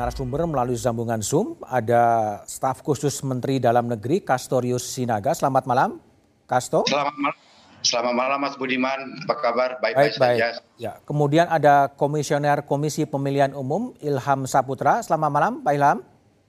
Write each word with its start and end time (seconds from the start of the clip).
narasumber 0.00 0.48
melalui 0.48 0.80
sambungan 0.80 1.20
Zoom. 1.20 1.60
Ada 1.68 2.40
staf 2.48 2.80
khusus 2.80 3.20
Menteri 3.20 3.60
Dalam 3.60 3.84
Negeri 3.84 4.24
Kastorius 4.24 4.88
Sinaga. 4.88 5.36
Selamat 5.36 5.68
malam, 5.68 6.00
Kasto. 6.48 6.88
Selamat 6.88 7.12
malam. 7.20 7.36
Selamat 7.80 8.12
malam 8.12 8.38
Mas 8.44 8.60
Budiman, 8.60 9.00
apa 9.24 9.34
kabar? 9.40 9.80
Baik-baik 9.80 10.12
saja. 10.12 10.60
Ya. 10.76 11.00
Kemudian 11.08 11.48
ada 11.48 11.88
Komisioner 11.88 12.60
Komisi 12.68 13.08
Pemilihan 13.08 13.56
Umum 13.56 13.96
Ilham 14.04 14.44
Saputra. 14.44 15.00
Selamat 15.00 15.30
malam, 15.32 15.52
Pak 15.64 15.72
Ilham. 15.72 15.98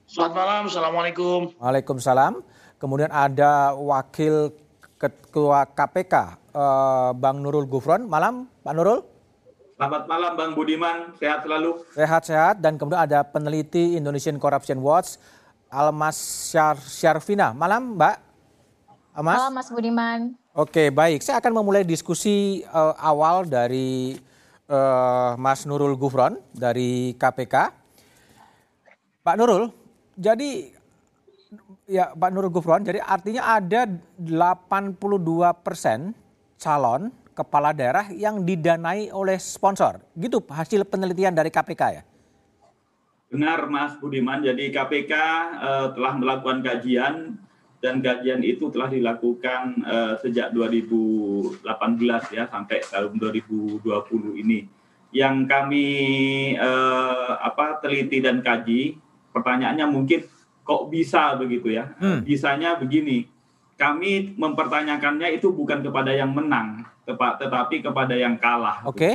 Selamat 0.04 0.34
malam, 0.36 0.62
Assalamualaikum. 0.68 1.56
Waalaikumsalam. 1.56 2.44
Kemudian 2.76 3.08
ada 3.08 3.72
Wakil 3.72 4.52
Ketua 5.00 5.64
KPK, 5.72 6.14
eh, 6.52 7.10
Bang 7.16 7.40
Nurul 7.40 7.64
Gufron. 7.64 8.04
Malam, 8.04 8.52
Pak 8.60 8.74
Nurul. 8.76 9.11
Selamat 9.82 10.06
malam 10.06 10.32
Bang 10.38 10.52
Budiman, 10.54 11.10
sehat 11.18 11.42
selalu. 11.42 11.82
Sehat-sehat 11.90 12.62
dan 12.62 12.78
kemudian 12.78 13.02
ada 13.02 13.26
peneliti 13.26 13.98
Indonesian 13.98 14.38
Corruption 14.38 14.78
Watch 14.78 15.18
Almas 15.66 16.14
Syar 16.54 16.78
Syarvina. 16.78 17.50
Malam 17.50 17.98
Mbak. 17.98 18.16
Almas. 19.10 19.36
Malam 19.42 19.52
Mas 19.58 19.68
Budiman. 19.74 20.38
Oke 20.54 20.94
baik, 20.94 21.26
saya 21.26 21.42
akan 21.42 21.58
memulai 21.58 21.82
diskusi 21.82 22.62
uh, 22.70 22.94
awal 22.94 23.42
dari 23.42 24.14
uh, 24.70 25.34
Mas 25.34 25.66
Nurul 25.66 25.98
Gufron 25.98 26.38
dari 26.54 27.18
KPK. 27.18 27.74
Pak 29.26 29.34
Nurul, 29.34 29.66
jadi 30.14 30.70
ya 31.90 32.14
Pak 32.14 32.30
Nurul 32.30 32.54
Gufron, 32.54 32.86
jadi 32.86 33.02
artinya 33.02 33.58
ada 33.58 33.90
82 34.14 34.94
persen 35.66 36.14
calon 36.54 37.10
kepala 37.32 37.72
daerah 37.72 38.08
yang 38.12 38.44
didanai 38.44 39.08
oleh 39.12 39.36
sponsor. 39.40 40.00
Gitu 40.16 40.40
hasil 40.48 40.84
penelitian 40.86 41.32
dari 41.32 41.48
KPK 41.48 41.82
ya? 41.92 42.02
Benar 43.32 43.64
Mas 43.72 43.96
Budiman, 43.96 44.44
jadi 44.44 44.68
KPK 44.68 45.12
eh, 45.56 45.86
telah 45.96 46.12
melakukan 46.20 46.60
kajian 46.60 47.40
dan 47.82 47.98
kajian 47.98 48.38
itu 48.46 48.70
telah 48.70 48.86
dilakukan 48.86 49.82
uh, 49.82 50.14
sejak 50.22 50.54
2018 50.54 51.66
ya 52.30 52.46
sampai 52.46 52.78
tahun 52.86 53.18
2020 53.18 53.82
ini. 54.38 54.70
Yang 55.10 55.36
kami 55.50 55.88
uh, 56.62 57.42
apa 57.42 57.82
teliti 57.82 58.22
dan 58.22 58.38
kaji, 58.38 59.02
pertanyaannya 59.34 59.86
mungkin 59.90 60.22
kok 60.62 60.94
bisa 60.94 61.34
begitu 61.34 61.74
ya? 61.74 61.90
Hmm. 61.98 62.22
Bisanya 62.22 62.78
begini, 62.78 63.26
kami 63.82 64.38
mempertanyakannya 64.38 65.34
itu 65.34 65.50
bukan 65.50 65.82
kepada 65.82 66.14
yang 66.14 66.30
menang, 66.30 66.86
tetapi 67.10 67.82
kepada 67.82 68.14
yang 68.14 68.38
kalah. 68.38 68.86
Oke. 68.86 68.94
Okay. 68.94 69.14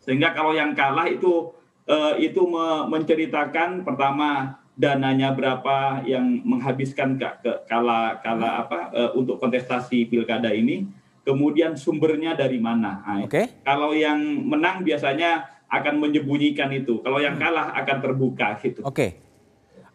Sehingga 0.00 0.32
kalau 0.32 0.56
yang 0.56 0.72
kalah 0.72 1.04
itu 1.04 1.52
uh, 1.84 2.16
itu 2.16 2.40
me 2.48 2.88
menceritakan 2.88 3.84
pertama 3.84 4.56
dananya 4.72 5.36
berapa 5.36 6.00
yang 6.08 6.40
menghabiskan 6.40 7.20
ke, 7.20 7.28
ke 7.44 7.52
kala 7.68 8.16
kala 8.24 8.48
hmm. 8.48 8.62
apa 8.64 8.78
uh, 8.96 9.10
untuk 9.12 9.36
kontestasi 9.36 10.08
pilkada 10.08 10.48
ini, 10.56 10.88
kemudian 11.28 11.76
sumbernya 11.76 12.32
dari 12.32 12.56
mana. 12.56 13.04
Nah, 13.04 13.28
Oke. 13.28 13.44
Okay. 13.44 13.46
Kalau 13.60 13.92
yang 13.92 14.16
menang 14.48 14.80
biasanya 14.88 15.44
akan 15.68 16.00
menyembunyikan 16.00 16.72
itu, 16.72 17.04
kalau 17.04 17.20
yang 17.20 17.36
hmm. 17.36 17.44
kalah 17.44 17.76
akan 17.76 17.96
terbuka 18.00 18.56
gitu. 18.64 18.80
Oke. 18.88 18.96
Okay. 18.96 19.10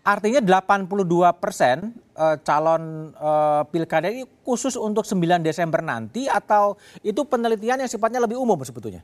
Artinya 0.03 0.43
82 0.43 0.91
persen 1.39 1.95
uh, 2.19 2.35
calon 2.43 3.15
uh, 3.15 3.63
pilkada 3.71 4.11
ini 4.11 4.27
khusus 4.43 4.75
untuk 4.75 5.07
9 5.07 5.39
Desember 5.39 5.79
nanti 5.79 6.27
atau 6.27 6.75
itu 6.99 7.23
penelitian 7.23 7.79
yang 7.79 7.87
sifatnya 7.87 8.19
lebih 8.19 8.35
umum 8.35 8.59
sebetulnya? 8.67 8.99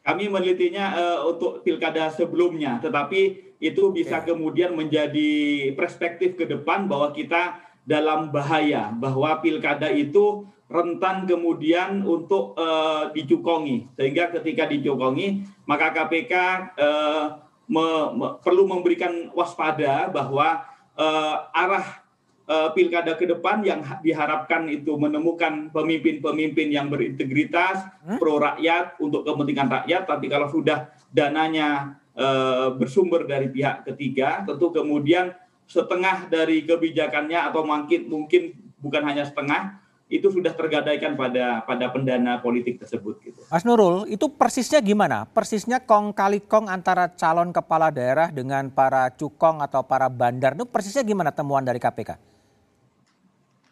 Kami 0.00 0.32
menelitinya 0.32 0.96
uh, 0.96 1.18
untuk 1.28 1.60
pilkada 1.60 2.08
sebelumnya, 2.08 2.80
tetapi 2.80 3.52
itu 3.60 3.92
bisa 3.92 4.24
okay. 4.24 4.32
kemudian 4.32 4.72
menjadi 4.72 5.30
perspektif 5.76 6.40
ke 6.40 6.48
depan 6.48 6.88
bahwa 6.88 7.12
kita 7.12 7.60
dalam 7.84 8.32
bahaya, 8.32 8.88
bahwa 8.96 9.44
pilkada 9.44 9.92
itu 9.92 10.48
rentan 10.72 11.28
kemudian 11.28 12.00
untuk 12.00 12.56
uh, 12.56 13.12
dicukongi, 13.12 13.92
sehingga 13.92 14.32
ketika 14.40 14.64
dicukongi 14.72 15.44
maka 15.68 15.92
KPK 15.92 16.32
uh, 16.80 17.49
me, 17.70 17.86
me, 18.18 18.26
perlu 18.42 18.66
memberikan 18.66 19.30
waspada 19.30 20.10
bahwa 20.10 20.66
uh, 20.98 21.36
arah 21.54 22.02
uh, 22.50 22.68
pilkada 22.74 23.14
ke 23.14 23.30
depan 23.30 23.62
yang 23.62 23.86
diharapkan 24.02 24.66
itu 24.66 24.98
menemukan 24.98 25.70
pemimpin-pemimpin 25.70 26.68
yang 26.74 26.90
berintegritas, 26.90 27.86
hmm? 28.02 28.18
pro 28.18 28.42
rakyat 28.42 28.98
untuk 28.98 29.22
kepentingan 29.22 29.70
rakyat. 29.70 30.02
Tapi 30.10 30.26
kalau 30.26 30.50
sudah 30.50 30.90
dananya 31.14 31.94
uh, 32.18 32.74
bersumber 32.74 33.30
dari 33.30 33.46
pihak 33.46 33.86
ketiga, 33.86 34.42
tentu 34.42 34.74
kemudian 34.74 35.30
setengah 35.70 36.26
dari 36.26 36.66
kebijakannya 36.66 37.54
atau 37.54 37.62
mungkin 37.62 38.10
mungkin 38.10 38.42
bukan 38.82 39.06
hanya 39.06 39.22
setengah 39.22 39.78
itu 40.10 40.26
sudah 40.26 40.50
tergadaikan 40.50 41.14
pada 41.14 41.62
pada 41.62 41.86
pendana 41.94 42.42
politik 42.42 42.82
tersebut 42.82 43.22
gitu. 43.22 43.40
Mas 43.46 43.62
Nurul, 43.62 44.10
itu 44.10 44.26
persisnya 44.26 44.82
gimana? 44.82 45.22
Persisnya 45.30 45.78
kong 45.86 46.10
kali 46.10 46.42
kong 46.42 46.66
antara 46.66 47.06
calon 47.14 47.54
kepala 47.54 47.94
daerah 47.94 48.34
dengan 48.34 48.66
para 48.74 49.14
cukong 49.14 49.62
atau 49.62 49.86
para 49.86 50.10
bandar 50.10 50.58
itu 50.58 50.66
persisnya 50.66 51.06
gimana 51.06 51.30
temuan 51.30 51.62
dari 51.62 51.78
KPK? 51.78 52.18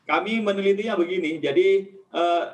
Kami 0.06 0.40
menelitinya 0.40 0.94
begini, 0.94 1.42
jadi 1.42 1.90
eh, 1.90 2.44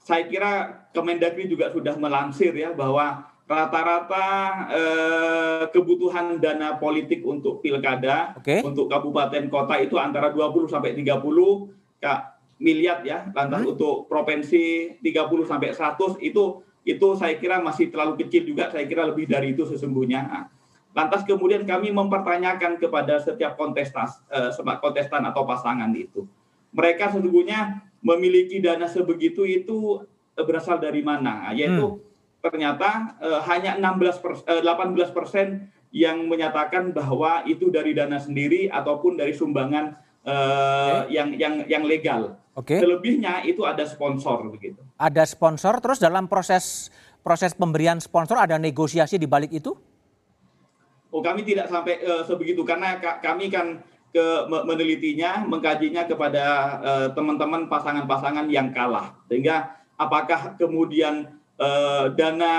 saya 0.00 0.24
kira 0.26 0.52
Kemendagri 0.96 1.44
juga 1.44 1.68
sudah 1.68 1.92
melansir 2.00 2.56
ya 2.56 2.72
bahwa 2.72 3.36
rata-rata 3.44 4.26
eh, 4.72 5.62
kebutuhan 5.76 6.40
dana 6.40 6.80
politik 6.80 7.20
untuk 7.20 7.60
pilkada 7.60 8.32
okay. 8.40 8.64
untuk 8.64 8.88
kabupaten 8.88 9.52
kota 9.52 9.76
itu 9.76 10.00
antara 10.00 10.32
20 10.32 10.72
sampai 10.72 10.96
30 10.96 11.20
Kak 11.96 12.35
miliar 12.56 13.04
ya 13.04 13.28
lantas 13.36 13.64
hmm. 13.64 13.72
untuk 13.76 13.94
provinsi 14.08 14.96
30 15.04 15.50
sampai 15.50 15.70
100 15.76 16.24
itu 16.24 16.64
itu 16.86 17.06
saya 17.18 17.34
kira 17.36 17.60
masih 17.60 17.90
terlalu 17.90 18.24
kecil 18.24 18.46
juga 18.46 18.72
saya 18.72 18.86
kira 18.88 19.04
lebih 19.04 19.28
dari 19.28 19.52
itu 19.52 19.68
sesungguhnya 19.68 20.20
nah, 20.24 20.44
lantas 20.96 21.26
kemudian 21.28 21.68
kami 21.68 21.92
mempertanyakan 21.92 22.80
kepada 22.80 23.20
setiap 23.20 23.60
kontestas 23.60 24.24
eh, 24.32 24.48
kontestan 24.80 25.26
atau 25.28 25.44
pasangan 25.44 25.90
itu 25.92 26.24
mereka 26.72 27.12
sesungguhnya 27.12 27.84
memiliki 28.00 28.62
dana 28.64 28.88
sebegitu 28.88 29.44
itu 29.44 30.00
eh, 30.38 30.44
berasal 30.46 30.80
dari 30.80 31.04
mana 31.04 31.50
nah, 31.50 31.52
yaitu 31.52 32.00
hmm. 32.00 32.40
ternyata 32.40 33.20
eh, 33.20 33.40
hanya 33.52 33.76
16 33.76 34.24
persen, 34.24 34.44
eh, 34.48 34.62
18 34.64 35.12
persen 35.12 35.46
yang 35.92 36.24
menyatakan 36.24 36.92
bahwa 36.92 37.44
itu 37.44 37.68
dari 37.68 37.92
dana 37.92 38.16
sendiri 38.16 38.68
ataupun 38.72 39.16
dari 39.16 39.32
sumbangan 39.36 40.05
eh, 40.26 41.06
okay. 41.06 41.14
yang 41.14 41.28
yang 41.38 41.54
yang 41.70 41.84
legal 41.86 42.34
Oke. 42.56 42.72
Okay. 42.72 42.80
Selebihnya 42.80 43.44
itu 43.44 43.68
ada 43.68 43.84
sponsor 43.84 44.48
begitu. 44.48 44.80
Ada 44.96 45.28
sponsor 45.28 45.76
terus 45.84 46.00
dalam 46.00 46.24
proses 46.24 46.88
proses 47.20 47.52
pemberian 47.52 48.00
sponsor 48.00 48.40
ada 48.40 48.56
negosiasi 48.56 49.20
di 49.20 49.28
balik 49.28 49.52
itu? 49.52 49.76
Oh, 51.12 51.20
kami 51.20 51.44
tidak 51.44 51.68
sampai 51.68 52.00
uh, 52.00 52.24
sebegitu 52.24 52.64
karena 52.64 52.96
kami 53.20 53.52
kan 53.52 53.84
ke 54.08 54.48
menelitinya, 54.48 55.44
mengkajinya 55.44 56.08
kepada 56.08 56.44
uh, 56.80 57.08
teman-teman 57.12 57.68
pasangan-pasangan 57.68 58.48
yang 58.48 58.72
kalah. 58.72 59.12
Sehingga 59.28 59.76
apakah 60.00 60.56
kemudian 60.56 61.36
uh, 61.60 62.08
dana 62.16 62.56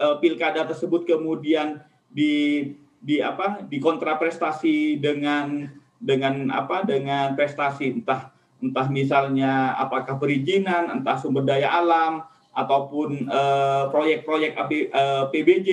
uh, 0.00 0.16
pilkada 0.16 0.64
tersebut 0.64 1.04
kemudian 1.04 1.84
di 2.08 2.72
di 3.04 3.20
apa 3.20 3.60
dikontraprestasi 3.68 4.96
dengan 4.96 5.68
dengan 6.02 6.50
apa 6.50 6.82
dengan 6.82 7.38
prestasi 7.38 8.02
entah 8.02 8.34
entah 8.62 8.86
misalnya 8.90 9.74
apakah 9.74 10.18
perizinan, 10.18 10.90
entah 10.90 11.18
sumber 11.18 11.42
daya 11.42 11.70
alam, 11.82 12.22
ataupun 12.52 13.26
uh, 13.26 13.88
proyek-proyek 13.88 14.52
uh, 14.54 14.68
eh, 14.70 15.24
PBJ 15.32 15.68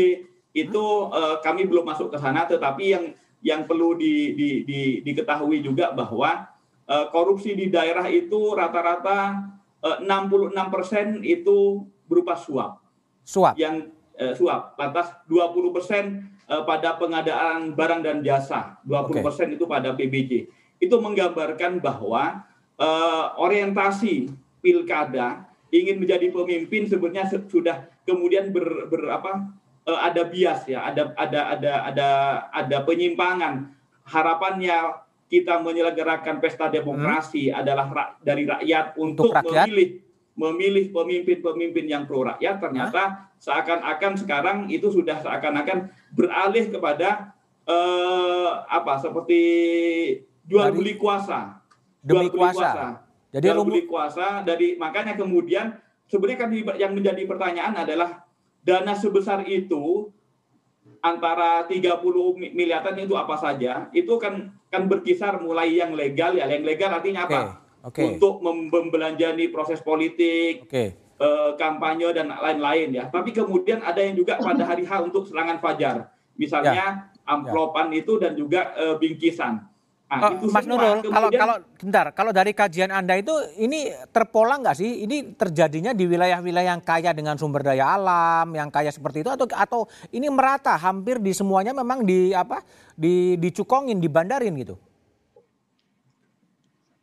itu 0.55 0.85
uh, 1.11 1.37
kami 1.43 1.67
belum 1.69 1.85
masuk 1.85 2.09
ke 2.09 2.17
sana, 2.17 2.49
tetapi 2.49 2.83
yang 2.89 3.05
yang 3.39 3.61
perlu 3.67 3.95
di, 3.95 4.35
di, 4.35 4.49
di, 4.67 4.81
diketahui 5.03 5.63
juga 5.63 5.91
bahwa 5.95 6.49
uh, 6.87 7.05
korupsi 7.11 7.55
di 7.55 7.71
daerah 7.71 8.07
itu 8.09 8.51
rata-rata 8.55 9.47
uh, 9.79 9.97
66 10.03 10.73
persen 10.73 11.05
itu 11.23 11.87
berupa 12.09 12.35
suap. 12.35 12.83
Suap. 13.23 13.55
Yang 13.55 13.95
uh, 14.19 14.33
suap. 14.35 14.75
Lantas 14.75 15.13
20 15.29 15.75
persen 15.75 16.03
uh, 16.25 16.38
pada 16.65 16.97
pengadaan 16.97 17.77
barang 17.77 18.01
dan 18.01 18.17
jasa, 18.25 18.81
20 18.81 19.21
persen 19.21 19.47
okay. 19.53 19.55
itu 19.55 19.65
pada 19.69 19.93
PBJ. 19.93 20.49
Itu 20.81 20.97
menggambarkan 20.97 21.77
bahwa 21.77 22.49
uh, 22.81 23.25
orientasi 23.37 24.33
pilkada 24.63 25.45
ingin 25.69 26.01
menjadi 26.01 26.33
pemimpin 26.33 26.89
sebenarnya 26.89 27.29
sudah 27.45 27.85
kemudian 28.07 28.49
ber, 28.49 28.89
ber 28.89 29.13
apa 29.13 29.53
uh, 29.85 29.99
ada 30.01 30.25
bias 30.25 30.65
ya 30.65 30.89
ada 30.89 31.13
ada 31.13 31.41
ada 31.53 31.73
ada 31.85 32.09
ada 32.49 32.77
penyimpangan 32.81 33.69
harapannya 34.09 35.05
kita 35.29 35.61
menyelenggarakan 35.61 36.41
pesta 36.41 36.73
demokrasi 36.73 37.53
hmm. 37.53 37.59
adalah 37.61 38.17
dari 38.25 38.49
rakyat 38.49 38.97
untuk, 38.97 39.29
untuk 39.29 39.37
rakyat? 39.37 39.69
memilih 39.69 39.89
memilih 40.39 40.95
pemimpin-pemimpin 40.95 41.85
yang 41.91 42.07
pro 42.07 42.23
rakyat 42.23 42.63
ternyata 42.63 43.27
seakan-akan 43.43 44.13
sekarang 44.15 44.57
itu 44.71 44.87
sudah 44.87 45.19
seakan-akan 45.19 45.91
beralih 46.15 46.71
kepada 46.71 47.35
eh, 47.67 48.51
apa 48.71 49.03
seperti 49.03 49.41
jual 50.47 50.71
beli 50.71 50.95
kuasa. 50.95 51.59
Demi 51.99 52.31
jual 52.31 52.31
beli 52.31 52.39
kuasa. 52.39 52.55
kuasa. 52.55 52.85
Jadi 53.35 53.45
jual 53.51 53.67
beli 53.67 53.83
kuasa 53.83 54.27
dari 54.47 54.79
makanya 54.79 55.19
kemudian 55.19 55.75
sebenarnya 56.07 56.39
kan 56.39 56.49
yang 56.79 56.95
menjadi 56.95 57.21
pertanyaan 57.27 57.75
adalah 57.75 58.23
dana 58.63 58.95
sebesar 58.95 59.43
itu 59.43 60.07
antara 60.99 61.63
30 61.67 61.99
miliaran 62.55 62.95
itu 62.99 63.15
apa 63.15 63.35
saja 63.39 63.87
itu 63.95 64.19
kan 64.19 64.51
kan 64.67 64.87
berkisar 64.87 65.39
mulai 65.39 65.79
yang 65.79 65.95
legal 65.95 66.35
ya 66.35 66.43
yang 66.47 66.65
legal 66.67 66.91
artinya 66.91 67.23
apa 67.23 67.39
okay. 67.39 67.68
Okay. 67.79 68.15
untuk 68.15 68.43
membelanjani 68.43 69.47
proses 69.55 69.79
politik 69.79 70.67
okay. 70.67 70.99
eh, 71.15 71.51
kampanye 71.55 72.11
dan 72.11 72.27
lain-lain 72.27 72.91
ya 72.91 73.07
tapi 73.07 73.31
kemudian 73.31 73.79
ada 73.79 74.03
yang 74.03 74.19
juga 74.19 74.35
pada 74.35 74.67
hari 74.67 74.83
H 74.83 74.99
untuk 74.99 75.23
serangan 75.23 75.63
fajar 75.63 76.11
misalnya 76.35 77.07
ya. 77.07 77.23
amplopan 77.23 77.91
ya. 77.95 78.03
itu 78.03 78.19
dan 78.19 78.35
juga 78.35 78.75
eh, 78.75 78.95
bingkisan 78.99 79.69
Nah, 80.09 80.41
oh, 80.41 80.49
Mas 80.49 80.65
Nurul, 80.65 81.05
kemudian, 81.05 81.13
kalau 81.13 81.29
kalau 81.29 81.55
bentar, 81.77 82.05
kalau 82.17 82.31
dari 82.33 82.49
kajian 82.57 82.89
Anda 82.89 83.21
itu 83.21 83.29
ini 83.61 83.93
terpola 84.09 84.57
nggak 84.57 84.73
sih? 84.73 85.05
Ini 85.05 85.37
terjadinya 85.37 85.93
di 85.93 86.09
wilayah-wilayah 86.09 86.73
yang 86.73 86.81
kaya 86.81 87.13
dengan 87.13 87.37
sumber 87.37 87.61
daya 87.61 87.93
alam, 87.93 88.49
yang 88.57 88.73
kaya 88.73 88.89
seperti 88.89 89.21
itu 89.21 89.29
atau 89.29 89.45
atau 89.53 89.85
ini 90.09 90.25
merata 90.33 90.73
hampir 90.81 91.21
di 91.21 91.29
semuanya 91.29 91.77
memang 91.77 92.01
di 92.01 92.33
apa? 92.33 92.65
di 92.99 93.39
dicukongin, 93.39 94.01
dibandarin 94.01 94.51
gitu. 94.59 94.75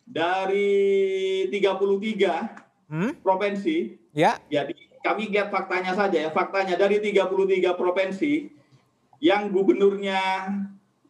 Dari 0.07 1.51
33 1.51 2.95
hmm? 2.95 3.13
provinsi, 3.21 3.99
ya. 4.15 4.39
Jadi 4.47 4.87
kami 5.03 5.31
lihat 5.31 5.51
faktanya 5.51 5.93
saja 5.99 6.19
ya, 6.27 6.31
faktanya 6.31 6.79
dari 6.79 7.03
33 7.03 7.75
provinsi 7.75 8.55
yang 9.19 9.51
gubernurnya 9.51 10.51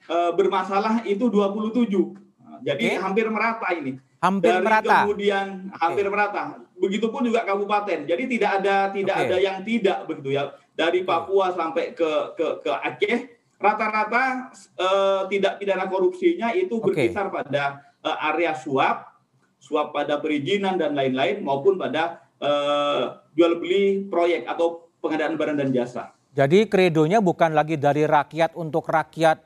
uh, 0.09 0.33
bermasalah 0.33 1.05
itu 1.05 1.29
27. 1.29 2.27
Jadi 2.65 2.85
okay. 2.89 2.99
hampir 2.99 3.27
merata 3.29 3.69
ini. 3.77 4.01
Hampir 4.17 4.49
Dari 4.49 4.65
merata. 4.65 4.99
Kemudian 5.05 5.47
hampir 5.77 6.05
okay. 6.09 6.13
merata. 6.13 6.43
Begitupun 6.77 7.29
juga 7.29 7.45
kabupaten. 7.45 8.09
Jadi 8.09 8.23
tidak 8.27 8.51
ada 8.63 8.77
tidak 8.91 9.17
okay. 9.17 9.27
ada 9.29 9.37
yang 9.37 9.57
tidak 9.63 9.99
begitu 10.09 10.31
ya. 10.37 10.57
Dari 10.77 11.05
Papua 11.05 11.53
okay. 11.53 11.57
sampai 11.57 11.85
ke 11.93 12.11
ke 12.37 12.47
ke 12.65 12.73
Aceh 12.73 13.19
rata-rata 13.57 14.53
uh, 14.77 15.25
tidak 15.33 15.57
pidana 15.57 15.89
korupsinya 15.89 16.53
itu 16.53 16.77
berkisar 16.77 17.33
okay. 17.33 17.35
pada 17.41 17.86
area 18.15 18.55
suap, 18.55 19.19
suap 19.59 19.91
pada 19.91 20.23
perizinan 20.23 20.79
dan 20.79 20.95
lain-lain 20.95 21.43
maupun 21.43 21.75
pada 21.75 22.23
uh, 22.39 23.19
jual 23.35 23.59
beli 23.59 24.07
proyek 24.07 24.47
atau 24.47 24.87
pengadaan 25.03 25.35
barang 25.35 25.59
dan 25.59 25.71
jasa. 25.75 26.15
Jadi 26.37 26.69
kredonya 26.69 27.25
bukan 27.25 27.57
lagi 27.57 27.81
dari 27.81 28.05
rakyat 28.05 28.55
untuk 28.55 28.85
rakyat 28.87 29.41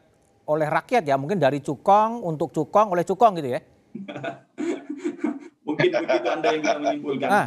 oleh 0.51 0.67
rakyat 0.67 1.07
ya, 1.07 1.15
mungkin 1.15 1.39
dari 1.39 1.63
cukong 1.63 2.27
untuk 2.27 2.51
cukong 2.51 2.91
oleh 2.91 3.07
cukong 3.07 3.39
gitu 3.39 3.55
ya. 3.55 3.61
mungkin 5.67 5.89
begitu 5.95 6.29
Anda 6.29 6.49
yang 6.51 6.61
bisa 6.63 6.75
menyimpulkan. 6.83 7.29
Nah, 7.31 7.47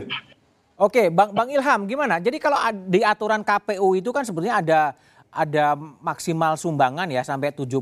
Oke, 0.73 1.05
okay, 1.05 1.07
Bang 1.13 1.37
Bang 1.37 1.53
Ilham 1.53 1.85
gimana? 1.85 2.17
Jadi 2.17 2.41
kalau 2.41 2.57
di 2.89 3.05
aturan 3.05 3.45
KPU 3.45 3.93
itu 3.93 4.09
kan 4.09 4.25
sebenarnya 4.25 4.57
ada 4.57 4.81
ada 5.29 5.65
maksimal 6.01 6.57
sumbangan 6.57 7.05
ya 7.13 7.21
sampai 7.21 7.53
75 7.53 7.77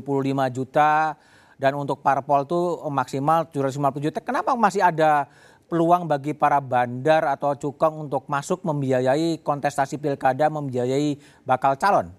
juta 0.52 1.16
dan 1.62 1.78
untuk 1.78 2.02
parpol 2.02 2.42
tuh 2.42 2.82
maksimal 2.90 3.46
750 3.46 4.02
juta. 4.02 4.18
Kenapa 4.18 4.50
masih 4.58 4.82
ada 4.82 5.30
peluang 5.70 6.10
bagi 6.10 6.34
para 6.34 6.58
bandar 6.58 7.22
atau 7.30 7.54
cukong 7.54 8.10
untuk 8.10 8.26
masuk 8.26 8.66
membiayai 8.66 9.38
kontestasi 9.46 10.02
pilkada, 10.02 10.50
membiayai 10.50 11.22
bakal 11.46 11.78
calon? 11.78 12.10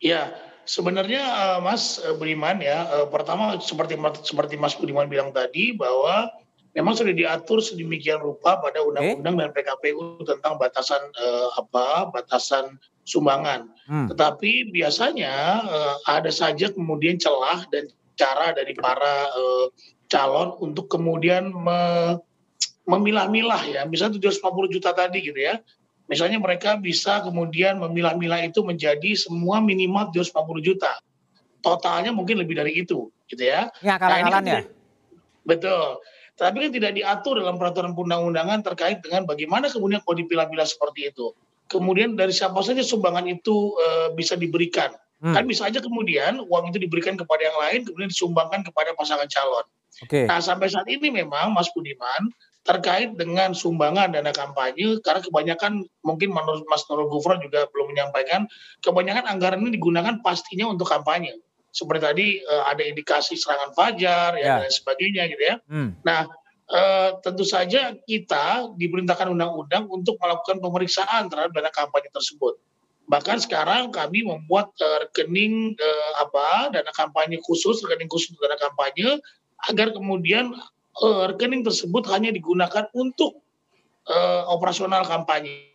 Ya, 0.00 0.32
sebenarnya 0.64 1.22
uh, 1.22 1.58
Mas 1.60 2.00
uh, 2.00 2.16
Budiman 2.16 2.56
ya, 2.64 2.88
uh, 2.88 3.06
pertama 3.12 3.60
seperti 3.60 4.00
seperti 4.24 4.56
Mas 4.56 4.72
Budiman 4.72 5.12
bilang 5.12 5.28
tadi 5.36 5.76
bahwa 5.76 6.32
memang 6.72 6.96
sudah 6.96 7.12
diatur 7.12 7.60
sedemikian 7.60 8.24
rupa 8.24 8.64
pada 8.64 8.80
undang-undang 8.80 9.36
dan 9.36 9.50
PKPU 9.52 10.24
tentang 10.24 10.56
batasan 10.56 11.00
uh, 11.20 11.48
apa 11.60 12.10
batasan 12.16 12.80
sumbangan. 13.06 13.70
Hmm. 13.86 14.10
Tetapi 14.10 14.74
biasanya 14.74 15.62
uh, 15.62 15.94
ada 16.10 16.28
saja 16.34 16.74
kemudian 16.74 17.16
celah 17.22 17.64
dan 17.70 17.86
cara 18.16 18.56
dari 18.56 18.72
para 18.72 19.28
uh, 19.30 19.68
calon 20.08 20.56
untuk 20.64 20.88
kemudian 20.88 21.52
me, 21.52 21.78
memilah-milah 22.88 23.62
ya, 23.68 23.82
misalnya 23.84 24.18
750 24.18 24.74
juta 24.74 24.90
tadi 24.96 25.20
gitu 25.22 25.38
ya 25.38 25.60
Misalnya 26.06 26.38
mereka 26.38 26.78
bisa 26.78 27.18
kemudian 27.22 27.82
memilah-milah 27.82 28.46
itu 28.46 28.62
menjadi 28.62 29.18
semua 29.18 29.58
minimal 29.58 30.14
250 30.14 30.62
juta. 30.62 30.92
Totalnya 31.58 32.14
mungkin 32.14 32.38
lebih 32.38 32.62
dari 32.62 32.78
itu, 32.78 33.10
gitu 33.26 33.42
ya. 33.42 33.74
Ya, 33.82 33.98
nah, 33.98 34.38
ya. 34.38 34.62
Betul. 35.42 35.98
Tapi 36.38 36.68
kan 36.68 36.70
tidak 36.70 36.92
diatur 36.94 37.42
dalam 37.42 37.58
peraturan 37.58 37.90
undang-undangan 37.96 38.62
terkait 38.62 39.02
dengan 39.02 39.26
bagaimana 39.26 39.66
kemudian 39.66 39.98
kalau 40.06 40.16
dipilah-pilah 40.22 40.68
seperti 40.68 41.10
itu. 41.10 41.34
Kemudian 41.66 42.14
dari 42.14 42.30
siapa 42.30 42.62
saja 42.62 42.86
sumbangan 42.86 43.26
itu 43.26 43.74
e, 43.74 44.14
bisa 44.14 44.38
diberikan. 44.38 44.94
Hmm. 45.16 45.32
Kan 45.32 45.44
bisa 45.48 45.64
aja 45.64 45.80
kemudian 45.80 46.44
uang 46.44 46.70
itu 46.70 46.78
diberikan 46.82 47.16
kepada 47.16 47.40
yang 47.48 47.56
lain, 47.56 47.80
kemudian 47.88 48.12
disumbangkan 48.12 48.60
kepada 48.66 48.92
pasangan 48.92 49.24
calon. 49.28 49.66
Okay. 50.04 50.28
Nah 50.28 50.44
sampai 50.44 50.68
saat 50.68 50.84
ini 50.92 51.08
memang 51.08 51.56
Mas 51.56 51.72
Budiman 51.72 52.28
terkait 52.66 53.14
dengan 53.14 53.54
sumbangan 53.54 54.10
dana 54.10 54.34
kampanye 54.34 54.98
karena 55.00 55.22
kebanyakan 55.22 55.86
mungkin 56.02 56.34
menurut 56.34 56.66
Mas 56.66 56.82
Nurul 56.90 57.08
Gufron 57.08 57.38
juga 57.38 57.70
belum 57.70 57.94
menyampaikan 57.94 58.50
kebanyakan 58.82 59.24
anggaran 59.30 59.62
ini 59.62 59.78
digunakan 59.78 60.18
pastinya 60.20 60.66
untuk 60.66 60.90
kampanye 60.90 61.38
seperti 61.70 62.00
tadi 62.02 62.26
uh, 62.42 62.66
ada 62.66 62.82
indikasi 62.82 63.38
serangan 63.38 63.70
fajar 63.76 64.34
ya, 64.40 64.44
ya 64.44 64.54
dan 64.66 64.72
sebagainya 64.72 65.22
gitu 65.30 65.42
ya. 65.46 65.56
Hmm. 65.70 65.94
Nah 66.02 66.26
uh, 66.72 67.22
tentu 67.22 67.46
saja 67.46 67.94
kita 68.02 68.74
diperintahkan 68.74 69.30
undang-undang 69.30 69.86
untuk 69.86 70.18
melakukan 70.18 70.58
pemeriksaan 70.58 71.30
terhadap 71.30 71.54
dana 71.54 71.70
kampanye 71.70 72.10
tersebut. 72.10 72.58
Bahkan 73.06 73.38
sekarang 73.38 73.94
kami 73.94 74.26
membuat 74.26 74.74
uh, 74.82 75.06
rekening 75.06 75.78
uh, 75.78 76.12
apa 76.26 76.74
dana 76.74 76.90
kampanye 76.90 77.38
khusus 77.46 77.78
rekening 77.86 78.10
khusus 78.10 78.34
dana 78.42 78.58
kampanye 78.58 79.22
agar 79.70 79.94
kemudian 79.94 80.50
uh, 81.02 81.30
rekening 81.30 81.62
tersebut 81.62 82.02
hanya 82.10 82.34
digunakan 82.34 82.90
untuk 82.98 83.38
uh, 84.10 84.50
operasional 84.50 85.06
kampanye. 85.06 85.70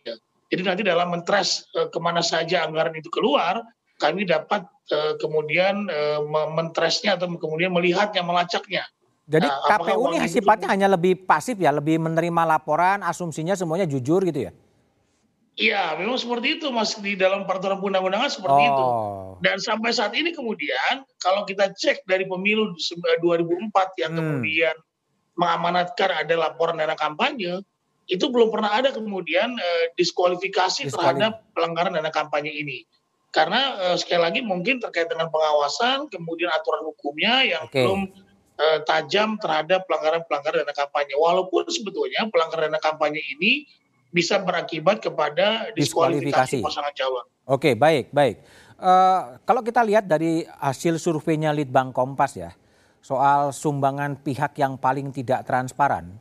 Jadi 0.52 0.62
nanti 0.68 0.82
dalam 0.84 1.08
mentres 1.08 1.64
uh, 1.72 1.88
ke 1.88 1.96
mana 1.96 2.20
saja 2.20 2.68
anggaran 2.68 2.92
itu 2.92 3.08
keluar, 3.08 3.64
kami 3.96 4.28
dapat 4.28 4.68
uh, 4.92 5.16
kemudian 5.16 5.88
uh, 5.88 6.20
mentresnya 6.52 7.16
atau 7.16 7.32
kemudian 7.40 7.72
melihatnya, 7.72 8.20
melacaknya. 8.20 8.84
Jadi 9.24 9.48
nah, 9.48 9.80
KPU 9.80 10.12
ini 10.12 10.28
sifatnya 10.28 10.68
hanya 10.68 10.88
lebih 10.92 11.24
pasif 11.24 11.56
ya, 11.56 11.72
lebih 11.72 11.96
menerima 11.96 12.42
laporan, 12.44 13.00
asumsinya 13.00 13.56
semuanya 13.56 13.88
jujur 13.88 14.20
gitu 14.28 14.50
ya? 14.50 14.52
Iya, 15.52 16.00
memang 16.00 16.16
seperti 16.16 16.56
itu 16.56 16.72
Mas 16.72 16.96
di 16.96 17.12
dalam 17.12 17.44
peraturan 17.44 17.76
undang-undangan 17.76 18.32
seperti 18.32 18.62
oh. 18.64 18.68
itu. 18.72 18.86
Dan 19.44 19.60
sampai 19.60 19.92
saat 19.92 20.16
ini 20.16 20.32
kemudian 20.32 21.04
kalau 21.20 21.44
kita 21.44 21.76
cek 21.76 22.08
dari 22.08 22.24
pemilu 22.24 22.72
2004 22.72 24.00
yang 24.00 24.16
hmm. 24.16 24.18
kemudian 24.18 24.76
mengamanatkan 25.36 26.08
ada 26.24 26.34
laporan 26.40 26.80
dana 26.80 26.96
kampanye, 26.96 27.60
itu 28.08 28.24
belum 28.32 28.48
pernah 28.48 28.72
ada 28.72 28.96
kemudian 28.96 29.52
uh, 29.52 29.84
diskualifikasi 30.00 30.88
Diskualif 30.88 30.96
terhadap 30.96 31.44
pelanggaran 31.52 31.92
dana 32.00 32.08
kampanye 32.08 32.52
ini. 32.52 32.88
Karena 33.28 33.92
uh, 33.92 33.96
sekali 34.00 34.24
lagi 34.24 34.40
mungkin 34.40 34.80
terkait 34.80 35.12
dengan 35.12 35.28
pengawasan, 35.28 36.08
kemudian 36.08 36.48
aturan 36.48 36.80
hukumnya 36.88 37.44
yang 37.44 37.68
okay. 37.68 37.84
belum 37.84 38.08
uh, 38.56 38.78
tajam 38.88 39.36
terhadap 39.36 39.84
pelanggaran-pelanggaran 39.84 40.64
dana 40.64 40.72
kampanye. 40.72 41.12
Walaupun 41.12 41.68
sebetulnya 41.68 42.24
pelanggaran 42.32 42.72
dana 42.72 42.80
kampanye 42.80 43.20
ini 43.36 43.68
bisa 44.12 44.38
berakibat 44.38 45.00
kepada 45.00 45.72
diskualifikasi, 45.72 46.60
diskualifikasi. 46.60 46.60
pasangan 46.60 46.92
calon. 46.92 47.24
Oke, 47.48 47.72
baik, 47.74 48.12
baik. 48.12 48.44
Uh, 48.76 49.40
kalau 49.48 49.64
kita 49.64 49.80
lihat 49.82 50.04
dari 50.04 50.44
hasil 50.60 51.00
surveinya 51.00 51.50
Litbang 51.50 51.90
Kompas 51.90 52.36
ya, 52.36 52.52
soal 53.00 53.50
sumbangan 53.50 54.20
pihak 54.20 54.54
yang 54.60 54.76
paling 54.76 55.10
tidak 55.10 55.48
transparan, 55.48 56.12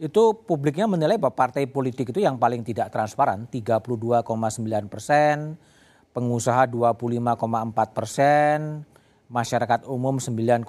itu 0.00 0.32
publiknya 0.48 0.88
menilai 0.88 1.20
bahwa 1.20 1.36
partai 1.36 1.68
politik 1.68 2.10
itu 2.10 2.24
yang 2.24 2.40
paling 2.40 2.64
tidak 2.64 2.88
transparan, 2.88 3.44
32,9 3.48 4.24
persen, 4.88 5.60
pengusaha 6.16 6.64
25,4 6.68 7.96
persen, 7.96 8.58
masyarakat 9.26 9.90
umum 9.90 10.22
9,3 10.22 10.62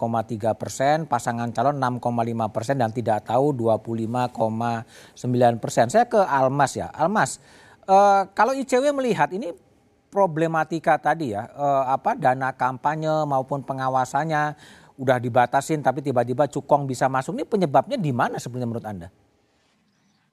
persen, 0.58 1.06
pasangan 1.06 1.54
calon 1.54 1.78
6,5 1.78 2.50
persen 2.50 2.76
dan 2.82 2.90
tidak 2.90 3.30
tahu 3.30 3.54
25,9 3.54 5.62
persen. 5.62 5.86
Saya 5.94 6.10
ke 6.10 6.18
Almas 6.18 6.74
ya, 6.74 6.90
Almas, 6.90 7.38
eh, 7.86 8.22
kalau 8.34 8.58
ICW 8.58 8.98
melihat 8.98 9.30
ini 9.30 9.54
problematika 10.10 10.98
tadi 10.98 11.38
ya, 11.38 11.46
eh, 11.46 11.84
apa 11.86 12.18
dana 12.18 12.50
kampanye 12.56 13.30
maupun 13.30 13.62
pengawasannya 13.62 14.58
udah 14.98 15.22
dibatasin 15.22 15.86
tapi 15.86 16.02
tiba-tiba 16.02 16.50
cukong 16.50 16.90
bisa 16.90 17.06
masuk 17.06 17.38
ini 17.38 17.46
penyebabnya 17.46 18.02
di 18.02 18.10
mana 18.10 18.42
sebenarnya 18.42 18.70
menurut 18.70 18.88
Anda? 18.90 19.10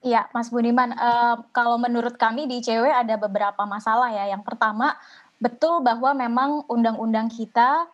Iya, 0.04 0.28
Mas 0.36 0.52
Budiman, 0.52 0.92
uh, 0.92 1.48
kalau 1.48 1.80
menurut 1.80 2.20
kami 2.20 2.44
di 2.44 2.60
ICW 2.60 2.92
ada 2.92 3.16
beberapa 3.16 3.64
masalah 3.64 4.12
ya. 4.12 4.36
Yang 4.36 4.44
pertama, 4.44 4.92
betul 5.40 5.80
bahwa 5.80 6.12
memang 6.12 6.60
undang-undang 6.68 7.32
kita 7.32 7.88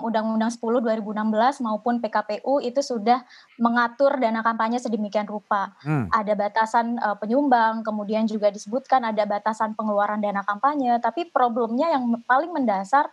Undang-Undang 0.00 0.54
10 0.54 0.84
2016 1.02 1.64
maupun 1.64 1.98
PKPU 1.98 2.62
itu 2.62 2.80
sudah 2.80 3.22
mengatur 3.58 4.14
dana 4.16 4.40
kampanye 4.40 4.78
sedemikian 4.78 5.26
rupa. 5.26 5.74
Hmm. 5.82 6.06
Ada 6.14 6.38
batasan 6.38 6.98
uh, 6.98 7.16
penyumbang, 7.18 7.82
kemudian 7.82 8.24
juga 8.24 8.48
disebutkan 8.48 9.02
ada 9.02 9.26
batasan 9.26 9.74
pengeluaran 9.74 10.22
dana 10.22 10.46
kampanye, 10.46 10.98
tapi 11.02 11.28
problemnya 11.28 11.90
yang 11.90 12.22
paling 12.24 12.54
mendasar 12.54 13.10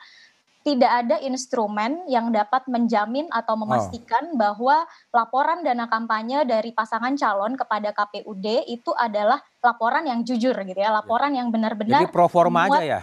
tidak 0.61 0.91
ada 1.05 1.17
instrumen 1.25 2.05
yang 2.05 2.29
dapat 2.29 2.61
menjamin 2.69 3.25
atau 3.33 3.57
memastikan 3.57 4.29
oh. 4.29 4.37
bahwa 4.37 4.85
laporan 5.09 5.65
dana 5.65 5.89
kampanye 5.89 6.45
dari 6.45 6.69
pasangan 6.69 7.17
calon 7.17 7.57
kepada 7.57 7.89
KPUD 7.89 8.69
itu 8.69 8.93
adalah 8.93 9.41
laporan 9.57 10.05
yang 10.05 10.21
jujur 10.21 10.53
gitu 10.53 10.77
ya, 10.77 10.93
laporan 10.93 11.33
yang 11.33 11.49
benar-benar 11.49 12.05
Jadi 12.05 12.13
pro 12.13 12.29
forma 12.29 12.69
aja 12.69 12.81
ya. 12.81 13.01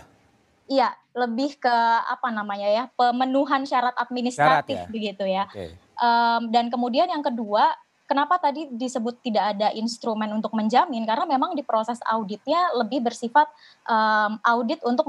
Iya, 0.68 0.92
lebih 1.16 1.56
ke 1.56 1.76
apa 2.04 2.28
namanya 2.28 2.68
ya, 2.68 2.84
pemenuhan 2.92 3.64
syarat 3.64 3.96
administratif 3.96 4.76
syarat 4.76 4.88
ya? 4.88 4.92
begitu 4.92 5.25
ya. 5.25 5.44
Okay. 5.48 5.72
Um, 5.98 6.52
dan 6.52 6.68
kemudian 6.68 7.08
yang 7.08 7.25
kedua, 7.25 7.72
kenapa 8.04 8.37
tadi 8.37 8.68
disebut 8.70 9.25
tidak 9.25 9.56
ada 9.56 9.72
instrumen 9.72 10.28
untuk 10.30 10.52
menjamin? 10.52 11.08
Karena 11.08 11.25
memang 11.25 11.56
di 11.56 11.64
proses 11.64 11.98
auditnya 12.04 12.72
lebih 12.76 13.00
bersifat 13.00 13.48
um, 13.88 14.37
audit 14.44 14.84
untuk 14.84 15.08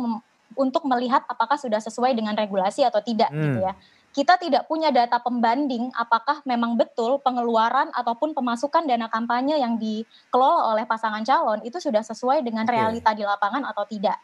untuk 0.57 0.83
melihat 0.87 1.23
apakah 1.29 1.55
sudah 1.55 1.77
sesuai 1.77 2.15
dengan 2.17 2.33
regulasi 2.33 2.81
atau 2.81 2.99
tidak 3.03 3.29
hmm. 3.29 3.43
gitu 3.43 3.59
ya. 3.63 3.73
Kita 4.09 4.41
tidak 4.41 4.65
punya 4.65 4.89
data 4.89 5.21
pembanding 5.21 5.93
apakah 5.93 6.41
memang 6.41 6.73
betul 6.73 7.21
pengeluaran 7.21 7.93
ataupun 7.93 8.33
pemasukan 8.33 8.89
dana 8.89 9.05
kampanye 9.05 9.61
yang 9.61 9.77
dikelola 9.77 10.73
oleh 10.73 10.89
pasangan 10.89 11.21
calon 11.21 11.61
itu 11.61 11.77
sudah 11.77 12.01
sesuai 12.01 12.41
dengan 12.41 12.65
realita 12.65 13.13
di 13.13 13.21
lapangan 13.21 13.69
atau 13.69 13.85
tidak 13.85 14.17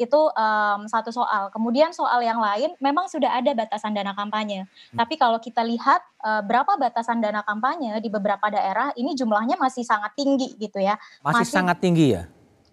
itu 0.00 0.20
um, 0.32 0.80
satu 0.88 1.12
soal. 1.12 1.52
Kemudian 1.52 1.92
soal 1.92 2.24
yang 2.24 2.40
lain, 2.40 2.72
memang 2.80 3.04
sudah 3.12 3.28
ada 3.36 3.52
batasan 3.52 3.92
dana 3.92 4.16
kampanye. 4.16 4.64
Hmm. 4.64 5.04
Tapi 5.04 5.20
kalau 5.20 5.36
kita 5.36 5.60
lihat 5.60 6.00
uh, 6.24 6.40
berapa 6.40 6.80
batasan 6.80 7.20
dana 7.20 7.44
kampanye 7.44 8.00
di 8.00 8.08
beberapa 8.08 8.48
daerah, 8.48 8.96
ini 8.96 9.12
jumlahnya 9.12 9.60
masih 9.60 9.84
sangat 9.84 10.16
tinggi 10.16 10.56
gitu 10.56 10.80
ya. 10.80 10.96
Masih, 11.20 11.44
masih 11.44 11.52
sangat 11.52 11.76
tinggi 11.84 12.06
ya? 12.16 12.24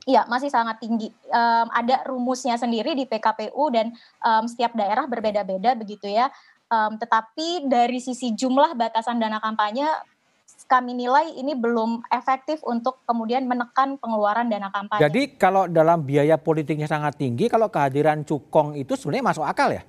Iya, 0.07 0.23
masih 0.31 0.47
sangat 0.47 0.79
tinggi. 0.79 1.11
Um, 1.27 1.67
ada 1.67 2.07
rumusnya 2.07 2.55
sendiri 2.55 2.95
di 2.95 3.03
PKPU 3.03 3.67
dan 3.75 3.91
um, 4.23 4.47
setiap 4.47 4.71
daerah 4.71 5.03
berbeda-beda 5.03 5.75
begitu 5.75 6.07
ya. 6.07 6.31
Um, 6.71 6.95
tetapi 6.95 7.67
dari 7.67 7.99
sisi 7.99 8.31
jumlah 8.31 8.71
batasan 8.79 9.19
dana 9.19 9.43
kampanye 9.43 9.83
kami 10.67 10.93
nilai 10.93 11.33
ini 11.39 11.55
belum 11.55 12.03
efektif 12.11 12.59
untuk 12.67 13.01
kemudian 13.07 13.47
menekan 13.47 13.95
pengeluaran 13.97 14.51
dana 14.51 14.67
kampanye. 14.67 15.01
Jadi 15.07 15.21
kalau 15.39 15.65
dalam 15.65 16.03
biaya 16.03 16.35
politiknya 16.35 16.85
sangat 16.85 17.15
tinggi, 17.15 17.47
kalau 17.47 17.71
kehadiran 17.71 18.27
cukong 18.27 18.75
itu 18.75 18.93
sebenarnya 18.99 19.25
masuk 19.31 19.47
akal 19.47 19.71
ya? 19.71 19.87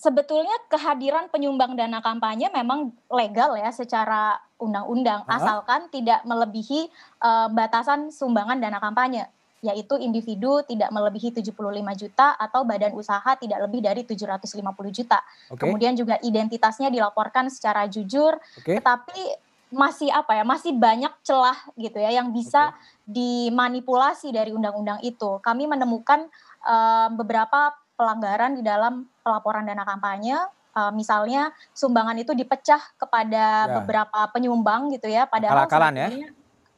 Sebetulnya 0.00 0.56
kehadiran 0.72 1.28
penyumbang 1.28 1.76
dana 1.76 2.00
kampanye 2.00 2.48
memang 2.50 2.90
legal 3.12 3.54
ya 3.54 3.68
secara 3.68 4.40
undang-undang, 4.56 5.24
asalkan 5.28 5.92
tidak 5.92 6.24
melebihi 6.24 6.88
uh, 7.20 7.48
batasan 7.52 8.08
sumbangan 8.12 8.60
dana 8.60 8.80
kampanye 8.80 9.28
yaitu 9.60 10.00
individu 10.00 10.64
tidak 10.64 10.88
melebihi 10.88 11.36
75 11.36 11.52
juta 12.00 12.32
atau 12.40 12.64
badan 12.64 12.96
usaha 12.96 13.36
tidak 13.36 13.60
lebih 13.68 13.84
dari 13.84 14.02
750 14.08 14.64
juta. 14.88 15.20
Okay. 15.52 15.68
Kemudian 15.68 15.92
juga 15.92 16.16
identitasnya 16.24 16.88
dilaporkan 16.88 17.52
secara 17.52 17.84
jujur, 17.84 18.40
okay. 18.56 18.80
tetapi 18.80 19.36
masih 19.70 20.10
apa 20.10 20.40
ya, 20.40 20.44
masih 20.48 20.74
banyak 20.74 21.12
celah 21.22 21.56
gitu 21.76 22.00
ya 22.00 22.10
yang 22.10 22.32
bisa 22.32 22.72
okay. 22.72 22.80
dimanipulasi 23.06 24.32
dari 24.32 24.50
undang-undang 24.50 24.98
itu. 25.04 25.38
Kami 25.44 25.68
menemukan 25.68 26.26
uh, 26.64 27.12
beberapa 27.12 27.76
pelanggaran 28.00 28.56
di 28.56 28.64
dalam 28.64 29.12
pelaporan 29.20 29.68
dana 29.68 29.84
kampanye 29.84 30.40
uh, 30.72 30.88
misalnya 30.88 31.52
sumbangan 31.76 32.16
itu 32.16 32.32
dipecah 32.32 32.80
kepada 32.96 33.68
ya. 33.68 33.72
beberapa 33.76 34.24
penyumbang 34.32 34.88
gitu 34.96 35.12
ya 35.12 35.28
padahal 35.28 35.68
Akal 35.68 35.84
ya 35.92 36.08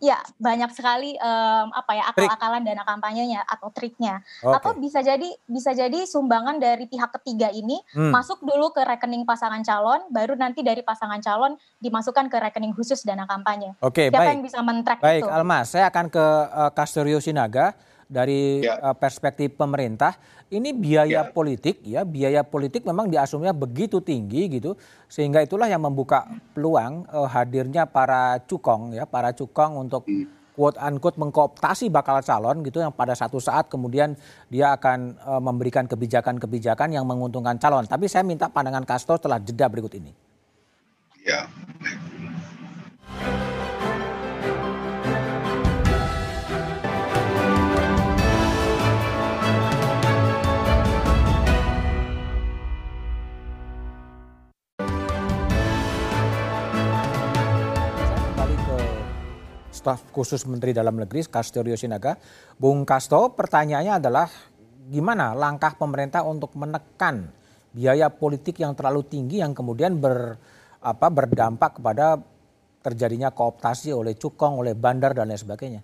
Ya, 0.02 0.18
banyak 0.42 0.74
sekali 0.74 1.14
um, 1.14 1.70
apa 1.70 1.94
ya 1.94 2.10
akal-akalan 2.10 2.66
dana 2.66 2.82
kampanyenya 2.82 3.46
atau 3.46 3.70
triknya. 3.70 4.18
Okay. 4.42 4.58
Atau 4.58 4.74
bisa 4.82 4.98
jadi 4.98 5.30
bisa 5.46 5.70
jadi 5.78 6.02
sumbangan 6.10 6.58
dari 6.58 6.90
pihak 6.90 7.14
ketiga 7.22 7.54
ini 7.54 7.78
hmm. 7.94 8.10
masuk 8.10 8.42
dulu 8.42 8.74
ke 8.74 8.82
rekening 8.82 9.22
pasangan 9.22 9.62
calon, 9.62 10.02
baru 10.10 10.34
nanti 10.34 10.66
dari 10.66 10.82
pasangan 10.82 11.22
calon 11.22 11.54
dimasukkan 11.78 12.26
ke 12.26 12.34
rekening 12.34 12.74
khusus 12.74 13.06
dana 13.06 13.30
kampanye. 13.30 13.78
Oke, 13.78 14.02
okay, 14.02 14.06
Siapa 14.10 14.26
baik. 14.26 14.32
yang 14.34 14.42
bisa 14.42 14.58
men-track 14.58 14.98
baik, 14.98 15.22
itu? 15.22 15.30
Baik, 15.30 15.38
Almas, 15.38 15.66
saya 15.70 15.86
akan 15.86 16.06
ke 16.10 16.26
uh, 16.50 16.70
Castorio 16.74 17.22
Sinaga 17.22 17.78
dari 18.12 18.60
ya. 18.60 18.76
uh, 18.92 18.96
perspektif 18.96 19.56
pemerintah 19.56 20.20
ini 20.52 20.76
biaya 20.76 21.24
ya. 21.24 21.32
politik 21.32 21.80
ya 21.80 22.04
biaya 22.04 22.44
politik 22.44 22.84
memang 22.84 23.08
diasumsinya 23.08 23.56
begitu 23.56 24.04
tinggi 24.04 24.60
gitu 24.60 24.76
sehingga 25.08 25.40
itulah 25.40 25.64
yang 25.64 25.80
membuka 25.80 26.28
peluang 26.52 27.08
uh, 27.08 27.24
hadirnya 27.24 27.88
para 27.88 28.36
cukong 28.44 28.92
ya 28.92 29.08
para 29.08 29.32
cukong 29.32 29.80
untuk 29.80 30.04
hmm. 30.04 30.52
quote 30.52 30.76
unquote 30.76 31.16
mengkooptasi 31.16 31.88
bakal 31.88 32.20
calon 32.20 32.60
gitu 32.60 32.84
yang 32.84 32.92
pada 32.92 33.16
satu 33.16 33.40
saat 33.40 33.72
kemudian 33.72 34.12
dia 34.52 34.76
akan 34.76 35.16
uh, 35.24 35.40
memberikan 35.40 35.88
kebijakan-kebijakan 35.88 36.92
yang 36.92 37.08
menguntungkan 37.08 37.56
calon 37.56 37.88
tapi 37.88 38.12
saya 38.12 38.20
minta 38.20 38.52
pandangan 38.52 38.84
Kasto 38.84 39.16
setelah 39.16 39.40
jeda 39.40 39.72
berikut 39.72 39.96
ini. 39.96 40.12
Ya. 41.24 41.48
Staf 59.82 60.06
khusus 60.14 60.46
Menteri 60.46 60.70
Dalam 60.70 60.94
Negeri 60.94 61.26
Kastorio 61.26 61.74
Sinaga. 61.74 62.14
Bung 62.54 62.86
Kasto, 62.86 63.34
pertanyaannya 63.34 63.98
adalah 63.98 64.30
gimana 64.86 65.34
langkah 65.34 65.74
pemerintah 65.74 66.22
untuk 66.22 66.54
menekan 66.54 67.26
biaya 67.74 68.06
politik 68.06 68.62
yang 68.62 68.78
terlalu 68.78 69.02
tinggi 69.02 69.42
yang 69.42 69.50
kemudian 69.50 69.98
ber, 69.98 70.38
apa, 70.78 71.10
berdampak 71.10 71.82
kepada 71.82 72.14
terjadinya 72.78 73.34
kooptasi 73.34 73.90
oleh 73.90 74.14
cukong, 74.14 74.62
oleh 74.62 74.78
bandar 74.78 75.18
dan 75.18 75.34
lain 75.34 75.42
sebagainya. 75.42 75.82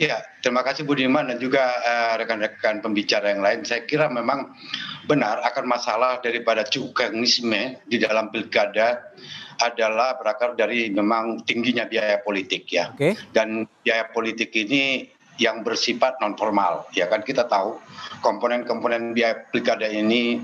Ya, 0.00 0.24
terima 0.40 0.64
kasih 0.64 0.88
Budiman 0.88 1.28
dan 1.28 1.36
juga 1.36 1.60
uh, 1.60 2.16
rekan-rekan 2.16 2.80
pembicara 2.80 3.36
yang 3.36 3.44
lain. 3.44 3.68
Saya 3.68 3.84
kira 3.84 4.08
memang 4.08 4.56
benar 5.04 5.44
akan 5.44 5.68
masalah 5.68 6.24
daripada 6.24 6.64
cukangisme 6.64 7.76
di 7.84 8.00
dalam 8.00 8.32
pilkada 8.32 9.12
adalah 9.60 10.16
berakar 10.16 10.56
dari 10.56 10.88
memang 10.88 11.44
tingginya 11.44 11.84
biaya 11.84 12.16
politik 12.24 12.64
ya. 12.72 12.96
Okay. 12.96 13.12
Dan 13.36 13.68
biaya 13.84 14.08
politik 14.08 14.56
ini 14.56 15.04
yang 15.36 15.60
bersifat 15.60 16.16
non 16.20 16.32
formal 16.36 16.88
ya 16.96 17.08
kan 17.08 17.20
kita 17.20 17.48
tahu 17.48 17.76
komponen-komponen 18.24 19.12
biaya 19.12 19.48
pilkada 19.52 19.84
ini 19.84 20.40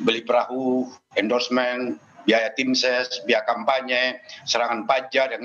beli 0.00 0.24
perahu, 0.28 0.88
endorsement, 1.16 1.96
biaya 2.28 2.52
tim 2.52 2.76
ses, 2.76 3.24
biaya 3.24 3.48
kampanye, 3.48 4.20
serangan 4.44 4.84
pajak 4.84 5.32
dan 5.32 5.42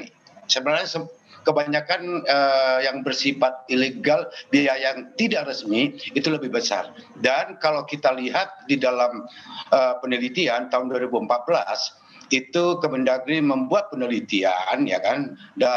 sebenarnya 0.52 1.08
kebanyakan 1.46 2.26
uh, 2.26 2.80
yang 2.82 3.06
bersifat 3.06 3.64
ilegal 3.70 4.28
biaya 4.50 4.92
yang 4.92 5.14
tidak 5.16 5.48
resmi 5.48 5.96
itu 6.18 6.28
lebih 6.28 6.50
besar. 6.50 6.92
Dan 7.22 7.62
kalau 7.62 7.86
kita 7.86 8.12
lihat 8.18 8.66
di 8.66 8.82
dalam 8.82 9.24
uh, 9.70 9.94
penelitian 10.02 10.68
tahun 10.74 10.90
2014 10.90 12.05
itu 12.34 12.80
Kemendagri 12.82 13.42
membuat 13.42 13.94
penelitian 13.94 14.86
ya 14.86 15.00
kan 15.02 15.38
da, 15.58 15.74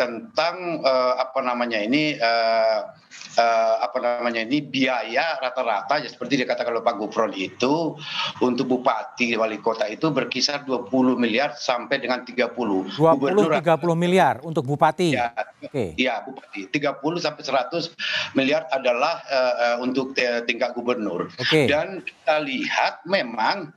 tentang 0.00 0.80
uh, 0.84 1.20
apa 1.20 1.40
namanya 1.44 1.80
ini 1.80 2.16
uh, 2.16 2.92
uh, 3.36 3.76
apa 3.84 3.98
namanya 4.00 4.44
ini 4.44 4.64
biaya 4.64 5.38
rata-rata 5.40 6.00
ya 6.00 6.08
seperti 6.08 6.44
dikatakan 6.44 6.72
oleh 6.72 6.84
Pak 6.84 6.96
Gufron 6.96 7.32
itu 7.36 7.96
untuk 8.40 8.66
bupati 8.68 9.36
wali 9.36 9.60
kota 9.60 9.88
itu 9.88 10.08
berkisar 10.12 10.64
20 10.64 10.88
miliar 11.16 11.56
sampai 11.56 12.00
dengan 12.00 12.24
30. 12.24 12.56
20 12.96 12.96
Gubernur, 12.96 13.50
30 13.52 13.94
miliar 13.96 14.40
untuk 14.44 14.64
bupati. 14.66 15.16
Ya, 15.16 15.32
okay. 15.60 15.96
ya 15.96 16.24
bupati. 16.24 16.68
30 16.68 17.24
sampai 17.24 17.42
100 17.44 18.36
miliar 18.36 18.68
adalah 18.72 19.20
uh, 19.28 19.54
uh, 19.56 19.76
untuk 19.84 20.16
tingkat 20.48 20.72
gubernur. 20.76 21.28
Okay. 21.40 21.68
Dan 21.68 22.04
kita 22.04 22.36
lihat 22.42 23.04
memang 23.08 23.72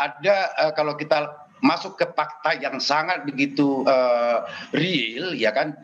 ada 0.00 0.36
uh, 0.56 0.72
kalau 0.72 0.96
kita 0.96 1.49
masuk 1.60 1.96
ke 2.00 2.06
fakta 2.12 2.56
yang 2.56 2.80
sangat 2.80 3.24
begitu 3.24 3.84
uh, 3.84 4.44
real 4.72 5.36
ya 5.36 5.52
kan 5.52 5.76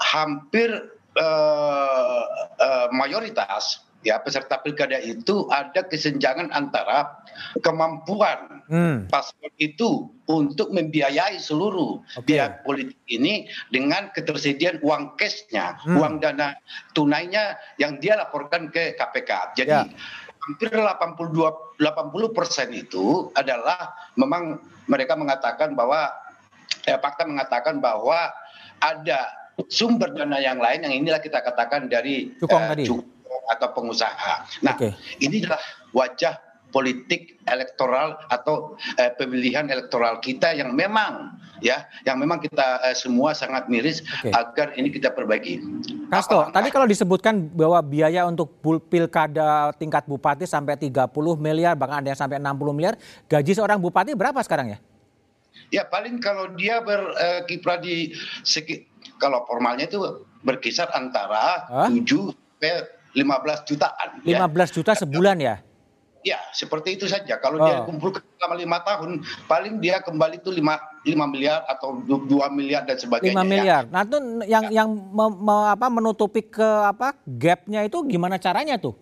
hampir 0.00 0.68
uh, 1.16 2.24
uh, 2.60 2.88
mayoritas 2.92 3.84
ya 4.02 4.18
peserta 4.18 4.58
pilkada 4.60 4.98
itu 4.98 5.46
ada 5.48 5.86
kesenjangan 5.86 6.50
antara 6.50 7.22
kemampuan 7.62 8.62
hmm. 8.66 8.96
paslon 9.08 9.54
itu 9.62 10.10
untuk 10.26 10.74
membiayai 10.74 11.38
seluruh 11.38 12.02
okay. 12.18 12.38
biaya 12.38 12.62
politik 12.66 12.98
ini 13.10 13.46
dengan 13.70 14.10
ketersediaan 14.10 14.82
uang 14.82 15.18
cashnya, 15.18 15.78
hmm. 15.82 15.96
uang 15.98 16.14
dana 16.22 16.58
tunainya 16.96 17.58
yang 17.78 17.98
dia 18.02 18.18
laporkan 18.18 18.70
ke 18.70 18.98
KPK. 18.98 19.30
Jadi 19.58 19.70
ya. 19.70 19.82
Hampir 20.42 20.74
82 20.74 21.78
80 21.78 22.36
persen 22.36 22.68
itu 22.74 23.30
adalah 23.38 23.94
memang 24.18 24.58
mereka 24.90 25.14
mengatakan 25.14 25.78
bahwa 25.78 26.10
eh, 26.86 26.98
fakta 26.98 27.22
mengatakan 27.24 27.78
bahwa 27.78 28.30
ada 28.82 29.30
sumber 29.70 30.10
dana 30.10 30.42
yang 30.42 30.58
lain 30.58 30.82
yang 30.82 30.94
inilah 30.94 31.20
kita 31.22 31.38
katakan 31.38 31.86
dari 31.86 32.34
Cukong 32.42 32.62
eh, 32.66 32.68
tadi. 32.74 32.84
Cukong 32.90 33.44
atau 33.54 33.68
pengusaha. 33.74 34.34
Nah, 34.66 34.74
okay. 34.74 34.94
ini 35.22 35.42
adalah 35.46 35.62
wajah 35.94 36.34
politik 36.72 37.38
elektoral 37.44 38.18
atau 38.32 38.74
eh, 38.96 39.12
pemilihan 39.14 39.68
elektoral 39.68 40.18
kita 40.18 40.56
yang 40.56 40.72
memang 40.72 41.36
ya 41.60 41.86
yang 42.02 42.18
memang 42.18 42.40
kita 42.40 42.80
eh, 42.88 42.96
semua 42.96 43.36
sangat 43.36 43.68
miris 43.68 44.02
okay. 44.02 44.32
agar 44.32 44.74
ini 44.74 44.88
kita 44.88 45.12
perbaiki. 45.12 45.60
Kasto, 46.10 46.48
Apa, 46.48 46.58
tadi 46.58 46.68
kalau 46.72 46.88
disebutkan 46.88 47.52
bahwa 47.52 47.78
biaya 47.84 48.24
untuk 48.26 48.50
pilkada 48.88 49.70
tingkat 49.76 50.08
bupati 50.08 50.48
sampai 50.48 50.74
30 50.80 51.12
miliar 51.36 51.76
bahkan 51.76 52.02
ada 52.02 52.10
yang 52.10 52.18
sampai 52.18 52.40
60 52.40 52.74
miliar, 52.74 52.96
gaji 53.28 53.52
seorang 53.52 53.78
bupati 53.78 54.16
berapa 54.16 54.40
sekarang 54.42 54.74
ya? 54.74 54.78
Ya 55.68 55.84
paling 55.84 56.20
kalau 56.20 56.52
dia 56.56 56.80
berkiprah 56.80 57.78
eh, 57.78 57.82
di 57.84 57.94
segi 58.44 58.88
kalau 59.20 59.44
formalnya 59.44 59.86
itu 59.86 60.00
berkisar 60.42 60.88
antara 60.96 61.68
huh? 61.70 61.88
7 61.88 62.32
sampai 62.62 62.74
15 63.12 63.68
jutaan. 63.68 64.08
15 64.24 64.30
ya. 64.30 64.66
juta 64.70 64.92
sebulan 64.96 65.36
ya? 65.42 65.56
Ya, 66.22 66.38
seperti 66.54 66.94
itu 66.94 67.10
saja. 67.10 67.34
Kalau 67.42 67.58
oh. 67.58 67.66
dia 67.66 67.82
kumpulkan 67.82 68.22
selama 68.38 68.54
lima 68.54 68.78
tahun, 68.86 69.26
paling 69.50 69.82
dia 69.82 69.98
kembali 69.98 70.38
itu 70.38 70.54
lima, 70.54 70.78
lima 71.02 71.26
miliar 71.26 71.66
atau 71.66 71.98
dua 72.06 72.46
miliar 72.46 72.86
dan 72.86 72.94
sebagainya. 72.94 73.34
Lima 73.34 73.42
ya. 73.42 73.50
miliar. 73.50 73.82
Ya. 73.86 73.90
Nah 73.90 74.00
itu 74.06 74.18
yang 74.46 74.64
ya. 74.70 74.82
yang 74.82 74.88
me, 74.94 75.26
me, 75.34 75.56
apa, 75.66 75.86
menutupi 75.90 76.46
ke 76.46 76.68
apa 76.86 77.18
gapnya 77.26 77.82
itu 77.82 77.98
gimana 78.06 78.38
caranya 78.38 78.78
tuh? 78.78 78.94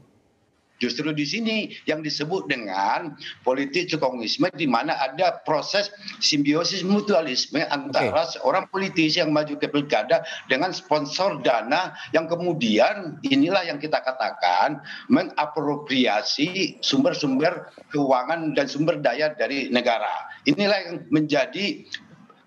Justru 0.81 1.13
di 1.13 1.29
sini 1.29 1.57
yang 1.85 2.01
disebut 2.01 2.49
dengan 2.49 3.13
politik 3.45 3.93
cokonisme 3.93 4.49
di 4.57 4.65
mana 4.65 4.97
ada 4.97 5.45
proses 5.45 5.93
simbiosis 6.25 6.81
mutualisme 6.81 7.61
antara 7.69 8.25
okay. 8.25 8.41
seorang 8.41 8.65
politisi 8.73 9.21
yang 9.21 9.31
maju 9.31 9.61
ke 9.61 9.69
pilkada 9.69 10.25
dengan 10.49 10.73
sponsor 10.73 11.45
dana 11.45 11.93
yang 12.17 12.25
kemudian 12.25 13.21
inilah 13.29 13.61
yang 13.69 13.77
kita 13.77 14.01
katakan 14.01 14.81
mengapropriasi 15.13 16.81
sumber-sumber 16.81 17.69
keuangan 17.93 18.57
dan 18.57 18.65
sumber 18.65 18.97
daya 18.97 19.37
dari 19.37 19.69
negara. 19.69 20.33
Inilah 20.49 20.79
yang 20.81 20.97
menjadi 21.13 21.85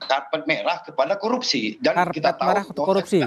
karpet 0.03 0.43
merah 0.49 0.81
kepada 0.81 1.15
korupsi 1.21 1.77
dan 1.79 1.95
karpet 1.95 2.17
kita 2.17 2.31
tahu 2.33 2.49
merah 2.49 2.65
korupsi. 2.73 3.21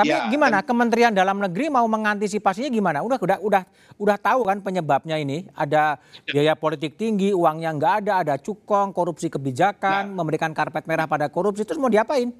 Tapi 0.00 0.16
ya, 0.16 0.32
gimana 0.32 0.64
Kementerian 0.64 1.12
Dalam 1.12 1.36
Negeri 1.36 1.68
mau 1.68 1.84
mengantisipasinya 1.84 2.72
gimana? 2.72 3.04
Udah 3.04 3.20
udah 3.20 3.38
udah 3.44 3.62
udah 4.00 4.16
tahu 4.16 4.48
kan 4.48 4.64
penyebabnya 4.64 5.20
ini 5.20 5.44
ada 5.52 6.00
biaya 6.24 6.56
politik 6.56 6.96
tinggi, 6.96 7.36
uangnya 7.36 7.76
nggak 7.76 7.94
ada, 8.04 8.12
ada 8.24 8.34
cukong, 8.40 8.96
korupsi 8.96 9.28
kebijakan, 9.28 10.16
nah, 10.16 10.16
memberikan 10.24 10.56
karpet 10.56 10.88
merah 10.88 11.04
pada 11.04 11.28
korupsi 11.28 11.68
terus 11.68 11.76
mau 11.76 11.92
diapain? 11.92 12.32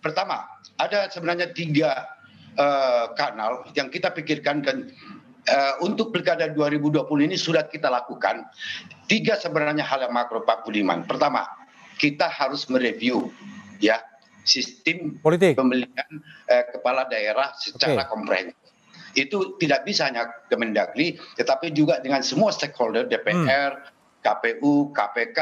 Pertama, 0.00 0.48
ada 0.80 1.12
sebenarnya 1.12 1.52
tiga 1.52 2.08
uh, 2.56 3.12
kanal 3.12 3.68
yang 3.76 3.92
kita 3.92 4.08
pikirkan 4.16 4.64
dan 4.64 4.88
uh, 5.52 5.84
untuk 5.84 6.16
pilkada 6.16 6.48
2020 6.48 7.04
ini 7.28 7.36
sudah 7.36 7.68
kita 7.68 7.92
lakukan. 7.92 8.48
Tiga 9.04 9.36
sebenarnya 9.36 9.84
hal 9.84 10.08
yang 10.08 10.14
makro 10.16 10.48
Pak 10.48 10.64
Budiman. 10.64 11.04
Pertama, 11.04 11.44
kita 11.98 12.30
harus 12.30 12.64
mereview 12.70 13.28
ya 13.82 13.98
sistem 14.48 15.20
Politik. 15.20 15.54
pemilihan 15.54 16.10
eh, 16.48 16.64
kepala 16.72 17.04
daerah 17.06 17.52
secara 17.60 18.02
okay. 18.02 18.08
komprehensif. 18.08 18.56
Itu 19.12 19.60
tidak 19.60 19.84
bisa 19.84 20.08
hanya 20.08 20.28
Kemendagri, 20.48 21.20
tetapi 21.36 21.72
juga 21.76 22.00
dengan 22.00 22.24
semua 22.24 22.52
stakeholder 22.52 23.08
DPR, 23.08 23.72
hmm. 23.76 24.22
KPU, 24.24 24.92
KPK, 24.92 25.38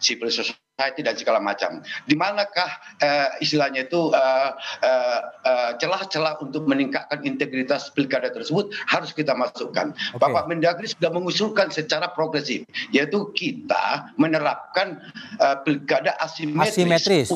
civil 0.00 0.30
society 0.32 1.00
dan 1.00 1.16
segala 1.16 1.40
macam. 1.40 1.80
Di 2.04 2.12
manakah 2.12 2.68
uh, 3.00 3.28
istilahnya 3.40 3.88
itu 3.88 4.12
uh, 4.12 4.50
uh, 4.84 5.20
uh, 5.46 5.70
celah-celah 5.80 6.36
untuk 6.44 6.68
meningkatkan 6.68 7.24
integritas 7.24 7.88
pilkada 7.96 8.28
tersebut 8.28 8.72
harus 8.90 9.16
kita 9.16 9.32
masukkan. 9.32 9.96
Okay. 9.96 10.20
Bapak 10.20 10.50
Mendagri 10.50 10.90
sudah 10.90 11.08
mengusulkan 11.08 11.72
secara 11.72 12.12
progresif, 12.12 12.68
yaitu 12.92 13.32
kita 13.32 14.12
menerapkan 14.20 15.00
uh, 15.40 15.56
pilkada 15.64 16.12
asimetris. 16.20 16.76
asimetris 16.76 17.28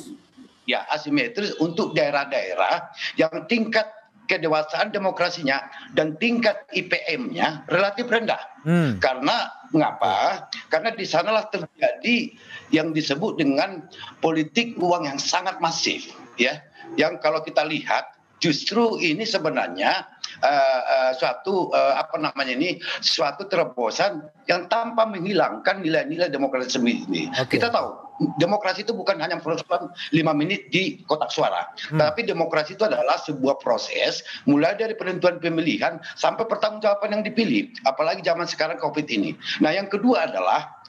ya 0.70 0.86
asimetris 0.94 1.58
untuk 1.58 1.98
daerah-daerah 1.98 2.94
yang 3.18 3.50
tingkat 3.50 3.90
kedewasaan 4.30 4.94
demokrasinya 4.94 5.66
dan 5.98 6.14
tingkat 6.22 6.62
IPM-nya 6.70 7.66
relatif 7.66 8.06
rendah. 8.06 8.38
Hmm. 8.62 9.02
Karena 9.02 9.50
mengapa? 9.74 10.46
Karena 10.70 10.94
di 10.94 11.02
sanalah 11.02 11.50
terjadi 11.50 12.30
yang 12.70 12.94
disebut 12.94 13.42
dengan 13.42 13.90
politik 14.22 14.78
uang 14.78 15.10
yang 15.10 15.18
sangat 15.18 15.58
masif, 15.58 16.14
ya. 16.38 16.62
Yang 16.94 17.18
kalau 17.26 17.42
kita 17.42 17.66
lihat 17.66 18.14
justru 18.42 18.98
ini 18.98 19.22
sebenarnya 19.22 20.06
uh, 20.42 20.80
uh, 20.82 21.12
suatu 21.14 21.70
uh, 21.70 21.94
apa 22.00 22.16
namanya 22.18 22.56
ini 22.56 22.80
suatu 23.04 23.46
terobosan 23.46 24.26
yang 24.48 24.66
tanpa 24.66 25.06
menghilangkan 25.06 25.84
nilai-nilai 25.84 26.32
demokrasi 26.32 26.80
ini. 26.80 27.30
Okay. 27.36 27.60
Kita 27.60 27.70
tahu 27.70 27.99
demokrasi 28.36 28.84
itu 28.84 28.92
bukan 28.92 29.16
hanya 29.20 29.40
persoalan 29.40 29.88
lima 30.12 30.36
menit 30.36 30.68
di 30.68 31.00
kotak 31.08 31.32
suara, 31.32 31.72
hmm. 31.72 31.96
tapi 31.96 32.28
demokrasi 32.28 32.76
itu 32.76 32.84
adalah 32.84 33.16
sebuah 33.20 33.56
proses 33.60 34.20
mulai 34.44 34.76
dari 34.76 34.92
penentuan 34.92 35.40
pemilihan 35.40 35.96
sampai 36.20 36.44
pertanggungjawaban 36.44 37.20
yang 37.20 37.22
dipilih, 37.24 37.72
apalagi 37.88 38.20
zaman 38.20 38.44
sekarang 38.44 38.76
COVID 38.76 39.06
ini. 39.08 39.32
Nah, 39.64 39.72
yang 39.72 39.88
kedua 39.88 40.28
adalah 40.28 40.79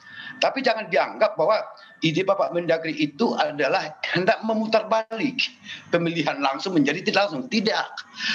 tapi 0.42 0.58
jangan 0.58 0.90
dianggap 0.90 1.38
bahwa 1.38 1.62
ide 2.02 2.26
Bapak 2.26 2.50
Mendagri 2.50 2.98
itu 2.98 3.30
adalah 3.38 3.94
hendak 4.10 4.42
memutar 4.42 4.90
balik 4.90 5.38
pemilihan 5.94 6.42
langsung 6.42 6.74
menjadi 6.74 6.98
tidak 7.06 7.30
langsung. 7.30 7.46
Tidak. 7.46 7.86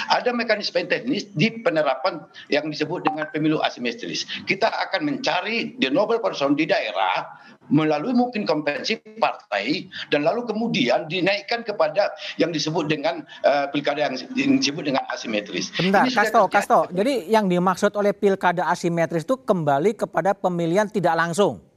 Ada 0.08 0.32
mekanisme 0.32 0.88
teknis 0.88 1.28
di 1.36 1.52
penerapan 1.60 2.24
yang 2.48 2.72
disebut 2.72 3.04
dengan 3.04 3.28
pemilu 3.28 3.60
asimetris. 3.60 4.24
Kita 4.48 4.72
akan 4.88 5.04
mencari 5.04 5.76
the 5.76 5.92
noble 5.92 6.16
person 6.16 6.56
di 6.56 6.64
daerah 6.64 7.28
melalui 7.68 8.16
mungkin 8.16 8.48
kompetensi 8.48 8.96
partai 9.20 9.92
dan 10.08 10.24
lalu 10.24 10.48
kemudian 10.48 11.04
dinaikkan 11.04 11.60
kepada 11.60 12.16
yang 12.40 12.48
disebut 12.48 12.88
dengan 12.88 13.20
uh, 13.44 13.68
pilkada 13.68 14.08
yang, 14.08 14.16
disebut 14.56 14.88
dengan 14.88 15.04
asimetris. 15.12 15.68
Bentar, 15.76 16.08
Kasto, 16.08 16.48
Kasto. 16.48 16.78
Jadi 16.88 17.28
yang 17.28 17.44
dimaksud 17.44 17.92
oleh 18.00 18.16
pilkada 18.16 18.64
asimetris 18.72 19.28
itu 19.28 19.36
kembali 19.36 19.92
kepada 19.92 20.32
pemilihan 20.32 20.88
tidak 20.88 21.12
langsung. 21.12 21.67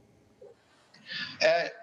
Eh, 1.40 1.82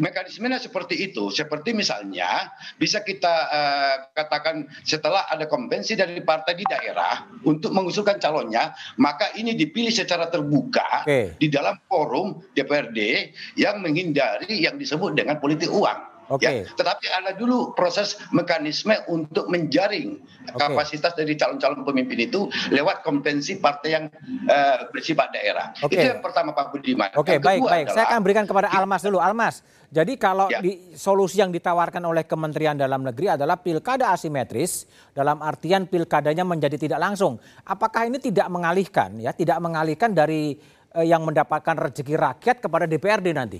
mekanismenya 0.00 0.56
seperti 0.56 0.96
itu. 0.96 1.28
Seperti 1.28 1.76
misalnya 1.76 2.48
bisa 2.80 3.04
kita 3.04 3.34
uh, 3.52 3.96
katakan 4.16 4.64
setelah 4.82 5.28
ada 5.28 5.44
konvensi 5.44 5.92
dari 5.94 6.24
partai 6.24 6.56
di 6.56 6.64
daerah 6.64 7.28
untuk 7.44 7.70
mengusulkan 7.76 8.16
calonnya, 8.16 8.72
maka 8.96 9.30
ini 9.36 9.52
dipilih 9.52 9.92
secara 9.92 10.32
terbuka 10.32 11.04
okay. 11.04 11.36
di 11.36 11.52
dalam 11.52 11.76
forum 11.86 12.40
DPRD 12.56 13.30
yang 13.60 13.84
menghindari 13.84 14.64
yang 14.64 14.80
disebut 14.80 15.12
dengan 15.12 15.36
politik 15.36 15.68
uang. 15.68 16.09
Okay. 16.30 16.62
Ya, 16.62 16.70
tetapi 16.78 17.10
ada 17.10 17.34
dulu 17.34 17.74
proses 17.74 18.14
mekanisme 18.30 18.94
untuk 19.10 19.50
menjaring 19.50 20.22
okay. 20.46 20.58
kapasitas 20.62 21.18
dari 21.18 21.34
calon-calon 21.34 21.82
pemimpin 21.82 22.30
itu 22.30 22.46
lewat 22.70 23.02
konvensi 23.02 23.58
partai 23.58 23.90
yang 23.98 24.06
uh, 24.46 24.86
bersifat 24.94 25.34
daerah. 25.34 25.74
Okay. 25.82 25.98
Itu 25.98 26.06
yang 26.14 26.22
pertama 26.22 26.54
Pak 26.54 26.70
Budiman. 26.70 27.10
Oke, 27.18 27.34
okay, 27.34 27.36
baik, 27.42 27.66
baik. 27.66 27.90
Adalah, 27.90 27.96
Saya 27.98 28.04
akan 28.14 28.20
berikan 28.22 28.46
kepada 28.46 28.70
Almas 28.70 29.02
dulu. 29.02 29.18
Almas, 29.18 29.66
jadi 29.90 30.14
kalau 30.14 30.46
ya. 30.46 30.62
di, 30.62 30.94
solusi 30.94 31.42
yang 31.42 31.50
ditawarkan 31.50 32.06
oleh 32.06 32.22
Kementerian 32.22 32.78
Dalam 32.78 33.02
Negeri 33.02 33.34
adalah 33.34 33.58
pilkada 33.58 34.14
asimetris 34.14 34.86
dalam 35.10 35.42
artian 35.42 35.90
pilkadanya 35.90 36.46
menjadi 36.46 36.78
tidak 36.78 37.02
langsung. 37.02 37.42
Apakah 37.66 38.06
ini 38.06 38.22
tidak 38.22 38.46
mengalihkan 38.54 39.18
ya, 39.18 39.34
tidak 39.34 39.58
mengalihkan 39.58 40.14
dari 40.14 40.54
uh, 40.94 41.02
yang 41.02 41.26
mendapatkan 41.26 41.74
rezeki 41.74 42.14
rakyat 42.14 42.62
kepada 42.62 42.86
DPRD 42.86 43.34
nanti? 43.34 43.58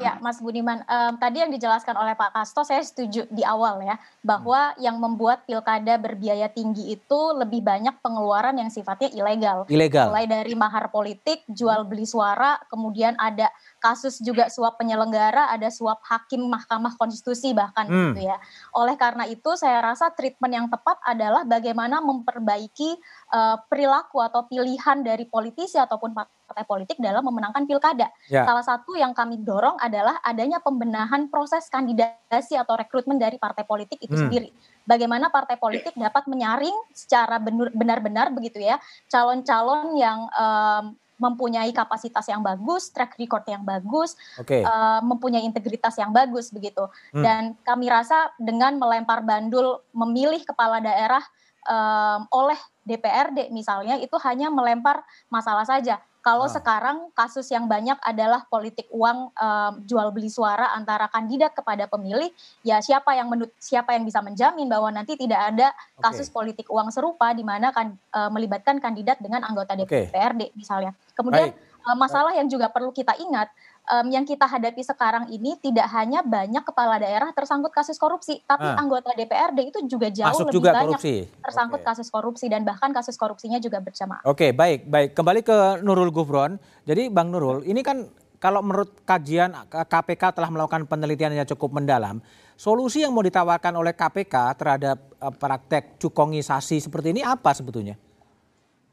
Ya, 0.00 0.20
Mas 0.20 0.38
Budiman, 0.38 0.84
um, 0.84 1.14
tadi 1.16 1.40
yang 1.40 1.52
dijelaskan 1.52 1.96
oleh 1.96 2.12
Pak 2.12 2.36
Kasto, 2.36 2.62
saya 2.62 2.84
setuju 2.84 3.24
di 3.32 3.42
awal 3.42 3.80
ya, 3.84 3.96
bahwa 4.20 4.72
hmm. 4.74 4.80
yang 4.82 4.96
membuat 5.00 5.44
pilkada 5.48 5.96
berbiaya 5.96 6.48
tinggi 6.52 6.92
itu 6.92 7.20
lebih 7.36 7.64
banyak 7.64 7.96
pengeluaran 8.04 8.56
yang 8.56 8.68
sifatnya 8.68 9.08
ilegal. 9.12 9.64
Ilegal. 9.66 10.12
Mulai 10.12 10.26
dari 10.28 10.54
mahar 10.54 10.92
politik, 10.92 11.42
jual 11.48 11.88
beli 11.88 12.04
suara, 12.04 12.60
kemudian 12.68 13.16
ada 13.16 13.48
kasus 13.86 14.18
juga 14.18 14.50
suap 14.50 14.82
penyelenggara, 14.82 15.54
ada 15.54 15.70
suap 15.70 16.02
hakim 16.02 16.42
Mahkamah 16.50 16.98
Konstitusi 16.98 17.54
bahkan 17.54 17.86
hmm. 17.86 18.18
gitu 18.18 18.26
ya. 18.26 18.36
Oleh 18.74 18.98
karena 18.98 19.30
itu, 19.30 19.54
saya 19.54 19.78
rasa 19.78 20.10
treatment 20.10 20.50
yang 20.50 20.66
tepat 20.66 20.98
adalah 21.06 21.46
bagaimana 21.46 22.02
memperbaiki 22.02 22.98
uh, 23.30 23.62
perilaku 23.70 24.18
atau 24.18 24.42
pilihan 24.50 25.06
dari 25.06 25.30
politisi 25.30 25.78
ataupun 25.78 26.10
partai 26.18 26.66
politik 26.66 26.98
dalam 26.98 27.22
memenangkan 27.22 27.62
pilkada. 27.62 28.10
Ya. 28.26 28.42
Salah 28.42 28.66
satu 28.66 28.98
yang 28.98 29.14
kami 29.14 29.38
dorong 29.46 29.78
adalah 29.78 30.18
adanya 30.26 30.58
pembenahan 30.58 31.30
proses 31.30 31.70
kandidasi 31.70 32.58
atau 32.58 32.74
rekrutmen 32.74 33.22
dari 33.22 33.38
partai 33.38 33.62
politik 33.62 34.02
itu 34.02 34.18
hmm. 34.18 34.22
sendiri. 34.26 34.48
Bagaimana 34.82 35.30
partai 35.30 35.58
politik 35.58 35.94
dapat 35.94 36.26
menyaring 36.26 36.74
secara 36.90 37.38
benar-benar 37.74 38.30
begitu 38.34 38.62
ya 38.62 38.78
calon-calon 39.10 39.94
yang 39.98 40.26
um, 40.34 40.94
mempunyai 41.16 41.72
kapasitas 41.72 42.28
yang 42.28 42.44
bagus, 42.44 42.92
track 42.92 43.16
record 43.16 43.44
yang 43.48 43.64
bagus, 43.64 44.14
okay. 44.36 44.62
uh, 44.62 45.00
mempunyai 45.00 45.42
integritas 45.44 45.96
yang 45.96 46.12
bagus 46.12 46.52
begitu. 46.52 46.84
Hmm. 47.12 47.24
Dan 47.24 47.42
kami 47.64 47.88
rasa 47.88 48.32
dengan 48.36 48.76
melempar 48.76 49.24
bandul 49.24 49.80
memilih 49.96 50.44
kepala 50.44 50.80
daerah 50.80 51.24
um, 51.66 52.20
oleh 52.30 52.58
DPRD 52.86 53.50
misalnya 53.50 53.98
itu 53.98 54.14
hanya 54.22 54.48
melempar 54.48 55.02
masalah 55.32 55.66
saja. 55.66 55.98
Kalau 56.26 56.50
ah. 56.50 56.50
sekarang 56.50 56.98
kasus 57.14 57.46
yang 57.54 57.70
banyak 57.70 57.94
adalah 58.02 58.42
politik 58.50 58.90
uang 58.90 59.30
um, 59.30 59.72
jual 59.86 60.10
beli 60.10 60.26
suara 60.26 60.74
antara 60.74 61.06
kandidat 61.06 61.54
kepada 61.54 61.86
pemilih, 61.86 62.34
ya 62.66 62.82
siapa 62.82 63.14
yang 63.14 63.30
menut 63.30 63.54
siapa 63.62 63.94
yang 63.94 64.02
bisa 64.02 64.18
menjamin 64.18 64.66
bahwa 64.66 64.90
nanti 64.90 65.14
tidak 65.14 65.54
ada 65.54 65.70
kasus 66.02 66.26
okay. 66.26 66.34
politik 66.34 66.66
uang 66.66 66.90
serupa 66.90 67.30
di 67.30 67.46
mana 67.46 67.70
kan 67.70 67.94
uh, 68.10 68.26
melibatkan 68.34 68.82
kandidat 68.82 69.22
dengan 69.22 69.46
anggota 69.46 69.78
DPRD 69.78 70.50
okay. 70.50 70.58
misalnya. 70.58 70.98
Kemudian 71.14 71.54
Baik. 71.54 71.86
uh, 71.86 71.94
masalah 71.94 72.34
yang 72.34 72.50
juga 72.50 72.74
perlu 72.74 72.90
kita 72.90 73.14
ingat 73.22 73.46
um, 73.86 74.06
yang 74.10 74.26
kita 74.26 74.44
hadapi 74.44 74.82
sekarang 74.82 75.30
ini 75.30 75.54
tidak 75.62 75.86
hanya 75.94 76.20
banyak 76.26 76.62
kepala 76.66 76.98
daerah 76.98 77.30
tersangkut 77.32 77.70
kasus 77.70 77.96
korupsi, 77.96 78.42
tapi 78.44 78.66
ah. 78.66 78.78
anggota 78.78 79.14
DPRD 79.14 79.70
itu 79.70 79.78
juga 79.86 80.10
jauh 80.10 80.30
Masuk 80.30 80.50
lebih 80.50 80.56
juga 80.58 80.70
banyak 80.74 80.98
korupsi. 80.98 81.14
tersangkut 81.40 81.80
okay. 81.80 81.88
kasus 81.88 82.08
korupsi 82.10 82.46
dan 82.50 82.62
bahkan 82.66 82.90
kasus 82.90 83.14
korupsinya 83.14 83.58
juga 83.62 83.78
berjamaah. 83.78 84.26
Oke, 84.26 84.50
okay, 84.50 84.50
baik, 84.52 84.90
baik. 84.90 85.10
Kembali 85.14 85.40
ke 85.46 85.80
Nurul 85.82 86.10
Gufron. 86.10 86.58
Jadi 86.86 87.10
Bang 87.10 87.30
Nurul, 87.30 87.66
ini 87.66 87.82
kan 87.82 88.06
kalau 88.36 88.60
menurut 88.62 89.02
kajian 89.02 89.56
KPK 89.70 90.36
telah 90.36 90.50
melakukan 90.52 90.84
penelitian 90.86 91.34
yang 91.34 91.48
cukup 91.48 91.72
mendalam, 91.80 92.20
solusi 92.54 93.02
yang 93.02 93.10
mau 93.10 93.24
ditawarkan 93.24 93.74
oleh 93.74 93.96
KPK 93.96 94.34
terhadap 94.54 94.98
uh, 95.18 95.32
praktek 95.32 95.98
cukongisasi 95.98 96.78
seperti 96.78 97.16
ini 97.16 97.22
apa 97.24 97.50
sebetulnya? 97.56 97.98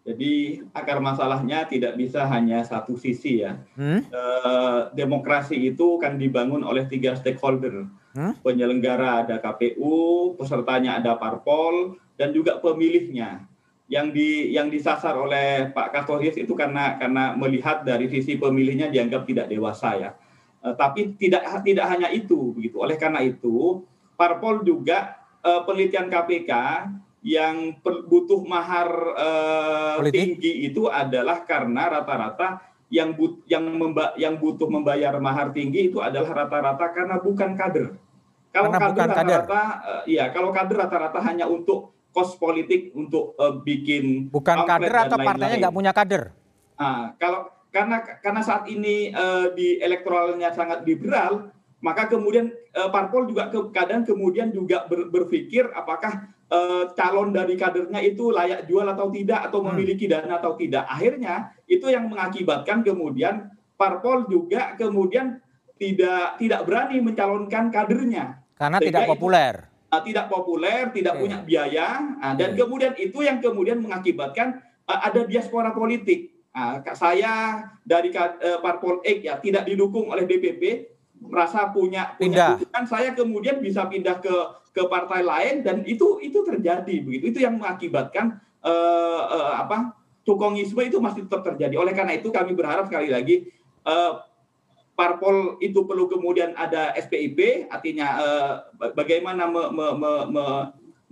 Jadi 0.04 0.60
akar 0.76 1.00
masalahnya 1.00 1.64
tidak 1.64 1.96
bisa 1.96 2.28
hanya 2.28 2.60
satu 2.68 3.00
sisi 3.00 3.40
ya. 3.40 3.56
Hmm? 3.80 4.04
E, 4.04 4.22
demokrasi 5.00 5.56
itu 5.56 5.96
kan 5.96 6.20
dibangun 6.20 6.60
oleh 6.68 6.84
tiga 6.92 7.16
stakeholder. 7.16 7.88
Hmm? 8.12 8.36
Penyelenggara 8.44 9.24
ada 9.24 9.40
KPU, 9.40 10.36
pesertanya 10.36 11.00
ada 11.00 11.16
parpol, 11.16 11.96
dan 12.20 12.36
juga 12.36 12.60
pemilihnya. 12.60 13.48
Yang 13.88 14.08
di 14.12 14.30
yang 14.52 14.68
disasar 14.68 15.16
oleh 15.16 15.72
Pak 15.72 15.96
Kastorius 15.96 16.36
itu 16.36 16.52
karena 16.52 17.00
karena 17.00 17.32
melihat 17.40 17.88
dari 17.88 18.12
sisi 18.12 18.36
pemilihnya 18.36 18.92
dianggap 18.92 19.24
tidak 19.24 19.48
dewasa 19.48 19.90
ya. 19.96 20.12
E, 20.60 20.68
tapi 20.76 21.16
tidak 21.16 21.48
tidak 21.64 21.88
hanya 21.88 22.12
itu 22.12 22.52
begitu. 22.52 22.84
Oleh 22.84 23.00
karena 23.00 23.24
itu 23.24 23.88
parpol 24.20 24.68
juga 24.68 25.16
e, 25.40 25.64
penelitian 25.64 26.12
KPK 26.12 26.52
yang 27.24 27.80
butuh 27.84 28.44
mahar 28.44 28.90
uh, 29.16 29.98
tinggi 30.12 30.68
itu 30.68 30.92
adalah 30.92 31.48
karena 31.48 31.88
rata-rata 32.00 32.60
yang 32.92 33.16
but, 33.16 33.42
yang 33.48 33.64
memba, 33.64 34.12
yang 34.20 34.36
butuh 34.36 34.68
membayar 34.68 35.16
mahar 35.18 35.56
tinggi 35.56 35.90
itu 35.90 36.04
adalah 36.04 36.46
rata-rata 36.46 36.86
karena 36.92 37.16
bukan 37.24 37.56
kader. 37.56 37.88
Kalau 38.54 38.70
karena 38.70 38.92
kader 38.94 39.10
rata-rata 39.10 39.64
uh, 39.82 40.04
ya 40.06 40.30
kalau 40.36 40.54
kader 40.54 40.78
rata-rata 40.78 41.20
hanya 41.24 41.48
untuk 41.48 41.96
kos 42.14 42.38
politik 42.38 42.94
untuk 42.94 43.34
uh, 43.40 43.58
bikin 43.66 44.30
bukan 44.30 44.68
kader 44.68 44.94
atau 45.10 45.18
lain 45.18 45.26
partainya 45.26 45.56
nggak 45.64 45.76
punya 45.80 45.92
kader. 45.96 46.24
Nah, 46.78 47.16
kalau 47.18 47.50
karena 47.74 47.98
karena 48.22 48.42
saat 48.46 48.70
ini 48.70 49.10
uh, 49.10 49.50
di 49.58 49.82
elektoralnya 49.82 50.54
sangat 50.54 50.86
liberal, 50.86 51.50
maka 51.82 52.06
kemudian 52.06 52.54
uh, 52.78 52.94
parpol 52.94 53.26
juga 53.26 53.50
ke, 53.50 53.58
kadang 53.74 54.06
kemudian 54.06 54.54
juga 54.54 54.86
ber, 54.86 55.10
berpikir 55.10 55.74
apakah 55.74 56.30
uh, 56.54 56.84
calon 56.94 57.34
dari 57.34 57.58
kadernya 57.58 58.00
itu 58.06 58.30
layak 58.30 58.70
jual 58.70 58.86
atau 58.86 59.10
tidak 59.10 59.50
atau 59.50 59.60
hmm. 59.60 59.68
memiliki 59.74 60.06
dana 60.06 60.38
atau 60.38 60.54
tidak. 60.54 60.86
Akhirnya 60.86 61.58
itu 61.66 61.90
yang 61.90 62.08
mengakibatkan 62.08 62.86
kemudian 62.86 63.50
parpol 63.74 64.30
juga 64.30 64.78
kemudian 64.78 65.42
tidak 65.82 66.38
tidak 66.38 66.62
berani 66.70 67.02
mencalonkan 67.02 67.74
kadernya 67.74 68.46
karena 68.54 68.78
Sehingga 68.80 69.04
tidak 69.04 69.12
populer. 69.18 69.54
Itu, 69.58 69.94
uh, 69.98 70.02
tidak 70.06 70.26
populer, 70.30 70.84
tidak 70.94 71.14
okay. 71.18 71.22
punya 71.26 71.38
biaya 71.42 71.88
uh, 72.22 72.34
dan 72.38 72.50
okay. 72.54 72.60
kemudian 72.62 72.94
itu 73.02 73.20
yang 73.26 73.38
kemudian 73.42 73.82
mengakibatkan 73.82 74.62
uh, 74.86 75.00
ada 75.10 75.26
diaspora 75.26 75.74
politik. 75.74 76.32
Uh, 76.54 76.86
saya 76.94 77.66
dari 77.82 78.14
uh, 78.14 78.62
parpol 78.62 79.02
X 79.02 79.26
ya 79.26 79.42
tidak 79.42 79.66
didukung 79.66 80.14
oleh 80.14 80.30
DPP 80.30 80.94
merasa 81.18 81.74
punya 81.74 82.14
punya 82.14 82.60
dukungan 82.60 82.86
saya 82.86 83.16
kemudian 83.18 83.58
bisa 83.58 83.90
pindah 83.90 84.22
ke 84.22 84.36
ke 84.74 84.84
partai 84.90 85.22
lain 85.22 85.62
dan 85.62 85.86
itu 85.86 86.18
itu 86.20 86.42
terjadi 86.42 86.96
begitu 87.06 87.30
itu 87.30 87.40
yang 87.46 87.62
mengakibatkan 87.62 88.42
uh, 88.66 89.22
uh, 89.30 89.54
apa 89.62 89.94
tukongisme 90.26 90.82
itu 90.82 90.98
masih 90.98 91.30
tetap 91.30 91.46
terjadi 91.46 91.78
oleh 91.78 91.94
karena 91.94 92.18
itu 92.18 92.34
kami 92.34 92.58
berharap 92.58 92.90
sekali 92.90 93.14
lagi 93.14 93.54
uh, 93.86 94.26
parpol 94.98 95.62
itu 95.62 95.86
perlu 95.86 96.10
kemudian 96.10 96.58
ada 96.58 96.90
SPIP 96.98 97.70
artinya 97.70 98.08
uh, 98.18 98.54
bagaimana 98.98 99.46
me, 99.46 99.64
me, 99.70 99.88
me, 99.94 100.12
me, 100.34 100.46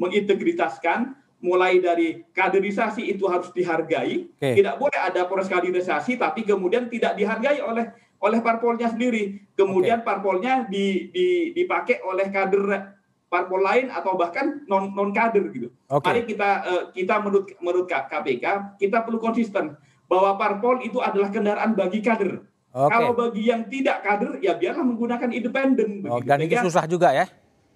mengintegritaskan 0.01 1.13
mulai 1.41 1.81
dari 1.81 2.21
kaderisasi 2.33 3.09
itu 3.09 3.25
harus 3.25 3.49
dihargai 3.53 4.29
okay. 4.37 4.57
tidak 4.57 4.77
boleh 4.77 4.97
ada 4.97 5.25
proses 5.25 5.49
kaderisasi 5.49 6.17
tapi 6.17 6.45
kemudian 6.45 6.89
tidak 6.89 7.17
dihargai 7.17 7.61
oleh 7.61 7.89
oleh 8.21 8.39
parpolnya 8.41 8.93
sendiri 8.93 9.41
kemudian 9.57 10.01
okay. 10.01 10.07
parpolnya 10.07 10.69
di, 10.69 11.09
di, 11.09 11.27
dipakai 11.57 12.05
oleh 12.05 12.29
kader 12.29 13.00
parpol 13.31 13.63
lain 13.63 13.87
atau 13.87 14.19
bahkan 14.19 14.59
non 14.67 14.91
non 14.91 15.15
kader 15.15 15.47
gitu. 15.55 15.71
Okay. 15.87 16.03
Mari 16.11 16.21
kita 16.27 16.49
uh, 16.67 16.83
kita 16.91 17.23
menurut 17.23 17.47
menurut 17.63 17.87
KPK 17.87 18.75
kita 18.75 19.07
perlu 19.07 19.23
konsisten 19.23 19.79
bahwa 20.11 20.35
parpol 20.35 20.83
itu 20.83 20.99
adalah 20.99 21.31
kendaraan 21.31 21.71
bagi 21.71 22.03
kader. 22.03 22.43
Okay. 22.75 22.91
Kalau 22.91 23.15
bagi 23.15 23.47
yang 23.47 23.71
tidak 23.71 24.03
kader 24.03 24.43
ya 24.43 24.59
biarlah 24.59 24.83
menggunakan 24.83 25.31
independen. 25.31 26.03
Oh, 26.11 26.19
dan 26.19 26.43
itu 26.43 26.59
susah 26.59 26.83
juga 26.83 27.15
ya? 27.15 27.25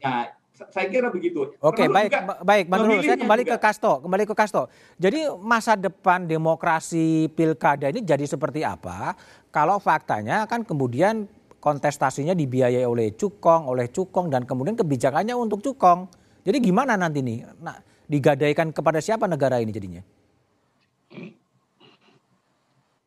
Ya, 0.03 0.35
saya 0.55 0.87
kira 0.87 1.11
begitu. 1.11 1.51
Oke, 1.59 1.83
okay, 1.83 1.87
baik, 1.91 2.11
baik, 2.43 2.65
menurut 2.71 3.03
saya 3.03 3.19
kembali 3.19 3.43
juga. 3.43 3.59
ke 3.59 3.63
Kasto, 3.63 3.91
kembali 4.07 4.23
ke 4.23 4.35
Kasto. 4.35 4.71
Jadi 4.95 5.27
masa 5.43 5.75
depan 5.75 6.23
demokrasi 6.23 7.27
pilkada 7.35 7.91
ini 7.91 7.99
jadi 7.99 8.23
seperti 8.23 8.63
apa? 8.63 9.19
Kalau 9.51 9.79
faktanya 9.83 10.47
kan 10.47 10.63
kemudian 10.63 11.27
kontestasinya 11.65 12.37
dibiayai 12.37 12.85
oleh 12.85 13.17
Cukong, 13.17 13.65
oleh 13.65 13.89
Cukong 13.89 14.29
dan 14.29 14.45
kemudian 14.45 14.77
kebijakannya 14.77 15.33
untuk 15.33 15.65
Cukong. 15.65 16.05
Jadi 16.45 16.61
gimana 16.61 16.93
nanti 16.93 17.25
nih? 17.25 17.41
Nah, 17.57 17.81
digadaikan 18.05 18.69
kepada 18.69 19.01
siapa 19.01 19.25
negara 19.25 19.57
ini 19.57 19.73
jadinya? 19.73 20.05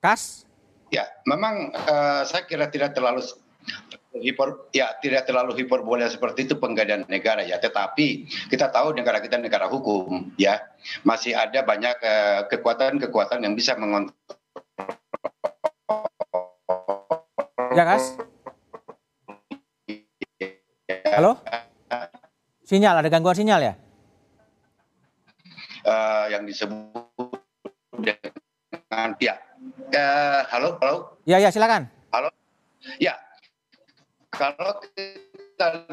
Kas? 0.02 0.42
Ya, 0.90 1.06
memang 1.22 1.70
uh, 1.70 2.26
saya 2.26 2.42
kira 2.50 2.66
tidak 2.66 2.98
terlalu 2.98 3.22
hiper, 4.18 4.66
ya 4.74 4.90
tidak 4.98 5.30
terlalu 5.30 5.54
hiperbola 5.62 6.10
seperti 6.10 6.50
itu 6.50 6.58
penggadaian 6.58 7.06
negara 7.06 7.44
ya 7.44 7.60
tetapi 7.60 8.26
kita 8.48 8.72
tahu 8.72 8.96
negara 8.96 9.20
kita 9.20 9.36
negara 9.36 9.68
hukum 9.68 10.32
ya 10.40 10.58
masih 11.04 11.36
ada 11.36 11.60
banyak 11.60 11.96
eh, 12.00 12.40
kekuatan-kekuatan 12.48 13.38
uh, 13.38 13.44
yang 13.44 13.52
bisa 13.52 13.76
mengontrol 13.76 14.16
ya 17.76 17.84
kas 17.84 18.16
Halo? 21.18 21.34
Sinyal, 22.62 23.02
ada 23.02 23.10
gangguan 23.10 23.34
sinyal 23.34 23.58
ya? 23.58 23.74
Uh, 25.82 26.30
yang 26.30 26.46
disebut 26.46 27.34
dengan 27.98 29.18
ya. 29.18 29.34
Uh, 29.90 30.46
halo, 30.46 30.78
halo. 30.78 31.18
Ya, 31.26 31.42
ya, 31.42 31.50
silakan. 31.50 31.90
Halo. 32.14 32.30
Ya. 33.02 33.18
Kalau 34.30 34.78
kita 34.94 35.90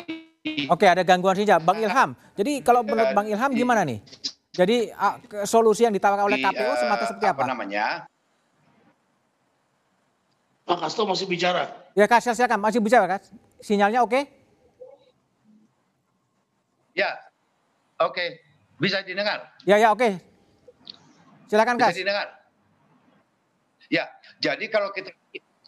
Oke, 0.70 0.86
ada 0.86 1.02
gangguan 1.02 1.34
sinyal. 1.34 1.58
Bang 1.58 1.82
Ilham. 1.82 2.14
Jadi 2.38 2.62
kalau 2.62 2.86
menurut 2.86 3.18
Bang 3.18 3.26
Ilham 3.26 3.50
gimana 3.58 3.82
nih? 3.82 4.06
Jadi 4.54 4.94
uh, 4.94 5.42
solusi 5.42 5.90
yang 5.90 5.94
ditawarkan 5.98 6.30
oleh 6.30 6.38
KPU 6.38 6.78
semata 6.78 7.10
seperti 7.10 7.26
apa? 7.26 7.42
Apa 7.42 7.50
namanya? 7.50 8.06
Pak 10.70 10.86
Kasto 10.86 11.10
masih 11.10 11.26
bicara. 11.26 11.66
Ya 11.98 12.06
Kak, 12.06 12.22
silakan. 12.22 12.62
Masih 12.62 12.78
bisa 12.78 13.02
Kak? 13.02 13.26
Sinyalnya 13.66 14.06
oke? 14.06 14.14
Okay? 14.14 14.35
Ya, 16.96 17.12
oke. 18.00 18.16
Okay. 18.16 18.30
Bisa 18.80 19.04
didengar? 19.04 19.52
Ya, 19.68 19.76
ya 19.76 19.92
oke. 19.92 20.00
Okay. 20.00 20.14
Silakan 21.52 21.76
Kak. 21.76 21.92
Bisa 21.92 22.02
didengar? 22.02 22.28
Ya, 23.92 24.10
jadi 24.42 24.66
kalau 24.72 24.90
kita 24.96 25.14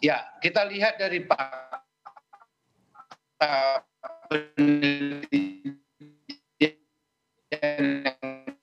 ya 0.02 0.24
kita 0.42 0.66
lihat 0.66 0.98
dari 0.98 1.22
Pak 1.22 1.84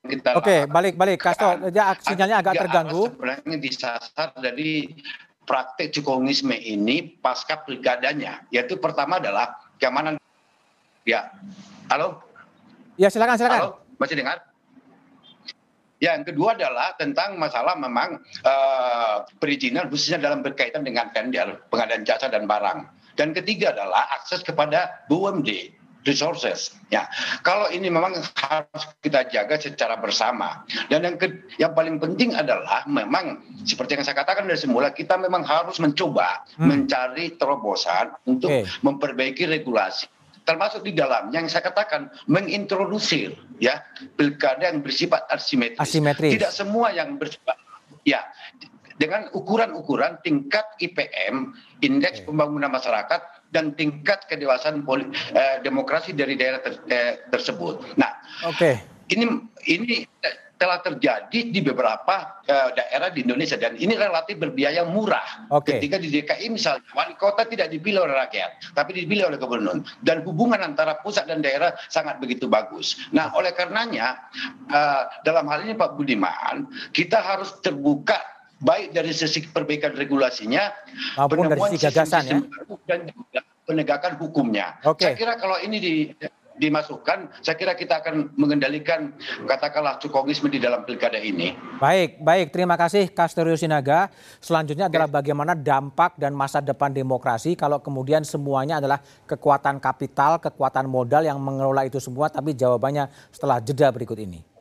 kita 0.06 0.28
Oke, 0.36 0.68
balik 0.68 0.94
balik 1.00 1.18
Kasto, 1.22 1.70
ya 1.72 1.96
sinyalnya 1.96 2.44
agak 2.44 2.54
terganggu. 2.66 3.08
Sebenarnya 3.14 3.56
disasar 3.56 4.36
dari 4.36 4.92
praktek 5.46 5.96
cukonisme 5.96 6.52
ini 6.52 7.16
pasca 7.22 7.62
pilkadanya, 7.64 8.44
yaitu 8.52 8.76
pertama 8.76 9.16
adalah 9.16 9.56
keamanan. 9.80 10.20
Ya, 11.06 11.30
halo. 11.88 12.25
Ya 12.96 13.12
silakan 13.12 13.36
silakan. 13.36 13.60
Halo, 13.60 13.70
masih 14.00 14.16
dengar? 14.16 14.40
Yang 16.00 16.32
kedua 16.32 16.56
adalah 16.56 16.92
tentang 16.96 17.40
masalah 17.40 17.76
memang 17.76 18.20
uh, 18.44 19.24
perizinan 19.40 19.88
khususnya 19.88 20.20
dalam 20.20 20.44
berkaitan 20.44 20.84
dengan 20.84 21.08
tender, 21.12 21.64
pengadaan 21.72 22.04
jasa 22.04 22.28
dan 22.28 22.44
barang. 22.44 22.84
Dan 23.16 23.32
ketiga 23.32 23.72
adalah 23.72 24.04
akses 24.20 24.44
kepada 24.44 25.08
BUMD, 25.08 25.72
resources. 26.04 26.76
Ya, 26.92 27.08
kalau 27.40 27.72
ini 27.72 27.88
memang 27.88 28.12
harus 28.36 28.82
kita 29.00 29.24
jaga 29.32 29.56
secara 29.56 29.96
bersama. 29.96 30.68
Dan 30.92 31.04
yang 31.04 31.16
ke, 31.16 31.32
yang 31.56 31.72
paling 31.72 31.96
penting 31.96 32.36
adalah 32.36 32.84
memang 32.84 33.40
seperti 33.64 33.96
yang 33.96 34.04
saya 34.04 34.20
katakan 34.20 34.44
dari 34.44 34.60
semula 34.60 34.92
kita 34.92 35.16
memang 35.16 35.48
harus 35.48 35.80
mencoba 35.80 36.44
hmm. 36.60 36.64
mencari 36.64 37.40
terobosan 37.40 38.12
untuk 38.28 38.52
okay. 38.52 38.68
memperbaiki 38.84 39.48
regulasi 39.48 40.12
termasuk 40.46 40.86
di 40.86 40.94
dalam 40.94 41.34
yang 41.34 41.50
saya 41.50 41.66
katakan 41.66 42.08
mengintrodusir 42.30 43.34
ya 43.58 43.82
pilkada 44.14 44.70
yang 44.70 44.80
bersifat 44.80 45.26
asimetris. 45.26 45.82
asimetris. 45.82 46.32
Tidak 46.38 46.52
semua 46.54 46.94
yang 46.94 47.18
bersifat 47.18 47.58
ya 48.06 48.22
dengan 48.96 49.28
ukuran-ukuran 49.36 50.24
tingkat 50.24 50.64
IPM, 50.80 51.52
indeks 51.84 52.24
pembangunan 52.24 52.72
masyarakat 52.72 53.52
dan 53.52 53.76
tingkat 53.76 54.24
kedewasaan 54.24 54.86
poli, 54.88 55.04
eh, 55.36 55.60
demokrasi 55.60 56.16
dari 56.16 56.38
daerah 56.38 56.64
ter, 56.64 56.80
eh, 56.88 57.12
tersebut. 57.28 57.98
Nah, 58.00 58.16
oke. 58.48 58.56
Okay. 58.56 58.74
Ini 59.06 59.22
ini 59.70 60.02
telah 60.56 60.80
terjadi 60.80 61.52
di 61.52 61.60
beberapa 61.60 62.40
uh, 62.48 62.70
daerah 62.72 63.12
di 63.12 63.24
Indonesia 63.24 63.60
dan 63.60 63.76
ini 63.76 63.92
relatif 63.92 64.40
berbiaya 64.40 64.88
murah. 64.88 65.48
Okay. 65.52 65.76
Ketika 65.78 66.00
di 66.00 66.08
DKI 66.08 66.46
misalnya 66.48 66.82
wali 66.96 67.12
kota 67.20 67.44
tidak 67.44 67.68
dipilih 67.68 68.08
oleh 68.08 68.16
rakyat, 68.16 68.72
tapi 68.72 68.96
dipilih 69.04 69.28
oleh 69.28 69.38
gubernur 69.40 69.84
dan 70.00 70.24
hubungan 70.24 70.64
antara 70.64 70.96
pusat 71.04 71.28
dan 71.28 71.44
daerah 71.44 71.76
sangat 71.92 72.16
begitu 72.18 72.48
bagus. 72.48 72.96
Nah, 73.12 73.32
oleh 73.36 73.52
karenanya 73.52 74.16
uh, 74.72 75.04
dalam 75.28 75.44
hal 75.52 75.68
ini 75.68 75.76
Pak 75.76 76.00
Budiman, 76.00 76.64
kita 76.96 77.20
harus 77.20 77.52
terbuka 77.60 78.16
baik 78.64 78.96
dari 78.96 79.12
sisi 79.12 79.44
perbaikan 79.44 79.92
regulasinya 79.92 80.72
maupun 81.20 81.52
dari 81.52 81.60
sisi 81.76 81.92
gagasan 81.92 82.22
ya 82.24 82.38
dan 82.88 83.04
juga 83.12 83.40
penegakan 83.68 84.16
hukumnya. 84.16 84.80
Okay. 84.80 85.12
Saya 85.12 85.16
kira 85.18 85.34
kalau 85.36 85.60
ini 85.60 85.76
di 85.76 85.94
dimasukkan, 86.56 87.44
saya 87.44 87.56
kira 87.56 87.76
kita 87.76 88.00
akan 88.00 88.32
mengendalikan 88.34 89.12
katakanlah 89.44 90.00
cukogisme 90.00 90.48
di 90.48 90.58
dalam 90.58 90.82
pilkada 90.88 91.20
ini. 91.20 91.52
Baik, 91.78 92.20
baik. 92.20 92.50
Terima 92.52 92.74
kasih 92.74 93.12
Kasterio 93.12 93.54
Sinaga. 93.54 94.08
Selanjutnya 94.40 94.88
adalah 94.88 95.08
bagaimana 95.08 95.52
dampak 95.52 96.16
dan 96.16 96.32
masa 96.32 96.64
depan 96.64 96.90
demokrasi 96.90 97.54
kalau 97.54 97.78
kemudian 97.78 98.24
semuanya 98.24 98.80
adalah 98.80 98.98
kekuatan 99.28 99.78
kapital, 99.78 100.40
kekuatan 100.40 100.88
modal 100.88 101.22
yang 101.22 101.36
mengelola 101.38 101.84
itu 101.84 102.00
semua, 102.00 102.32
tapi 102.32 102.56
jawabannya 102.56 103.08
setelah 103.28 103.60
jeda 103.60 103.92
berikut 103.92 104.16
ini. 104.16 104.55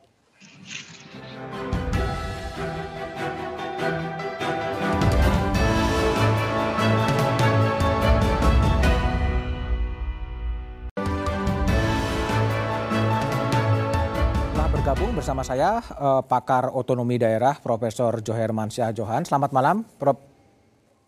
Bergabung 14.85 15.17
bersama 15.17 15.41
saya 15.41 15.81
uh, 15.97 16.21
pakar 16.21 16.69
otonomi 16.69 17.17
daerah 17.17 17.57
Profesor 17.57 18.21
Joher 18.21 18.53
Mansyah 18.53 18.93
Johan. 18.93 19.25
Selamat 19.25 19.49
malam, 19.49 19.81
Prof. 19.97 20.13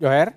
Joher. 0.01 0.33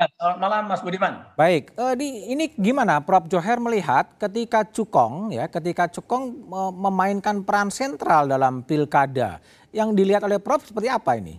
Ya, 0.00 0.08
selamat 0.16 0.38
malam, 0.40 0.62
Mas 0.72 0.80
Budiman. 0.80 1.28
Baik, 1.36 1.76
uh, 1.76 1.92
di, 1.92 2.24
ini 2.32 2.48
gimana 2.56 3.04
Prof. 3.04 3.28
Joher 3.28 3.60
melihat 3.60 4.16
ketika 4.16 4.64
Cukong 4.64 5.36
ya, 5.36 5.44
ketika 5.44 5.92
Cukong 5.92 6.48
uh, 6.48 6.72
memainkan 6.72 7.44
peran 7.44 7.68
sentral 7.68 8.32
dalam 8.32 8.64
pilkada, 8.64 9.44
yang 9.68 9.92
dilihat 9.92 10.24
oleh 10.24 10.40
Prof 10.40 10.64
seperti 10.64 10.88
apa 10.88 11.20
ini? 11.20 11.36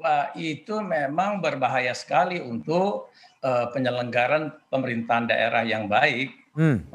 Wah, 0.00 0.32
itu 0.32 0.80
memang 0.80 1.44
berbahaya 1.44 1.92
sekali 1.92 2.40
untuk 2.40 3.12
uh, 3.44 3.68
penyelenggaran 3.68 4.48
pemerintahan 4.72 5.28
daerah 5.28 5.60
yang 5.60 5.92
baik. 5.92 6.32
Hmm 6.56 6.88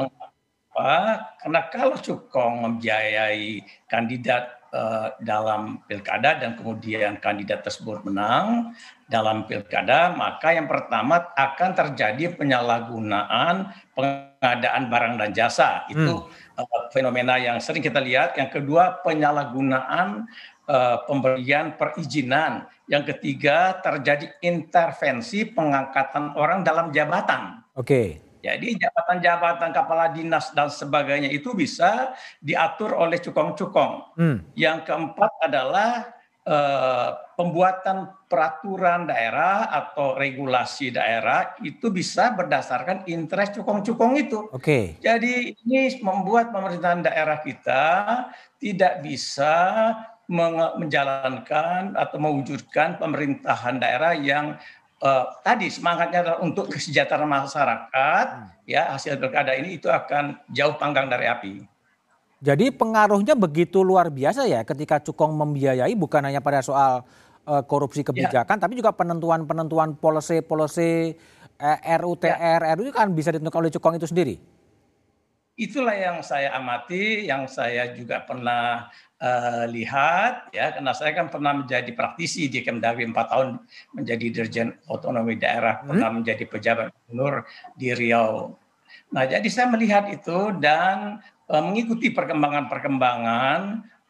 Kenapa? 0.76 1.32
Karena 1.40 1.62
kalau 1.72 1.96
Cukong 1.96 2.68
membiayai 2.68 3.64
kandidat 3.88 4.60
uh, 4.76 5.16
dalam 5.24 5.80
pilkada 5.88 6.36
dan 6.36 6.60
kemudian 6.60 7.16
kandidat 7.24 7.64
tersebut 7.64 8.04
menang 8.04 8.76
dalam 9.08 9.48
pilkada, 9.48 10.12
maka 10.12 10.52
yang 10.52 10.68
pertama 10.68 11.32
akan 11.32 11.72
terjadi 11.80 12.36
penyalahgunaan 12.36 13.72
pengadaan 13.96 14.84
barang 14.92 15.16
dan 15.16 15.32
jasa. 15.32 15.88
Itu 15.88 16.28
hmm. 16.28 16.60
uh, 16.60 16.84
fenomena 16.92 17.40
yang 17.40 17.64
sering 17.64 17.80
kita 17.80 18.04
lihat. 18.04 18.36
Yang 18.36 18.60
kedua, 18.60 19.00
penyalahgunaan 19.00 20.28
uh, 20.68 20.98
pemberian 21.08 21.80
perizinan. 21.80 22.68
Yang 22.92 23.16
ketiga, 23.16 23.80
terjadi 23.80 24.28
intervensi 24.44 25.48
pengangkatan 25.48 26.36
orang 26.36 26.68
dalam 26.68 26.92
jabatan. 26.92 27.64
Oke. 27.80 27.88
Okay. 27.88 28.25
Jadi 28.46 28.78
jabatan-jabatan 28.78 29.74
kepala 29.74 30.14
dinas 30.14 30.54
dan 30.54 30.70
sebagainya 30.70 31.34
itu 31.34 31.58
bisa 31.58 32.14
diatur 32.38 32.94
oleh 32.94 33.18
cukong-cukong. 33.18 33.94
Hmm. 34.14 34.38
Yang 34.54 34.86
keempat 34.86 35.32
adalah 35.50 36.14
eh, 36.46 37.10
pembuatan 37.34 38.14
peraturan 38.30 39.10
daerah 39.10 39.66
atau 39.74 40.14
regulasi 40.14 40.94
daerah 40.94 41.58
itu 41.66 41.90
bisa 41.90 42.38
berdasarkan 42.38 43.10
interest 43.10 43.58
cukong-cukong 43.58 44.14
itu. 44.22 44.46
Oke. 44.54 44.62
Okay. 44.62 44.86
Jadi 45.02 45.58
ini 45.66 45.98
membuat 46.06 46.54
pemerintahan 46.54 47.02
daerah 47.02 47.42
kita 47.42 47.84
tidak 48.62 49.02
bisa 49.02 49.58
menjalankan 50.26 51.94
atau 51.94 52.18
mewujudkan 52.18 52.98
pemerintahan 52.98 53.78
daerah 53.78 54.18
yang 54.18 54.58
uh, 55.06 55.24
tadi 55.46 55.70
semangatnya 55.70 56.26
adalah 56.26 56.40
untuk 56.42 56.74
kesejahteraan 56.74 57.30
masyarakat, 57.30 58.28
hmm. 58.34 58.66
ya 58.66 58.90
hasil 58.98 59.22
pilkada 59.22 59.54
ini 59.54 59.78
itu 59.78 59.88
akan 59.88 60.42
jauh 60.50 60.74
panggang 60.82 61.06
dari 61.06 61.30
api. 61.30 61.54
Jadi 62.42 62.70
pengaruhnya 62.74 63.34
begitu 63.38 63.82
luar 63.82 64.12
biasa 64.12 64.46
ya 64.46 64.62
ketika 64.66 65.00
Cukong 65.02 65.34
membiayai 65.34 65.94
bukan 65.96 66.26
hanya 66.26 66.44
pada 66.44 66.60
soal 66.66 67.06
uh, 67.46 67.64
korupsi 67.64 68.02
ya. 68.02 68.12
kebijakan, 68.12 68.58
ya. 68.58 68.62
tapi 68.62 68.74
juga 68.76 68.92
penentuan-penentuan 68.92 69.96
policy-policy 69.98 71.16
uh, 71.62 71.80
RUTR, 72.02 72.60
ya. 72.66 72.74
RU 72.76 72.90
kan 72.92 73.14
bisa 73.14 73.30
ditentukan 73.32 73.62
oleh 73.62 73.72
Cukong 73.74 73.96
itu 74.02 74.10
sendiri. 74.10 74.36
Itulah 75.56 75.96
yang 75.96 76.20
saya 76.20 76.52
amati, 76.52 77.32
yang 77.32 77.48
saya 77.48 77.96
juga 77.96 78.20
pernah 78.28 78.92
uh, 79.26 79.66
lihat 79.66 80.54
ya 80.54 80.78
karena 80.78 80.94
saya 80.94 81.12
kan 81.18 81.28
pernah 81.34 81.66
menjadi 81.66 81.90
praktisi 81.98 82.46
di 82.46 82.62
Kemdagri 82.62 83.10
empat 83.10 83.34
tahun 83.34 83.48
menjadi 83.98 84.26
dirjen 84.30 84.70
otonomi 84.86 85.42
daerah 85.42 85.82
hmm. 85.82 85.88
pernah 85.90 86.10
menjadi 86.14 86.44
pejabat 86.46 86.94
gubernur 86.94 87.50
di 87.74 87.90
Riau. 87.98 88.54
Nah 89.12 89.24
jadi 89.26 89.48
saya 89.50 89.68
melihat 89.74 90.06
itu 90.14 90.54
dan 90.62 91.20
uh, 91.50 91.64
mengikuti 91.66 92.14
perkembangan-perkembangan 92.14 93.60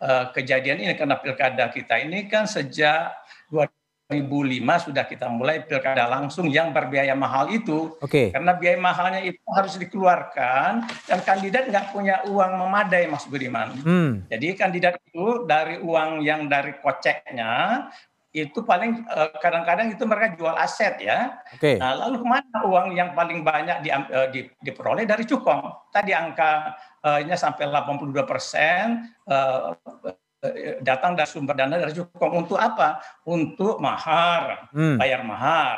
uh, 0.03 0.25
kejadian 0.35 0.83
ini 0.83 0.93
karena 0.99 1.15
pilkada 1.15 1.71
kita 1.71 1.95
ini 2.03 2.27
kan 2.27 2.43
sejak 2.43 3.15
2005 4.05 4.85
sudah 4.85 5.03
kita 5.09 5.25
mulai 5.33 5.65
pilkada 5.65 6.05
langsung 6.05 6.45
yang 6.45 6.69
berbiaya 6.69 7.17
mahal 7.17 7.49
itu. 7.49 7.97
Oke. 7.97 8.05
Okay. 8.05 8.27
Karena 8.29 8.53
biaya 8.53 8.77
mahalnya 8.77 9.21
itu 9.25 9.41
harus 9.49 9.81
dikeluarkan 9.81 10.85
dan 11.09 11.19
kandidat 11.25 11.65
nggak 11.73 11.89
punya 11.89 12.21
uang 12.29 12.51
memadai 12.53 13.09
Mas 13.09 13.25
Budiman. 13.25 13.73
Hmm. 13.81 14.11
Jadi 14.29 14.53
kandidat 14.53 15.01
itu 15.09 15.49
dari 15.49 15.81
uang 15.81 16.21
yang 16.21 16.45
dari 16.45 16.77
koceknya 16.77 17.89
itu 18.29 18.61
paling 18.61 19.07
eh, 19.09 19.31
kadang-kadang 19.41 19.89
itu 19.89 20.03
mereka 20.05 20.37
jual 20.37 20.53
aset 20.53 21.01
ya. 21.01 21.41
Okay. 21.57 21.81
Nah, 21.81 22.05
lalu 22.05 22.21
ke 22.21 22.27
mana 22.29 22.57
uang 22.61 22.87
yang 22.93 23.17
paling 23.17 23.41
banyak 23.41 23.81
di, 23.81 23.89
uh, 23.89 24.29
di, 24.29 24.45
diperoleh 24.61 25.09
dari 25.09 25.25
cukong? 25.25 25.89
Tadi 25.89 26.11
angka 26.13 26.77
uh, 27.01 27.25
sampai 27.33 27.73
82 27.73 28.11
persen 28.27 29.07
datang 30.81 31.17
dari 31.17 31.29
sumber 31.29 31.55
dana 31.55 31.75
dari 31.77 31.93
Jukong 31.93 32.31
untuk 32.45 32.59
apa? 32.59 33.01
Untuk 33.25 33.79
mahar, 33.79 34.69
hmm. 34.71 34.97
bayar 34.99 35.21
mahar. 35.25 35.77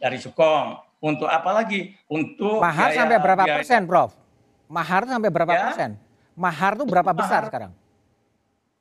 dari 0.00 0.16
Cukong. 0.16 0.80
Untuk 1.00 1.28
apa 1.28 1.50
lagi? 1.52 1.92
Untuk 2.08 2.60
mahar 2.60 2.92
biaya, 2.92 2.98
sampai 3.04 3.16
berapa 3.20 3.44
biaya, 3.44 3.56
persen, 3.60 3.80
Prof? 3.84 4.16
Mahar 4.68 5.02
sampai 5.04 5.30
berapa 5.32 5.52
ya? 5.52 5.62
persen? 5.68 5.90
Mahar 6.36 6.72
tuh 6.76 6.86
berapa 6.88 7.12
mahar, 7.12 7.20
besar 7.20 7.42
sekarang? 7.48 7.72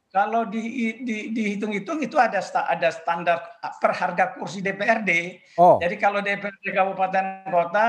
Kalau 0.09 0.47
di, 0.47 0.63
di, 1.03 1.29
dihitung-hitung 1.35 2.01
itu 2.01 2.17
ada 2.17 2.41
ada 2.41 2.89
standar 2.89 3.61
per 3.77 3.91
harga 3.93 4.31
kursi 4.35 4.63
DPRD. 4.63 5.11
Oh. 5.59 5.77
Jadi 5.77 5.95
kalau 5.99 6.23
DPRD 6.23 6.71
kabupaten 6.71 7.45
kota 7.51 7.87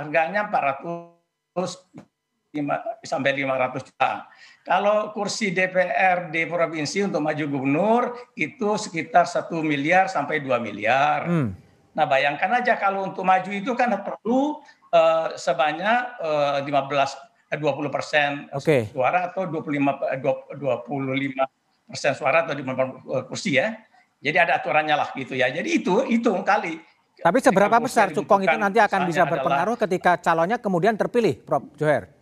harganya 0.00 0.48
400 0.48 2.10
5, 2.50 3.06
sampai 3.06 3.30
500 3.38 3.86
juta. 3.86 4.26
Kalau 4.60 5.08
kursi 5.16 5.56
DPRD 5.56 6.44
provinsi 6.44 7.08
untuk 7.08 7.24
maju 7.24 7.44
gubernur 7.48 8.02
itu 8.36 8.76
sekitar 8.76 9.24
satu 9.24 9.64
miliar 9.64 10.12
sampai 10.12 10.44
2 10.44 10.60
miliar. 10.60 11.24
Hmm. 11.24 11.56
Nah 11.96 12.04
bayangkan 12.04 12.60
aja 12.60 12.76
kalau 12.76 13.08
untuk 13.08 13.24
maju 13.24 13.50
itu 13.50 13.72
kan 13.72 13.88
perlu 14.04 14.60
uh, 14.92 15.32
sebanyak 15.34 16.00
uh, 16.20 16.60
15 16.60 17.30
20 17.50 17.90
persen 17.90 18.46
okay. 18.54 18.86
suara 18.94 19.32
atau 19.32 19.42
25 19.42 19.74
25 20.14 21.90
persen 21.90 22.12
suara 22.14 22.46
atau 22.46 22.54
di 22.54 22.62
eh, 22.62 23.24
kursi 23.26 23.58
ya. 23.58 23.74
Jadi 24.22 24.36
ada 24.38 24.62
aturannya 24.62 24.94
lah 24.94 25.10
gitu 25.16 25.34
ya. 25.34 25.50
Jadi 25.50 25.82
itu 25.82 26.06
itu 26.06 26.30
kali. 26.46 26.78
Tapi 27.20 27.38
seberapa 27.42 27.76
besar 27.82 28.14
cukong 28.14 28.46
itu 28.46 28.56
nanti 28.56 28.78
akan 28.78 29.04
bisa 29.04 29.26
berpengaruh 29.26 29.74
adalah, 29.74 29.84
ketika 29.88 30.12
calonnya 30.22 30.56
kemudian 30.62 30.94
terpilih, 30.94 31.42
Prof. 31.42 31.66
Joher? 31.74 32.19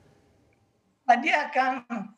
Dia 1.17 1.49
akan 1.49 1.71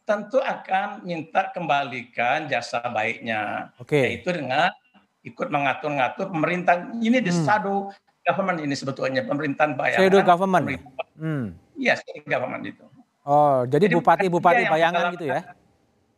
tentu 0.03 0.43
akan 0.43 1.07
minta 1.07 1.55
kembalikan 1.55 2.51
jasa 2.51 2.83
baiknya. 2.91 3.71
Oke. 3.79 3.95
Okay. 3.95 4.05
Yaitu 4.19 4.35
dengan 4.35 4.75
ikut 5.23 5.49
mengatur-ngatur 5.53 6.33
pemerintah. 6.35 6.91
Ini 6.99 7.23
di 7.23 7.31
hmm. 7.31 7.45
shadow 7.47 7.95
government 8.27 8.59
ini 8.65 8.75
sebetulnya 8.75 9.23
pemerintahan 9.23 9.79
bayangan. 9.79 10.03
Shadow 10.03 10.23
government. 10.27 10.65
Hmm. 11.15 11.45
Iya, 11.79 12.01
shadow 12.01 12.25
government 12.27 12.65
itu. 12.67 12.85
Oh, 13.23 13.69
jadi 13.69 13.87
bupati-bupati 13.93 14.67
bayangan 14.67 15.15
gitu 15.15 15.29
ya? 15.29 15.41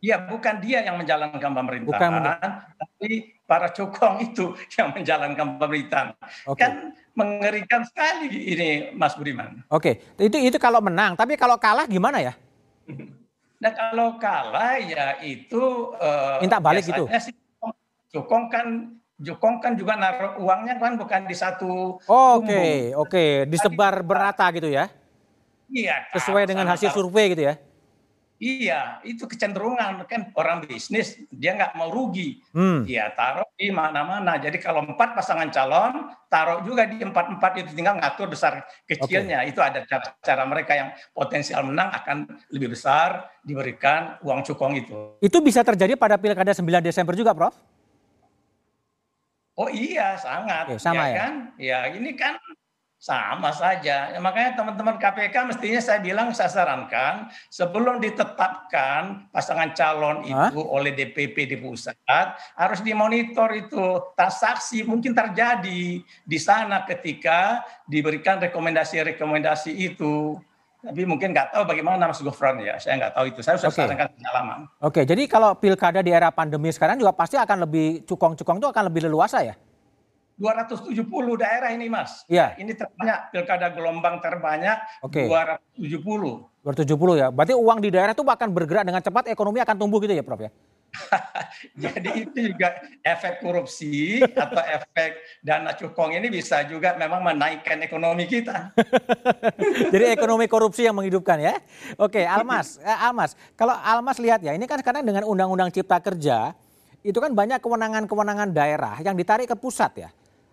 Iya, 0.02 0.16
bukan 0.26 0.58
dia 0.58 0.82
yang 0.82 0.98
menjalankan 0.98 1.50
pemerintahan, 1.54 2.10
bukan. 2.10 2.50
tapi 2.74 3.38
para 3.46 3.70
cokong 3.70 4.18
itu 4.32 4.50
yang 4.78 4.90
menjalankan 4.90 5.62
pemerintahan. 5.62 6.08
Okay. 6.42 6.58
Kan 6.58 6.72
mengerikan 7.14 7.86
sekali 7.86 8.26
ini, 8.26 8.70
Mas 8.98 9.14
Budiman. 9.14 9.62
Oke, 9.70 10.02
okay. 10.18 10.26
itu 10.26 10.42
itu 10.42 10.58
kalau 10.58 10.82
menang, 10.82 11.14
tapi 11.14 11.38
kalau 11.38 11.54
kalah 11.54 11.86
gimana 11.86 12.18
ya? 12.18 12.34
Nah 13.62 13.70
kalau 13.70 14.18
kalah 14.18 14.82
ya 14.82 15.22
itu 15.22 15.94
uh, 15.94 16.42
minta 16.42 16.58
balik 16.58 16.82
itu. 16.82 17.06
Sih, 17.22 17.34
Jokong 18.10 18.50
kan 18.50 18.98
Jokong 19.22 19.62
kan 19.62 19.78
juga 19.78 19.94
naruh 19.94 20.34
uangnya 20.42 20.82
kan 20.82 20.98
bukan 20.98 21.30
di 21.30 21.36
satu. 21.38 22.02
Oke, 22.02 22.10
oke, 22.10 22.42
okay, 22.42 22.74
okay. 22.98 23.30
disebar 23.46 24.02
berata 24.02 24.50
gitu 24.50 24.66
ya? 24.66 24.90
Iya. 25.70 26.10
Sesuai 26.10 26.50
dengan 26.50 26.66
hasil 26.66 26.90
survei 26.90 27.30
gitu 27.30 27.46
ya? 27.46 27.54
Iya, 28.42 28.98
itu 29.06 29.30
kecenderungan 29.30 30.02
kan 30.10 30.34
orang 30.34 30.66
bisnis 30.66 31.14
dia 31.30 31.54
nggak 31.54 31.78
mau 31.78 31.94
rugi, 31.94 32.42
hmm. 32.50 32.90
ya 32.90 33.14
taruh 33.14 33.46
di 33.54 33.70
mana-mana. 33.70 34.34
Jadi 34.34 34.58
kalau 34.58 34.82
empat 34.82 35.14
pasangan 35.14 35.46
calon 35.54 36.10
taruh 36.26 36.58
juga 36.66 36.90
di 36.90 36.98
empat 36.98 37.38
empat 37.38 37.62
itu 37.62 37.70
tinggal 37.70 38.02
ngatur 38.02 38.26
besar 38.26 38.66
kecilnya. 38.82 39.46
Okay. 39.46 39.54
Itu 39.54 39.62
ada 39.62 39.86
cara-cara 39.86 40.42
mereka 40.42 40.74
yang 40.74 40.90
potensial 41.14 41.62
menang 41.62 41.94
akan 41.94 42.26
lebih 42.50 42.74
besar 42.74 43.30
diberikan 43.46 44.18
uang 44.26 44.42
cukong 44.42 44.74
itu. 44.74 45.22
Itu 45.22 45.38
bisa 45.38 45.62
terjadi 45.62 45.94
pada 45.94 46.18
pilkada 46.18 46.50
9 46.50 46.82
Desember 46.82 47.14
juga, 47.14 47.30
Prof? 47.38 47.54
Oh 49.54 49.70
iya, 49.70 50.18
sangat. 50.18 50.66
Oke, 50.66 50.82
sama 50.82 51.06
ya, 51.06 51.06
ya 51.06 51.14
kan? 51.14 51.32
Ya 51.62 51.78
ini 51.94 52.10
kan 52.18 52.34
sama 53.02 53.50
saja. 53.50 54.14
Ya, 54.14 54.18
makanya 54.22 54.54
teman-teman 54.62 54.94
KPK 54.94 55.34
mestinya 55.50 55.82
saya 55.82 55.98
bilang 55.98 56.30
saya 56.30 56.46
sarankan 56.46 57.26
sebelum 57.50 57.98
ditetapkan 57.98 59.26
pasangan 59.34 59.74
calon 59.74 60.22
itu 60.22 60.38
Hah? 60.38 60.54
oleh 60.54 60.94
DPP 60.94 61.50
di 61.50 61.58
pusat 61.58 61.98
harus 62.54 62.78
dimonitor 62.78 63.50
itu 63.58 64.14
transaksi 64.14 64.86
mungkin 64.86 65.18
terjadi 65.18 65.98
di 66.06 66.38
sana 66.38 66.86
ketika 66.86 67.66
diberikan 67.90 68.38
rekomendasi-rekomendasi 68.38 69.74
itu. 69.82 70.38
Tapi 70.82 71.02
mungkin 71.02 71.34
nggak 71.34 71.58
tahu 71.58 71.62
bagaimana 71.66 72.06
Mas 72.06 72.22
Gufron 72.22 72.62
ya, 72.62 72.78
saya 72.78 73.02
nggak 73.02 73.14
tahu 73.18 73.24
itu. 73.34 73.40
Saya 73.42 73.58
sudah 73.58 73.70
okay. 73.70 73.82
sarankan 73.82 74.10
pengalaman. 74.14 74.58
Oke, 74.78 75.02
jadi 75.02 75.26
kalau 75.26 75.58
pilkada 75.58 76.06
di 76.06 76.14
era 76.14 76.30
pandemi 76.30 76.70
sekarang 76.70 77.02
juga 77.02 77.14
pasti 77.14 77.34
akan 77.34 77.66
lebih 77.66 78.06
cukong-cukong 78.06 78.62
itu 78.62 78.66
akan 78.70 78.84
lebih 78.86 79.10
leluasa 79.10 79.42
ya? 79.42 79.54
270 80.40 80.96
daerah 81.38 81.70
ini 81.72 81.86
Mas. 81.92 82.24
Iya. 82.26 82.56
Ini 82.56 82.72
terbanyak 82.72 83.18
pilkada 83.32 83.68
gelombang 83.72 84.18
terbanyak 84.18 84.78
Oke. 85.04 85.28
270. 85.28 86.64
270 86.64 87.20
ya. 87.20 87.28
Berarti 87.28 87.54
uang 87.54 87.78
di 87.82 87.88
daerah 87.90 88.12
itu 88.14 88.24
akan 88.24 88.48
bergerak 88.54 88.84
dengan 88.86 89.02
cepat, 89.02 89.28
ekonomi 89.28 89.58
akan 89.60 89.76
tumbuh 89.76 89.98
gitu 90.00 90.14
ya 90.14 90.24
Prof 90.24 90.40
ya? 90.42 90.50
Jadi 91.82 92.10
itu 92.28 92.52
juga 92.52 92.76
efek 93.00 93.40
korupsi 93.40 94.20
atau 94.44 94.60
efek 94.60 95.40
dana 95.40 95.72
cukong 95.72 96.12
ini 96.16 96.28
bisa 96.28 96.64
juga 96.68 96.94
memang 96.96 97.24
menaikkan 97.24 97.80
ekonomi 97.80 98.28
kita. 98.28 98.76
Jadi 99.92 100.04
ekonomi 100.12 100.46
korupsi 100.46 100.84
yang 100.84 100.96
menghidupkan 100.96 101.40
ya. 101.40 101.54
Oke, 101.96 102.24
Almas, 102.24 102.76
eh, 102.80 102.98
Almas, 102.98 103.34
kalau 103.56 103.72
Almas 103.72 104.20
lihat 104.20 104.44
ya, 104.44 104.52
ini 104.52 104.68
kan 104.68 104.78
sekarang 104.80 105.04
dengan 105.04 105.24
Undang-Undang 105.24 105.72
Cipta 105.72 105.98
Kerja 106.00 106.52
itu 107.02 107.18
kan 107.18 107.34
banyak 107.34 107.58
kewenangan-kewenangan 107.58 108.54
daerah 108.54 108.94
yang 109.02 109.18
ditarik 109.18 109.50
ke 109.50 109.56
pusat 109.58 110.06
ya. 110.06 110.10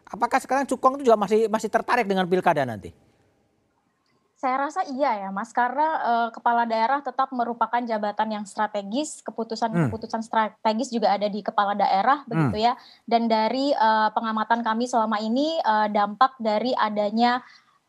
Apakah 0.09 0.41
sekarang 0.41 0.65
Cukong 0.65 0.97
itu 0.97 1.09
juga 1.09 1.17
masih 1.17 1.45
masih 1.45 1.69
tertarik 1.69 2.09
dengan 2.09 2.25
pilkada 2.25 2.65
nanti? 2.65 2.89
Saya 4.39 4.55
rasa 4.55 4.87
iya 4.87 5.27
ya 5.27 5.29
Mas, 5.35 5.51
karena 5.51 5.99
uh, 5.99 6.27
kepala 6.31 6.63
daerah 6.63 7.03
tetap 7.03 7.27
merupakan 7.35 7.83
jabatan 7.83 8.39
yang 8.39 8.45
strategis, 8.47 9.19
keputusan-keputusan 9.27 10.23
hmm. 10.23 10.27
strategis 10.31 10.95
juga 10.95 11.11
ada 11.11 11.27
di 11.27 11.43
kepala 11.43 11.75
daerah 11.75 12.23
hmm. 12.23 12.29
begitu 12.31 12.71
ya. 12.71 12.79
Dan 13.03 13.27
dari 13.27 13.75
uh, 13.75 14.07
pengamatan 14.15 14.63
kami 14.63 14.87
selama 14.87 15.19
ini 15.19 15.59
uh, 15.59 15.91
dampak 15.91 16.39
dari 16.39 16.71
adanya 16.71 17.43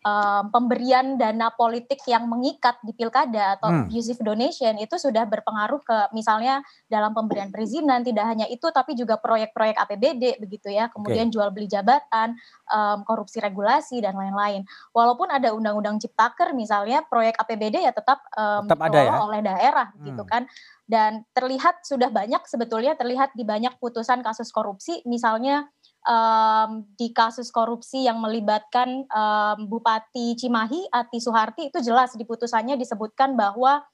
um, 0.05 0.45
pemberian 0.49 1.21
dana 1.21 1.53
politik 1.53 2.01
yang 2.09 2.25
mengikat 2.29 2.81
di 2.81 2.93
pilkada 2.97 3.61
atau 3.61 3.69
hmm. 3.69 3.81
abusive 3.89 4.21
donation 4.25 4.77
itu 4.81 4.97
sudah 4.97 5.29
berpengaruh 5.29 5.81
ke 5.85 5.99
misalnya 6.17 6.65
dalam 6.89 7.13
pemberian 7.13 7.53
perizinan 7.53 8.01
tidak 8.01 8.27
hanya 8.29 8.47
itu 8.49 8.65
tapi 8.73 8.97
juga 8.97 9.21
proyek-proyek 9.21 9.77
APBD 9.77 10.41
begitu 10.41 10.73
ya 10.73 10.89
kemudian 10.89 11.29
okay. 11.29 11.35
jual 11.37 11.49
beli 11.53 11.69
jabatan 11.69 12.37
um, 12.69 13.05
korupsi 13.05 13.41
regulasi 13.41 14.01
dan 14.01 14.17
lain-lain 14.17 14.65
walaupun 14.97 15.29
ada 15.29 15.53
undang-undang 15.53 16.01
ciptaker 16.01 16.57
misalnya 16.57 17.05
proyek 17.05 17.37
APBD 17.37 17.85
ya 17.85 17.93
tetap 17.93 18.25
um, 18.37 18.65
tetap 18.65 18.81
ada 18.89 19.01
ya? 19.05 19.13
oleh 19.21 19.41
daerah 19.45 19.89
hmm. 19.97 20.05
gitu 20.13 20.25
kan 20.25 20.49
dan 20.91 21.23
terlihat 21.31 21.87
sudah 21.87 22.11
banyak 22.11 22.43
sebetulnya 22.51 22.99
terlihat 22.99 23.31
di 23.39 23.47
banyak 23.47 23.79
putusan 23.79 24.27
kasus 24.27 24.51
korupsi 24.51 25.07
misalnya 25.07 25.71
um, 26.07 26.85
di 26.97 27.13
kasus 27.13 27.53
korupsi 27.53 28.07
yang 28.09 28.21
melibatkan 28.21 29.05
um, 29.11 29.59
Bupati 29.69 30.37
Cimahi 30.37 30.89
Ati 30.89 31.19
Suharti 31.21 31.69
itu 31.69 31.79
jelas 31.85 32.15
di 32.17 32.25
putusannya 32.25 32.77
disebutkan 32.77 33.37
bahwa 33.37 33.85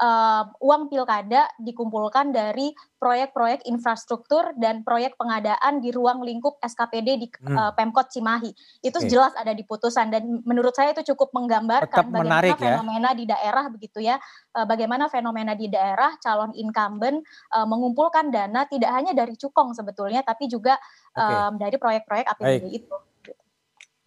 uh, 0.00 0.44
uang 0.60 0.88
pilkada 0.92 1.48
dikumpulkan 1.60 2.32
dari 2.32 2.72
proyek-proyek 2.96 3.68
infrastruktur 3.68 4.56
dan 4.56 4.80
proyek 4.80 5.20
pengadaan 5.20 5.84
di 5.84 5.92
ruang 5.92 6.24
lingkup 6.24 6.56
SKPD 6.64 7.08
di 7.20 7.28
hmm. 7.28 7.56
uh, 7.56 7.72
Pemkot 7.76 8.08
Cimahi. 8.08 8.50
Itu 8.80 9.04
okay. 9.04 9.08
jelas 9.12 9.36
ada 9.36 9.52
di 9.52 9.62
putusan 9.68 10.08
dan 10.08 10.40
menurut 10.48 10.72
saya 10.72 10.96
itu 10.96 11.12
cukup 11.12 11.32
menggambarkan 11.36 11.92
Tetap 11.92 12.08
bagaimana 12.08 12.40
menarik, 12.40 12.56
ya. 12.56 12.80
fenomena 12.80 13.10
di 13.12 13.24
daerah 13.28 13.64
begitu 13.68 13.98
ya. 14.00 14.16
Uh, 14.56 14.64
bagaimana 14.64 15.12
fenomena 15.12 15.52
di 15.52 15.68
daerah 15.68 16.16
calon 16.20 16.56
incumbent 16.56 17.20
uh, 17.52 17.68
mengumpulkan 17.68 18.32
dana 18.32 18.64
tidak 18.64 18.92
hanya 18.96 19.12
dari 19.12 19.36
cukong 19.36 19.76
sebetulnya 19.76 20.24
tapi 20.24 20.48
juga 20.48 20.80
okay. 21.12 21.52
um, 21.52 21.60
dari 21.60 21.76
proyek-proyek 21.76 22.26
APBD 22.32 22.64
Baik. 22.64 22.80
itu. 22.84 22.96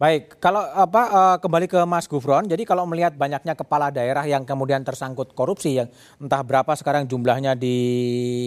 Baik, 0.00 0.40
kalau 0.40 0.64
apa 0.64 1.02
uh, 1.12 1.36
kembali 1.44 1.68
ke 1.68 1.76
Mas 1.84 2.08
Gufron, 2.08 2.48
jadi 2.48 2.64
kalau 2.64 2.88
melihat 2.88 3.12
banyaknya 3.12 3.52
kepala 3.52 3.92
daerah 3.92 4.24
yang 4.24 4.48
kemudian 4.48 4.80
tersangkut 4.80 5.36
korupsi 5.36 5.76
yang 5.76 5.92
entah 6.16 6.40
berapa 6.40 6.72
sekarang 6.72 7.04
jumlahnya 7.04 7.52
di 7.52 7.76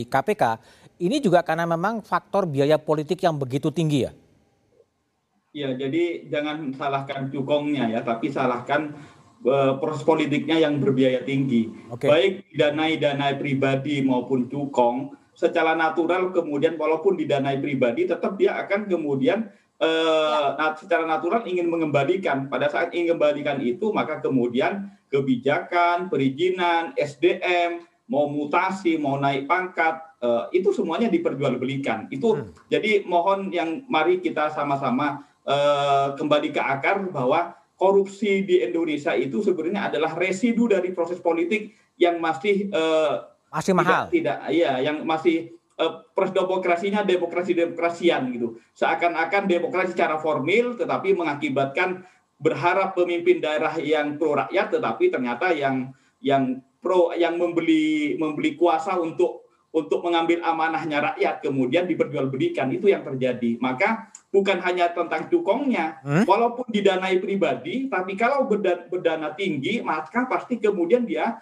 KPK, 0.09 0.57
ini 0.97 1.21
juga 1.21 1.45
karena 1.45 1.69
memang 1.69 2.01
faktor 2.01 2.49
biaya 2.49 2.81
politik 2.81 3.21
yang 3.21 3.37
begitu 3.37 3.69
tinggi 3.69 4.09
ya? 4.09 4.11
Ya, 5.53 5.69
jadi 5.77 6.25
jangan 6.25 6.73
salahkan 6.73 7.29
cukongnya 7.29 7.85
ya, 7.85 8.01
tapi 8.01 8.33
salahkan 8.33 8.97
uh, 9.45 9.77
proses 9.77 10.01
politiknya 10.01 10.57
yang 10.57 10.81
berbiaya 10.81 11.21
tinggi. 11.21 11.69
Okay. 11.93 12.09
Baik 12.09 12.33
danai-danai 12.57 13.37
pribadi 13.37 14.01
maupun 14.01 14.49
cukong, 14.49 15.13
secara 15.37 15.77
natural 15.77 16.33
kemudian 16.33 16.81
walaupun 16.81 17.13
didanai 17.13 17.61
pribadi 17.61 18.09
tetap 18.09 18.41
dia 18.41 18.57
akan 18.57 18.89
kemudian 18.89 19.53
uh, 19.83 20.75
secara 20.79 21.03
natural 21.03 21.43
ingin 21.43 21.67
mengembalikan. 21.67 22.47
Pada 22.47 22.71
saat 22.71 22.95
ingin 22.95 23.19
mengembalikan 23.19 23.59
itu, 23.59 23.91
maka 23.91 24.23
kemudian 24.23 24.87
kebijakan, 25.11 26.07
perizinan, 26.07 26.95
SDM, 26.95 27.83
mau 28.07 28.31
mutasi, 28.31 28.95
mau 28.95 29.19
naik 29.19 29.45
pangkat, 29.45 29.99
uh, 30.23 30.47
itu 30.55 30.71
semuanya 30.71 31.11
diperjualbelikan. 31.11 32.07
Itu 32.09 32.39
hmm. 32.39 32.71
jadi 32.71 33.03
mohon 33.03 33.51
yang 33.51 33.83
mari 33.91 34.23
kita 34.23 34.49
sama-sama 34.55 35.27
uh, 35.43 36.15
kembali 36.15 36.55
ke 36.55 36.61
akar 36.63 37.03
bahwa 37.11 37.53
korupsi 37.75 38.47
di 38.47 38.63
Indonesia 38.63 39.11
itu 39.11 39.43
sebenarnya 39.43 39.91
adalah 39.91 40.15
residu 40.15 40.71
dari 40.71 40.95
proses 40.95 41.19
politik 41.19 41.75
yang 41.99 42.17
masih 42.23 42.71
masih 43.53 43.73
mahal. 43.75 44.09
Tidak, 44.09 44.49
iya, 44.49 44.81
yang 44.81 45.03
masih 45.03 45.53
uh, 45.79 46.05
proses 46.13 46.35
demokrasinya 46.35 47.01
demokrasi 47.01 47.57
demokrasian 47.57 48.29
gitu. 48.33 48.59
Seakan-akan 48.77 49.47
demokrasi 49.47 49.93
secara 49.95 50.19
formil, 50.21 50.77
tetapi 50.77 51.15
mengakibatkan 51.17 52.05
berharap 52.37 52.97
pemimpin 52.97 53.39
daerah 53.39 53.73
yang 53.79 54.19
pro 54.19 54.35
rakyat, 54.35 54.67
tetapi 54.77 55.13
ternyata 55.13 55.53
yang 55.55 55.95
yang 56.19 56.59
pro 56.83 57.15
yang 57.15 57.39
membeli 57.39 58.19
membeli 58.19 58.59
kuasa 58.59 58.99
untuk 58.99 59.43
untuk 59.73 60.05
mengambil 60.05 60.45
amanahnya 60.45 61.01
rakyat 61.01 61.41
kemudian 61.41 61.89
diperjualbelikan 61.89 62.69
itu 62.69 62.93
yang 62.93 63.01
terjadi 63.01 63.57
maka 63.57 64.13
bukan 64.29 64.61
hanya 64.61 64.93
tentang 64.93 65.25
cukongnya 65.33 65.97
hmm? 66.05 66.29
walaupun 66.29 66.69
didanai 66.69 67.17
pribadi 67.17 67.89
tapi 67.89 68.13
kalau 68.13 68.45
berdana, 68.45 68.85
berdana 68.85 69.29
tinggi 69.33 69.81
maka 69.81 70.29
pasti 70.29 70.61
kemudian 70.61 71.09
dia 71.09 71.41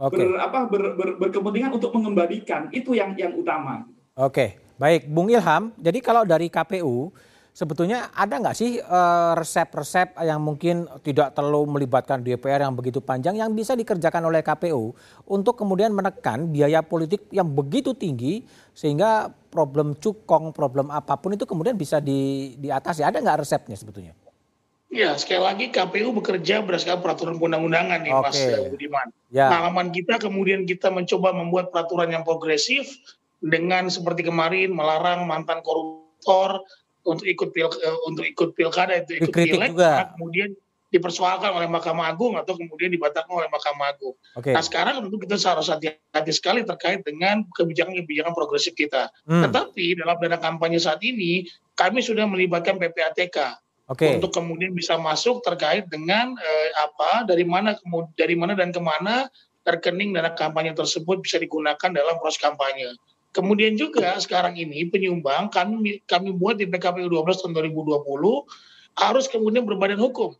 okay. 0.00 0.24
ber, 0.24 0.40
apa, 0.40 0.58
ber, 0.66 0.82
ber, 0.96 1.08
berkepentingan 1.20 1.76
untuk 1.76 1.92
mengembalikan 1.92 2.72
itu 2.72 2.96
yang 2.96 3.12
yang 3.20 3.36
utama 3.36 3.84
oke 4.16 4.32
okay. 4.32 4.48
baik 4.80 5.06
Bung 5.12 5.28
Ilham 5.28 5.76
jadi 5.76 5.98
kalau 6.00 6.24
dari 6.24 6.48
KPU 6.48 7.12
sebetulnya 7.50 8.08
ada 8.14 8.40
nggak 8.40 8.56
sih 8.56 8.80
eh, 8.80 9.32
resep-resep 9.36 10.16
yang 10.24 10.40
mungkin 10.40 10.88
tidak 11.04 11.36
terlalu 11.36 11.78
melibatkan 11.78 12.22
DPR 12.22 12.64
yang 12.64 12.72
begitu 12.72 13.02
panjang 13.02 13.36
yang 13.36 13.52
bisa 13.52 13.76
dikerjakan 13.76 14.24
oleh 14.24 14.40
KPU 14.40 14.96
untuk 15.28 15.60
kemudian 15.60 15.92
menekan 15.92 16.48
biaya 16.48 16.80
politik 16.80 17.28
yang 17.34 17.50
begitu 17.50 17.92
tinggi 17.92 18.46
sehingga 18.72 19.28
problem 19.50 19.98
cukong, 19.98 20.54
problem 20.54 20.88
apa 20.94 21.18
pun 21.18 21.34
itu 21.34 21.42
kemudian 21.44 21.74
bisa 21.74 21.98
di, 21.98 22.54
diatasi. 22.56 23.02
Ada 23.02 23.18
nggak 23.18 23.38
resepnya 23.42 23.76
sebetulnya? 23.76 24.14
Ya, 24.90 25.14
sekali 25.14 25.38
lagi 25.38 25.64
KPU 25.70 26.10
bekerja 26.10 26.66
berdasarkan 26.66 26.98
peraturan 26.98 27.38
undang-undangan 27.38 28.02
nih, 28.02 28.10
okay. 28.10 28.26
Mas 28.26 28.40
Budiman. 28.74 29.06
Ya. 29.30 29.46
Pengalaman 29.46 29.94
kita 29.94 30.18
kemudian 30.18 30.66
kita 30.66 30.90
mencoba 30.90 31.30
membuat 31.30 31.70
peraturan 31.70 32.10
yang 32.10 32.26
progresif 32.26 32.98
dengan 33.38 33.86
seperti 33.86 34.26
kemarin 34.26 34.74
melarang 34.74 35.30
mantan 35.30 35.62
koruptor 35.62 36.66
untuk 37.06 37.22
ikut 37.22 37.54
pil 37.54 37.70
uh, 37.70 37.98
untuk 38.10 38.26
ikut 38.26 38.52
pilkada 38.58 39.00
itu 39.00 39.24
ikut 39.24 39.32
pileg 39.32 39.72
juga. 39.72 40.12
kemudian 40.12 40.52
dipersoalkan 40.90 41.54
oleh 41.54 41.70
Mahkamah 41.70 42.10
Agung 42.10 42.34
atau 42.34 42.58
kemudian 42.58 42.90
dibatalkan 42.90 43.30
oleh 43.30 43.46
Mahkamah 43.46 43.94
Agung. 43.94 44.18
Okay. 44.42 44.52
Nah 44.52 44.60
sekarang 44.60 45.06
tentu 45.06 45.16
kita 45.22 45.38
harus 45.38 45.70
hati-hati 45.70 46.32
sekali 46.34 46.66
terkait 46.66 47.06
dengan 47.06 47.46
kebijakan-kebijakan 47.54 48.34
progresif 48.34 48.74
kita. 48.74 49.06
Hmm. 49.22 49.46
Tetapi 49.46 50.02
dalam 50.02 50.18
dana 50.18 50.36
kampanye 50.42 50.82
saat 50.82 50.98
ini 51.06 51.46
kami 51.78 52.02
sudah 52.02 52.26
melibatkan 52.26 52.76
PPATK 52.76 53.54
okay. 53.90 54.16
untuk 54.16 54.30
kemudian 54.30 54.70
bisa 54.70 54.94
masuk 54.96 55.42
terkait 55.42 55.90
dengan 55.90 56.38
eh, 56.38 56.70
apa 56.78 57.26
dari 57.26 57.42
mana 57.42 57.74
dari 58.14 58.38
mana 58.38 58.54
dan 58.54 58.70
ke 58.70 58.78
mana 58.78 59.26
rekening 59.66 60.14
dana 60.14 60.32
kampanye 60.32 60.72
tersebut 60.72 61.20
bisa 61.20 61.36
digunakan 61.36 61.90
dalam 61.90 62.16
proses 62.22 62.40
kampanye. 62.40 62.94
Kemudian 63.30 63.78
juga 63.78 64.18
sekarang 64.18 64.58
ini 64.58 64.86
penyumbang 64.90 65.50
kami 65.54 66.02
kami 66.06 66.34
buat 66.34 66.58
di 66.58 66.66
PKPU 66.66 67.06
12 67.06 67.42
tahun 67.44 67.52
2020 67.74 68.02
harus 68.98 69.24
kemudian 69.30 69.66
berbadan 69.66 70.00
hukum. 70.00 70.34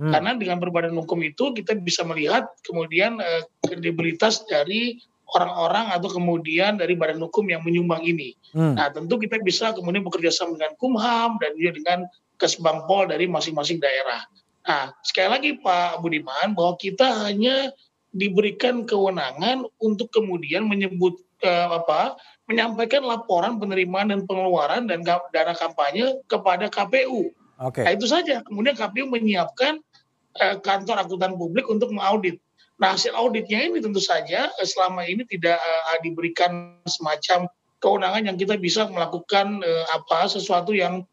Hmm. 0.00 0.10
Karena 0.10 0.34
dengan 0.34 0.58
berbadan 0.58 0.96
hukum 0.96 1.20
itu 1.22 1.52
kita 1.52 1.76
bisa 1.78 2.02
melihat 2.02 2.48
kemudian 2.66 3.20
eh, 3.20 3.46
kredibilitas 3.62 4.42
dari 4.48 4.98
orang-orang 5.32 5.94
atau 5.96 6.08
kemudian 6.12 6.76
dari 6.76 6.92
badan 6.92 7.20
hukum 7.24 7.48
yang 7.48 7.64
menyumbang 7.64 8.04
ini. 8.04 8.36
Hmm. 8.52 8.76
Nah, 8.76 8.92
tentu 8.92 9.16
kita 9.16 9.40
bisa 9.40 9.72
kemudian 9.72 10.04
bekerja 10.04 10.28
sama 10.28 10.60
dengan 10.60 10.76
Kumham 10.76 11.40
dan 11.40 11.56
juga 11.56 11.72
dengan 11.78 11.98
Kesbangpol 12.42 13.14
dari 13.14 13.30
masing-masing 13.30 13.78
daerah. 13.78 14.26
Nah, 14.66 14.90
sekali 15.06 15.28
lagi 15.30 15.50
Pak 15.62 16.02
Budiman 16.02 16.58
bahwa 16.58 16.74
kita 16.74 17.30
hanya 17.30 17.70
diberikan 18.10 18.82
kewenangan 18.82 19.64
untuk 19.78 20.10
kemudian 20.10 20.66
menyebut 20.66 21.22
eh, 21.46 21.68
apa 21.70 22.18
menyampaikan 22.50 23.06
laporan 23.06 23.56
penerimaan 23.62 24.10
dan 24.10 24.26
pengeluaran 24.26 24.90
dan 24.90 25.06
dana 25.06 25.54
kampanye 25.54 26.18
kepada 26.26 26.66
KPU. 26.66 27.30
Okay. 27.70 27.86
Nah, 27.86 27.92
itu 27.94 28.06
saja. 28.10 28.42
Kemudian 28.42 28.74
KPU 28.74 29.06
menyiapkan 29.06 29.78
eh, 30.42 30.56
kantor 30.60 31.06
akuntan 31.06 31.38
publik 31.38 31.70
untuk 31.70 31.94
mengaudit. 31.94 32.42
Nah, 32.82 32.98
hasil 32.98 33.14
auditnya 33.14 33.62
ini 33.62 33.78
tentu 33.78 34.02
saja 34.02 34.50
eh, 34.50 34.66
selama 34.66 35.06
ini 35.06 35.22
tidak 35.30 35.58
eh, 35.62 35.98
diberikan 36.02 36.82
semacam 36.90 37.46
kewenangan 37.82 38.26
yang 38.26 38.36
kita 38.38 38.58
bisa 38.58 38.90
melakukan 38.90 39.62
eh, 39.62 39.84
apa 39.94 40.26
sesuatu 40.26 40.74
yang 40.74 41.06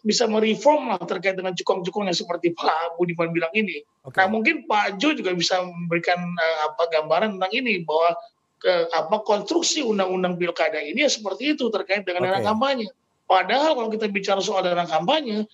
bisa 0.00 0.24
mereform 0.24 0.92
lah 0.92 1.00
terkait 1.04 1.36
dengan 1.36 1.52
cukong-cukong 1.52 2.08
yang 2.08 2.16
seperti 2.16 2.56
Pak 2.56 2.96
Budiman 2.96 3.30
bilang 3.32 3.52
ini. 3.52 3.84
Okay. 4.04 4.24
Nah 4.24 4.26
mungkin 4.32 4.64
Pak 4.64 4.96
Jo 4.96 5.12
juga 5.12 5.36
bisa 5.36 5.60
memberikan 5.60 6.16
uh, 6.16 6.56
apa 6.72 6.88
gambaran 6.88 7.36
tentang 7.36 7.52
ini 7.52 7.84
bahwa 7.84 8.16
ke 8.60 8.72
apa 8.92 9.24
konstruksi 9.24 9.80
undang-undang 9.80 10.36
pilkada 10.36 10.80
ini 10.84 11.04
ya 11.04 11.10
seperti 11.10 11.56
itu 11.56 11.72
terkait 11.72 12.04
dengan 12.04 12.28
okay. 12.28 12.32
dana 12.36 12.40
kampanye. 12.44 12.88
Padahal 13.24 13.78
kalau 13.78 13.88
kita 13.88 14.10
bicara 14.10 14.42
soal 14.42 14.66
dana 14.66 14.84
kampanye, 14.84 15.46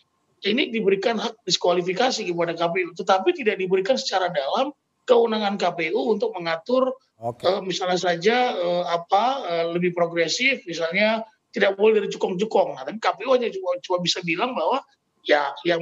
ini 0.42 0.72
diberikan 0.72 1.20
hak 1.20 1.44
diskualifikasi 1.44 2.24
kepada 2.24 2.56
KPU, 2.56 2.96
tetapi 2.96 3.36
tidak 3.36 3.60
diberikan 3.60 4.00
secara 4.00 4.32
dalam 4.32 4.72
kewenangan 5.06 5.54
KPU 5.54 6.10
untuk 6.10 6.34
mengatur 6.34 6.96
okay. 7.20 7.46
uh, 7.46 7.62
misalnya 7.62 8.00
saja 8.00 8.56
uh, 8.58 8.84
apa 8.90 9.24
uh, 9.44 9.66
lebih 9.76 9.94
progresif, 9.94 10.66
misalnya 10.66 11.22
tidak 11.56 11.72
boleh 11.80 12.04
dari 12.04 12.12
cukong-cukong. 12.12 12.76
Nah, 12.76 12.84
tapi 12.84 13.00
KPU 13.00 13.32
hanya 13.32 13.48
cuma, 13.48 13.80
cuma 13.80 13.98
bisa 14.04 14.20
bilang 14.20 14.52
bahwa 14.52 14.84
ya 15.24 15.56
yang 15.64 15.80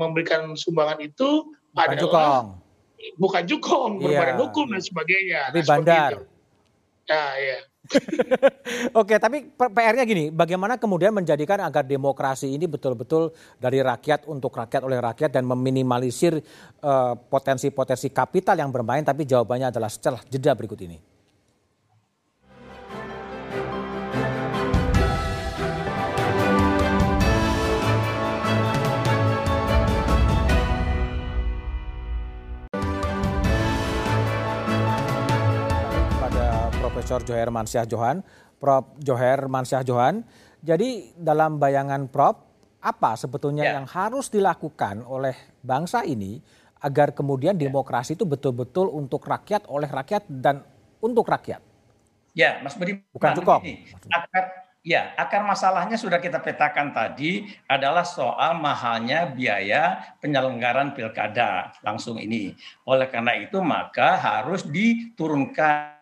memberikan 0.00 0.56
sumbangan 0.56 0.96
itu 1.04 1.52
bukan 1.76 1.88
adalah 1.92 2.00
cukong. 2.00 2.46
bukan 3.20 3.42
cukong, 3.44 3.92
iya. 4.00 4.04
berbadan 4.08 4.36
hukum 4.40 4.66
dan 4.72 4.80
sebagainya. 4.80 5.40
Tapi 5.52 5.60
nah, 5.60 5.68
bandar. 5.68 6.10
Ya, 7.04 7.24
ya. 7.36 7.58
Oke, 9.00 9.18
tapi 9.18 9.50
PR-nya 9.50 10.04
gini, 10.06 10.30
bagaimana 10.30 10.78
kemudian 10.78 11.10
menjadikan 11.10 11.58
agar 11.60 11.82
demokrasi 11.82 12.46
ini 12.46 12.70
betul-betul 12.70 13.34
dari 13.58 13.82
rakyat 13.82 14.30
untuk 14.30 14.54
rakyat 14.54 14.86
oleh 14.86 15.02
rakyat 15.02 15.34
dan 15.34 15.44
meminimalisir 15.44 16.38
uh, 16.80 17.14
potensi-potensi 17.18 18.08
kapital 18.14 18.56
yang 18.56 18.70
bermain, 18.70 19.02
tapi 19.02 19.26
jawabannya 19.26 19.74
adalah 19.74 19.90
setelah 19.90 20.22
jeda 20.30 20.54
berikut 20.54 20.78
ini. 20.86 21.19
Profesor 37.00 37.24
Joher 37.24 37.48
Mansyah 37.48 37.88
Johan. 37.88 38.20
Prof. 38.60 38.92
Joher 39.00 39.48
Mansyah 39.48 39.80
Johan. 39.88 40.20
Jadi 40.60 41.16
dalam 41.16 41.56
bayangan 41.56 42.12
Prof, 42.12 42.36
apa 42.76 43.16
sebetulnya 43.16 43.64
ya. 43.64 43.72
yang 43.80 43.88
harus 43.88 44.28
dilakukan 44.28 45.08
oleh 45.08 45.32
bangsa 45.64 46.04
ini 46.04 46.44
agar 46.84 47.16
kemudian 47.16 47.56
ya. 47.56 47.72
demokrasi 47.72 48.20
itu 48.20 48.28
betul-betul 48.28 48.92
untuk 48.92 49.24
rakyat, 49.24 49.64
oleh 49.72 49.88
rakyat, 49.88 50.28
dan 50.28 50.60
untuk 51.00 51.24
rakyat? 51.24 51.64
Ya, 52.36 52.60
Mas 52.60 52.76
Budi. 52.76 53.00
Bukan 53.16 53.32
cukup. 53.32 53.64
Akar, 54.12 54.44
ya, 54.84 55.16
akar 55.16 55.40
masalahnya 55.40 55.96
sudah 55.96 56.20
kita 56.20 56.36
petakan 56.44 56.92
tadi 56.92 57.48
adalah 57.64 58.04
soal 58.04 58.60
mahalnya 58.60 59.24
biaya 59.24 60.04
penyelenggaraan 60.20 60.92
pilkada 60.92 61.72
langsung 61.80 62.20
ini. 62.20 62.52
Oleh 62.84 63.08
karena 63.08 63.40
itu 63.40 63.56
maka 63.64 64.20
harus 64.20 64.68
diturunkan 64.68 65.99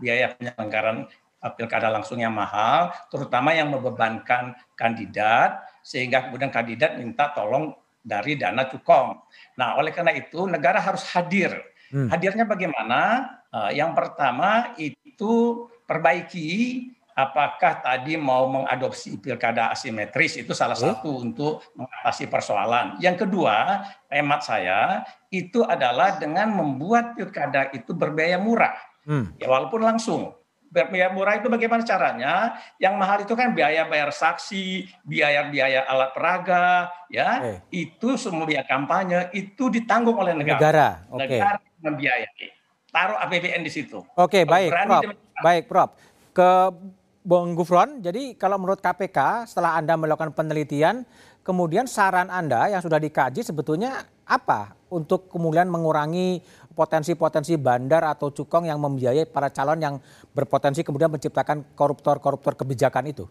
biaya 0.00 0.34
penyelenggaraan 0.36 1.06
uh, 1.42 1.52
pilkada 1.54 1.90
langsungnya 1.90 2.30
mahal, 2.32 2.92
terutama 3.12 3.52
yang 3.52 3.70
membebankan 3.70 4.56
kandidat, 4.78 5.62
sehingga 5.82 6.28
kemudian 6.28 6.50
kandidat 6.50 6.98
minta 6.98 7.30
tolong 7.34 7.74
dari 8.06 8.38
dana 8.38 8.66
cukong. 8.70 9.18
Nah, 9.58 9.74
oleh 9.78 9.90
karena 9.90 10.14
itu 10.14 10.46
negara 10.46 10.78
harus 10.78 11.02
hadir. 11.10 11.50
Hmm. 11.90 12.10
Hadirnya 12.10 12.46
bagaimana? 12.46 13.30
Uh, 13.50 13.70
yang 13.70 13.94
pertama 13.94 14.74
itu 14.78 15.64
perbaiki 15.86 16.90
apakah 17.16 17.80
tadi 17.80 18.20
mau 18.20 18.44
mengadopsi 18.52 19.16
pilkada 19.16 19.72
asimetris 19.72 20.36
itu 20.36 20.52
salah 20.52 20.76
satu 20.76 21.24
untuk 21.24 21.64
mengatasi 21.72 22.28
persoalan. 22.28 23.00
Yang 23.00 23.24
kedua, 23.24 23.88
hemat 24.12 24.44
saya 24.44 25.00
itu 25.32 25.64
adalah 25.64 26.20
dengan 26.20 26.52
membuat 26.52 27.16
pilkada 27.16 27.72
itu 27.72 27.96
berbiaya 27.96 28.36
murah. 28.36 28.76
Hmm. 29.06 29.32
Ya 29.38 29.46
walaupun 29.46 29.86
langsung. 29.86 30.34
Biaya 30.66 31.08
murah 31.08 31.40
itu 31.40 31.48
bagaimana 31.48 31.86
caranya? 31.86 32.58
Yang 32.76 32.94
mahal 33.00 33.18
itu 33.24 33.32
kan 33.32 33.56
biaya 33.56 33.88
bayar 33.88 34.12
saksi, 34.12 34.84
biaya-biaya 35.08 35.88
alat 35.88 36.10
peraga, 36.12 36.90
ya. 37.08 37.40
Okay. 37.40 37.86
Itu 37.88 38.20
semua 38.20 38.44
biaya 38.44 38.66
kampanye 38.66 39.32
itu 39.32 39.72
ditanggung 39.72 40.20
oleh 40.20 40.36
negara. 40.36 40.58
Negara. 40.58 40.88
Okay. 41.16 41.40
Negara 41.40 41.58
membiayai. 41.80 42.46
Taruh 42.92 43.16
APBN 43.24 43.62
di 43.64 43.72
situ. 43.72 44.04
Oke, 44.18 44.42
okay, 44.42 44.42
baik, 44.44 44.70
Prof. 44.74 45.02
Baik, 45.40 45.62
Prof. 45.70 45.90
Ke 46.36 46.50
Bung 47.26 47.58
Gufron, 47.58 48.04
jadi 48.04 48.38
kalau 48.38 48.60
menurut 48.60 48.78
KPK 48.78 49.50
setelah 49.50 49.80
Anda 49.80 49.98
melakukan 49.98 50.30
penelitian, 50.30 51.02
kemudian 51.42 51.90
saran 51.90 52.30
Anda 52.30 52.70
yang 52.70 52.82
sudah 52.82 53.02
dikaji 53.02 53.42
sebetulnya 53.42 54.06
apa 54.26 54.74
untuk 54.90 55.30
kemudian 55.30 55.66
mengurangi 55.66 56.42
potensi-potensi 56.76 57.56
bandar 57.56 58.04
atau 58.04 58.28
cukong 58.28 58.68
yang 58.68 58.76
membiayai 58.76 59.24
para 59.24 59.48
calon 59.48 59.80
yang 59.80 59.96
berpotensi 60.36 60.84
kemudian 60.84 61.08
menciptakan 61.08 61.72
koruptor-koruptor 61.72 62.52
kebijakan 62.52 63.08
itu? 63.08 63.24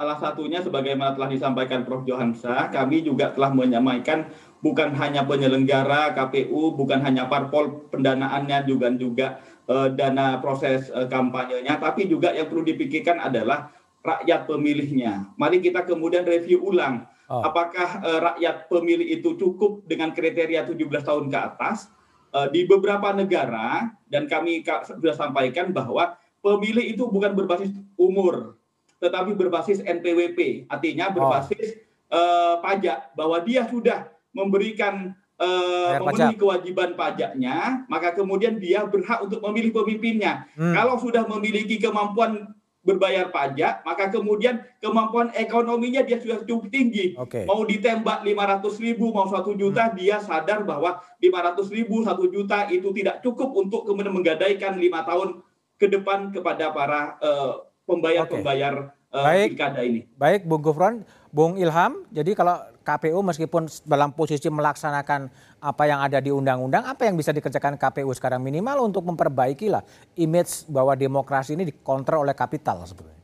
Salah 0.00 0.16
satunya 0.16 0.64
sebagaimana 0.64 1.12
telah 1.12 1.28
disampaikan 1.28 1.84
Prof. 1.84 2.08
Johansa, 2.08 2.72
kami 2.72 3.04
juga 3.04 3.36
telah 3.36 3.52
menyampaikan 3.52 4.32
bukan 4.64 4.96
hanya 4.96 5.28
penyelenggara 5.28 6.16
KPU, 6.16 6.72
bukan 6.72 7.04
hanya 7.04 7.28
parpol 7.28 7.84
pendanaannya 7.92 8.64
juga 8.64 8.88
juga 8.96 9.26
uh, 9.68 9.92
dana 9.92 10.40
proses 10.40 10.88
uh, 10.88 11.04
kampanyenya, 11.04 11.76
tapi 11.76 12.08
juga 12.08 12.32
yang 12.32 12.48
perlu 12.48 12.64
dipikirkan 12.64 13.20
adalah 13.20 13.68
rakyat 14.00 14.48
pemilihnya. 14.48 15.36
Mari 15.36 15.60
kita 15.60 15.84
kemudian 15.84 16.24
review 16.24 16.64
ulang 16.64 17.04
oh. 17.28 17.44
apakah 17.44 18.00
uh, 18.00 18.20
rakyat 18.32 18.72
pemilih 18.72 19.04
itu 19.04 19.36
cukup 19.36 19.84
dengan 19.84 20.16
kriteria 20.16 20.64
17 20.64 20.80
tahun 21.04 21.28
ke 21.28 21.38
atas. 21.38 21.92
Uh, 22.30 22.46
di 22.46 22.62
beberapa 22.62 23.10
negara 23.10 23.90
dan 24.06 24.30
kami 24.30 24.62
sudah 24.62 25.18
sampaikan 25.18 25.74
bahwa 25.74 26.14
pemilih 26.38 26.94
itu 26.94 27.02
bukan 27.10 27.34
berbasis 27.34 27.74
umur, 27.98 28.54
tetapi 29.02 29.34
berbasis 29.34 29.82
NPWP, 29.82 30.70
artinya 30.70 31.10
oh. 31.10 31.14
berbasis 31.18 31.74
oh. 32.06 32.14
uh, 32.14 32.54
pajak 32.62 33.10
bahwa 33.18 33.42
dia 33.42 33.66
sudah 33.66 34.06
memberikan 34.30 35.10
uh, 35.40 35.98
memenuhi 35.98 36.36
pajak. 36.36 36.38
kewajiban 36.38 36.90
pajaknya, 36.94 37.56
maka 37.88 38.14
kemudian 38.14 38.60
dia 38.60 38.84
berhak 38.86 39.24
untuk 39.24 39.40
memilih 39.50 39.74
pemimpinnya. 39.74 40.46
Hmm. 40.54 40.76
Kalau 40.76 41.00
sudah 41.00 41.24
memiliki 41.26 41.80
kemampuan 41.80 42.52
berbayar 42.80 43.28
pajak, 43.28 43.84
maka 43.84 44.08
kemudian 44.08 44.64
kemampuan 44.80 45.28
ekonominya 45.36 46.00
dia 46.00 46.16
sudah 46.16 46.40
cukup 46.48 46.72
tinggi. 46.72 47.12
Okay. 47.28 47.44
Mau 47.44 47.60
ditembak 47.68 48.24
500 48.24 48.80
ribu, 48.80 49.12
mau 49.12 49.28
satu 49.28 49.52
juta, 49.52 49.92
hmm. 49.92 49.96
dia 50.00 50.16
sadar 50.16 50.64
bahwa 50.64 50.96
500 51.20 51.76
ribu, 51.76 52.00
satu 52.00 52.32
juta 52.32 52.72
itu 52.72 52.88
tidak 52.96 53.20
cukup 53.20 53.52
untuk 53.52 53.84
kemudian 53.84 54.16
menggadaikan 54.16 54.80
lima 54.80 55.04
tahun 55.04 55.44
ke 55.76 55.92
depan 55.92 56.32
kepada 56.32 56.72
para 56.72 57.20
uh, 57.20 57.68
pembayar-pembayar 57.84 58.96
uh, 59.12 59.24
baik, 59.28 59.48
pilkada 59.56 59.80
ini. 59.84 60.00
Baik, 60.16 60.48
Bung 60.48 60.64
Gufron, 60.64 61.04
Bung 61.28 61.60
Ilham. 61.60 62.08
Jadi 62.16 62.32
kalau 62.32 62.64
KPU 62.80 63.20
meskipun 63.20 63.68
dalam 63.84 64.16
posisi 64.16 64.48
melaksanakan 64.48 65.28
apa 65.60 65.82
yang 65.84 66.00
ada 66.00 66.18
di 66.18 66.32
undang-undang, 66.32 66.88
apa 66.88 67.04
yang 67.04 67.14
bisa 67.14 67.30
dikerjakan 67.30 67.76
KPU 67.76 68.08
sekarang 68.16 68.40
minimal 68.40 68.88
untuk 68.88 69.04
memperbaiki 69.04 69.68
lah 69.68 69.84
image 70.16 70.64
bahwa 70.66 70.96
demokrasi 70.96 71.54
ini 71.54 71.68
dikontrol 71.68 72.24
oleh 72.24 72.32
kapital 72.32 72.80
sebetulnya. 72.88 73.20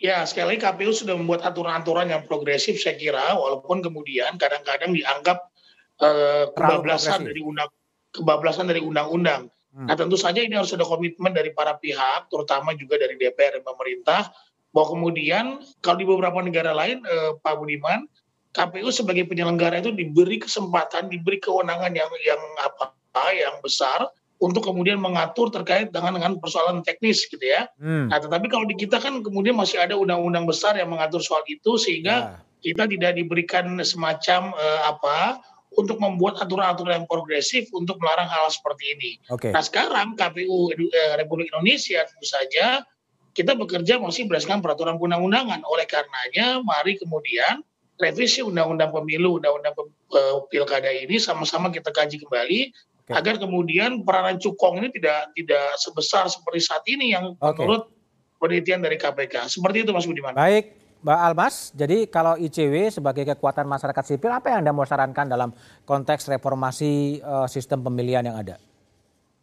Ya, 0.00 0.24
sekali 0.24 0.56
lagi 0.56 0.64
KPU 0.64 0.96
sudah 0.96 1.12
membuat 1.12 1.44
aturan-aturan 1.44 2.08
yang 2.08 2.24
progresif 2.24 2.80
saya 2.80 2.96
kira, 2.96 3.36
walaupun 3.36 3.84
kemudian 3.84 4.40
kadang-kadang 4.40 4.96
dianggap 4.96 5.52
uh, 6.00 6.48
kebablasan 6.56 7.28
dari 7.28 7.44
undang 7.44 7.68
kebablasan 8.10 8.66
dari 8.66 8.80
undang-undang. 8.80 9.52
Hmm. 9.70 9.86
Nah 9.86 9.94
tentu 9.94 10.16
saja 10.16 10.40
ini 10.40 10.56
harus 10.56 10.72
ada 10.72 10.88
komitmen 10.88 11.30
dari 11.30 11.52
para 11.52 11.76
pihak, 11.76 12.32
terutama 12.32 12.72
juga 12.74 12.96
dari 12.96 13.14
DPR 13.20 13.60
dan 13.60 13.64
pemerintah, 13.66 14.32
bahwa 14.72 14.98
kemudian 14.98 15.62
kalau 15.82 15.96
di 15.98 16.06
beberapa 16.06 16.38
negara 16.42 16.74
lain 16.74 17.02
eh, 17.02 17.30
Pak 17.38 17.54
Budiman 17.58 18.06
KPU 18.50 18.90
sebagai 18.90 19.30
penyelenggara 19.30 19.78
itu 19.78 19.94
diberi 19.94 20.42
kesempatan, 20.42 21.06
diberi 21.06 21.38
kewenangan 21.38 21.94
yang 21.94 22.10
yang 22.26 22.42
apa 22.58 22.90
yang 23.30 23.54
besar 23.62 24.10
untuk 24.40 24.64
kemudian 24.64 24.96
mengatur 24.96 25.52
terkait 25.52 25.92
dengan 25.92 26.16
dengan 26.16 26.32
persoalan 26.40 26.80
teknis 26.82 27.28
gitu 27.28 27.44
ya. 27.44 27.68
Hmm. 27.76 28.08
Nah, 28.08 28.18
tetapi 28.18 28.48
kalau 28.48 28.64
di 28.66 28.74
kita 28.74 28.98
kan 28.98 29.20
kemudian 29.20 29.54
masih 29.54 29.78
ada 29.78 29.94
undang-undang 29.94 30.48
besar 30.48 30.74
yang 30.74 30.90
mengatur 30.90 31.20
soal 31.20 31.44
itu 31.46 31.76
sehingga 31.76 32.40
ya. 32.40 32.72
kita 32.72 32.88
tidak 32.88 33.12
diberikan 33.20 33.76
semacam 33.84 34.50
uh, 34.56 34.80
apa 34.90 35.38
untuk 35.78 36.02
membuat 36.02 36.42
aturan-aturan 36.42 37.04
yang 37.04 37.06
progresif 37.06 37.70
untuk 37.70 38.02
melarang 38.02 38.26
hal 38.26 38.50
seperti 38.50 38.84
ini. 38.98 39.10
Okay. 39.30 39.54
Nah, 39.54 39.62
sekarang 39.62 40.18
KPU 40.18 40.74
eh, 40.74 41.14
Republik 41.14 41.54
Indonesia 41.54 42.02
tentu 42.02 42.26
saja 42.26 42.82
kita 43.30 43.54
bekerja 43.54 44.02
masih 44.02 44.26
berdasarkan 44.26 44.58
peraturan 44.58 44.98
undang-undangan. 44.98 45.62
Oleh 45.62 45.86
karenanya, 45.86 46.58
mari 46.66 46.98
kemudian 46.98 47.62
revisi 48.00 48.40
undang-undang 48.40 48.90
pemilu, 48.90 49.36
undang-undang 49.36 49.76
uh, 49.76 50.42
pilkada 50.48 50.88
ini 50.88 51.20
sama-sama 51.20 51.68
kita 51.68 51.92
kaji 51.92 52.16
kembali 52.24 52.60
okay. 53.06 53.14
agar 53.14 53.36
kemudian 53.36 54.00
peranan 54.02 54.40
cukong 54.40 54.80
ini 54.80 54.88
tidak 54.96 55.30
tidak 55.36 55.66
sebesar 55.76 56.26
seperti 56.32 56.60
saat 56.64 56.84
ini 56.88 57.12
yang 57.12 57.36
okay. 57.36 57.60
menurut 57.60 57.92
penelitian 58.40 58.80
dari 58.80 58.96
KPK. 58.96 59.52
Seperti 59.52 59.84
itu 59.84 59.92
Mas 59.92 60.08
Budiman. 60.08 60.32
Baik, 60.32 60.72
Mbak 61.04 61.20
Almas, 61.20 61.76
jadi 61.76 62.08
kalau 62.08 62.40
ICW 62.40 62.88
sebagai 62.88 63.28
kekuatan 63.36 63.68
masyarakat 63.68 64.16
sipil, 64.16 64.32
apa 64.32 64.52
yang 64.52 64.64
Anda 64.64 64.72
mau 64.72 64.88
sarankan 64.88 65.28
dalam 65.28 65.52
konteks 65.84 66.32
reformasi 66.32 67.20
uh, 67.20 67.44
sistem 67.44 67.84
pemilihan 67.84 68.24
yang 68.24 68.40
ada? 68.40 68.56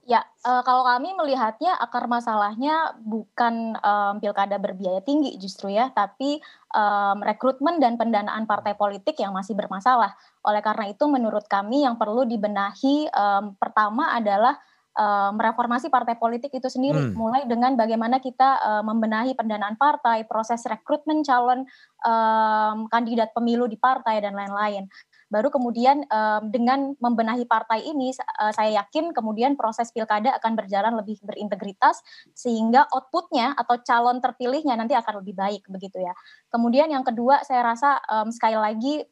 Ya, 0.07 0.23
uh, 0.47 0.63
kalau 0.63 0.87
kami 0.87 1.11
melihatnya 1.19 1.75
akar 1.83 2.07
masalahnya 2.07 2.95
bukan 3.03 3.75
um, 3.75 4.23
pilkada 4.23 4.55
berbiaya 4.55 5.03
tinggi 5.03 5.35
justru 5.35 5.75
ya, 5.75 5.91
tapi 5.91 6.39
um, 6.71 7.19
rekrutmen 7.19 7.83
dan 7.83 7.99
pendanaan 7.99 8.47
partai 8.47 8.79
politik 8.79 9.19
yang 9.19 9.35
masih 9.35 9.51
bermasalah. 9.59 10.15
Oleh 10.47 10.63
karena 10.63 10.87
itu, 10.87 11.03
menurut 11.11 11.43
kami 11.51 11.83
yang 11.83 11.99
perlu 11.99 12.23
dibenahi 12.23 13.11
um, 13.11 13.59
pertama 13.59 14.15
adalah 14.15 14.55
mereformasi 15.29 15.93
partai 15.93 16.17
politik 16.17 16.49
itu 16.57 16.73
sendiri, 16.73 16.97
hmm. 16.97 17.13
mulai 17.13 17.45
dengan 17.45 17.77
bagaimana 17.77 18.17
kita 18.17 18.57
uh, 18.57 18.81
membenahi 18.81 19.37
pendanaan 19.37 19.77
partai, 19.77 20.25
proses 20.25 20.65
rekrutmen 20.65 21.21
calon 21.21 21.69
um, 22.01 22.89
kandidat 22.89 23.29
pemilu 23.29 23.69
di 23.69 23.77
partai 23.77 24.25
dan 24.25 24.33
lain-lain 24.33 24.89
baru 25.27 25.51
kemudian 25.51 26.07
um, 26.07 26.47
dengan 26.47 26.95
membenahi 27.03 27.43
partai 27.43 27.83
ini 27.83 28.15
uh, 28.15 28.51
saya 28.55 28.83
yakin 28.83 29.11
kemudian 29.11 29.59
proses 29.59 29.91
pilkada 29.91 30.31
akan 30.39 30.55
berjalan 30.55 30.95
lebih 30.95 31.19
berintegritas 31.23 31.99
sehingga 32.31 32.87
outputnya 32.95 33.51
atau 33.59 33.79
calon 33.83 34.23
terpilihnya 34.23 34.79
nanti 34.79 34.95
akan 34.95 35.23
lebih 35.23 35.35
baik 35.35 35.63
begitu 35.67 35.99
ya. 35.99 36.15
Kemudian 36.47 36.87
yang 36.87 37.03
kedua 37.03 37.43
saya 37.43 37.63
rasa 37.63 37.99
um, 38.07 38.31
sekali 38.31 38.55
lagi 38.55 39.03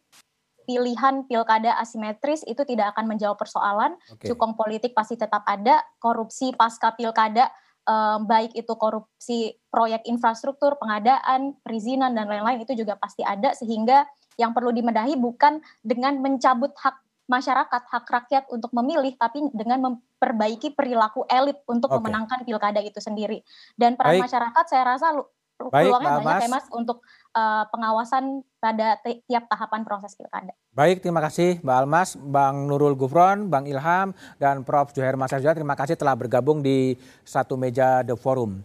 pilihan 0.66 1.30
pilkada 1.30 1.78
asimetris 1.78 2.42
itu 2.50 2.66
tidak 2.66 2.98
akan 2.98 3.06
menjawab 3.06 3.38
persoalan. 3.38 3.96
Okay. 4.18 4.34
Cukong 4.34 4.58
politik 4.58 4.98
pasti 4.98 5.14
tetap 5.14 5.46
ada, 5.46 5.86
korupsi 6.02 6.52
pasca 6.58 6.92
pilkada 6.98 7.54
um, 7.86 8.26
baik 8.26 8.52
itu 8.58 8.74
korupsi 8.76 9.56
proyek 9.70 10.04
infrastruktur, 10.10 10.76
pengadaan, 10.82 11.56
perizinan 11.62 12.18
dan 12.18 12.26
lain-lain 12.26 12.66
itu 12.66 12.74
juga 12.74 12.98
pasti 12.98 13.22
ada 13.22 13.54
sehingga 13.54 14.04
yang 14.36 14.52
perlu 14.52 14.72
dimedahi 14.72 15.16
bukan 15.16 15.64
dengan 15.84 16.20
mencabut 16.20 16.76
hak 16.76 17.06
masyarakat, 17.26 17.82
hak 17.90 18.06
rakyat 18.06 18.44
untuk 18.54 18.70
memilih, 18.74 19.18
tapi 19.18 19.42
dengan 19.52 19.82
memperbaiki 19.82 20.78
perilaku 20.78 21.26
elit 21.26 21.58
untuk 21.66 21.90
okay. 21.90 21.98
memenangkan 21.98 22.46
pilkada 22.46 22.82
itu 22.86 23.02
sendiri. 23.02 23.42
Dan 23.74 23.98
peran 23.98 24.22
Baik. 24.22 24.30
masyarakat 24.30 24.66
saya 24.70 24.84
rasa 24.86 25.08
peluangnya 25.56 26.20
banyak 26.20 26.46
ya 26.46 26.50
Mas 26.52 26.68
untuk 26.70 27.02
uh, 27.32 27.64
pengawasan 27.72 28.44
pada 28.60 29.00
tiap 29.02 29.48
tahapan 29.48 29.88
proses 29.88 30.14
pilkada. 30.14 30.52
Baik, 30.76 31.00
terima 31.00 31.24
kasih 31.24 31.64
Mbak 31.64 31.78
Almas, 31.80 32.10
Bang 32.20 32.68
Nurul 32.68 32.94
Gufron, 32.94 33.48
Bang 33.48 33.66
Ilham, 33.66 34.12
dan 34.38 34.68
Prof. 34.68 34.92
Juhair 34.92 35.16
Masarjah. 35.16 35.56
Terima 35.56 35.74
kasih 35.74 35.96
telah 35.96 36.14
bergabung 36.14 36.60
di 36.60 37.00
satu 37.24 37.56
meja 37.56 38.04
The 38.04 38.20
Forum. 38.20 38.62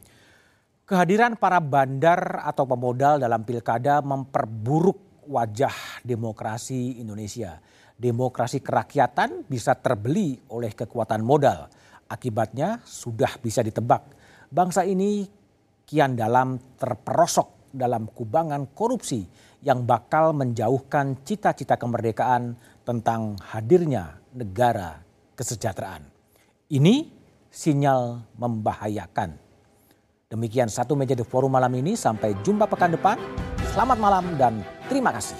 Kehadiran 0.84 1.38
para 1.38 1.62
bandar 1.62 2.42
atau 2.42 2.66
pemodal 2.66 3.22
dalam 3.22 3.46
pilkada 3.46 4.02
memperburuk 4.02 5.09
wajah 5.30 6.02
demokrasi 6.02 6.98
Indonesia. 6.98 7.62
Demokrasi 7.94 8.58
kerakyatan 8.58 9.46
bisa 9.46 9.78
terbeli 9.78 10.42
oleh 10.50 10.74
kekuatan 10.74 11.22
modal. 11.22 11.70
Akibatnya 12.10 12.82
sudah 12.82 13.38
bisa 13.38 13.62
ditebak. 13.62 14.02
Bangsa 14.50 14.82
ini 14.82 15.30
kian 15.86 16.18
dalam 16.18 16.58
terperosok 16.74 17.70
dalam 17.70 18.10
kubangan 18.10 18.74
korupsi 18.74 19.22
yang 19.62 19.86
bakal 19.86 20.34
menjauhkan 20.34 21.22
cita-cita 21.22 21.78
kemerdekaan 21.78 22.58
tentang 22.82 23.38
hadirnya 23.38 24.18
negara 24.34 24.98
kesejahteraan. 25.38 26.02
Ini 26.70 27.06
sinyal 27.50 28.26
membahayakan. 28.38 29.49
Demikian 30.30 30.70
satu 30.70 30.94
meja 30.94 31.18
di 31.18 31.26
forum 31.26 31.50
malam 31.50 31.74
ini. 31.74 31.98
Sampai 31.98 32.38
jumpa 32.46 32.70
pekan 32.70 32.94
depan. 32.94 33.18
Selamat 33.74 33.98
malam 33.98 34.38
dan 34.38 34.62
terima 34.86 35.10
kasih. 35.10 35.34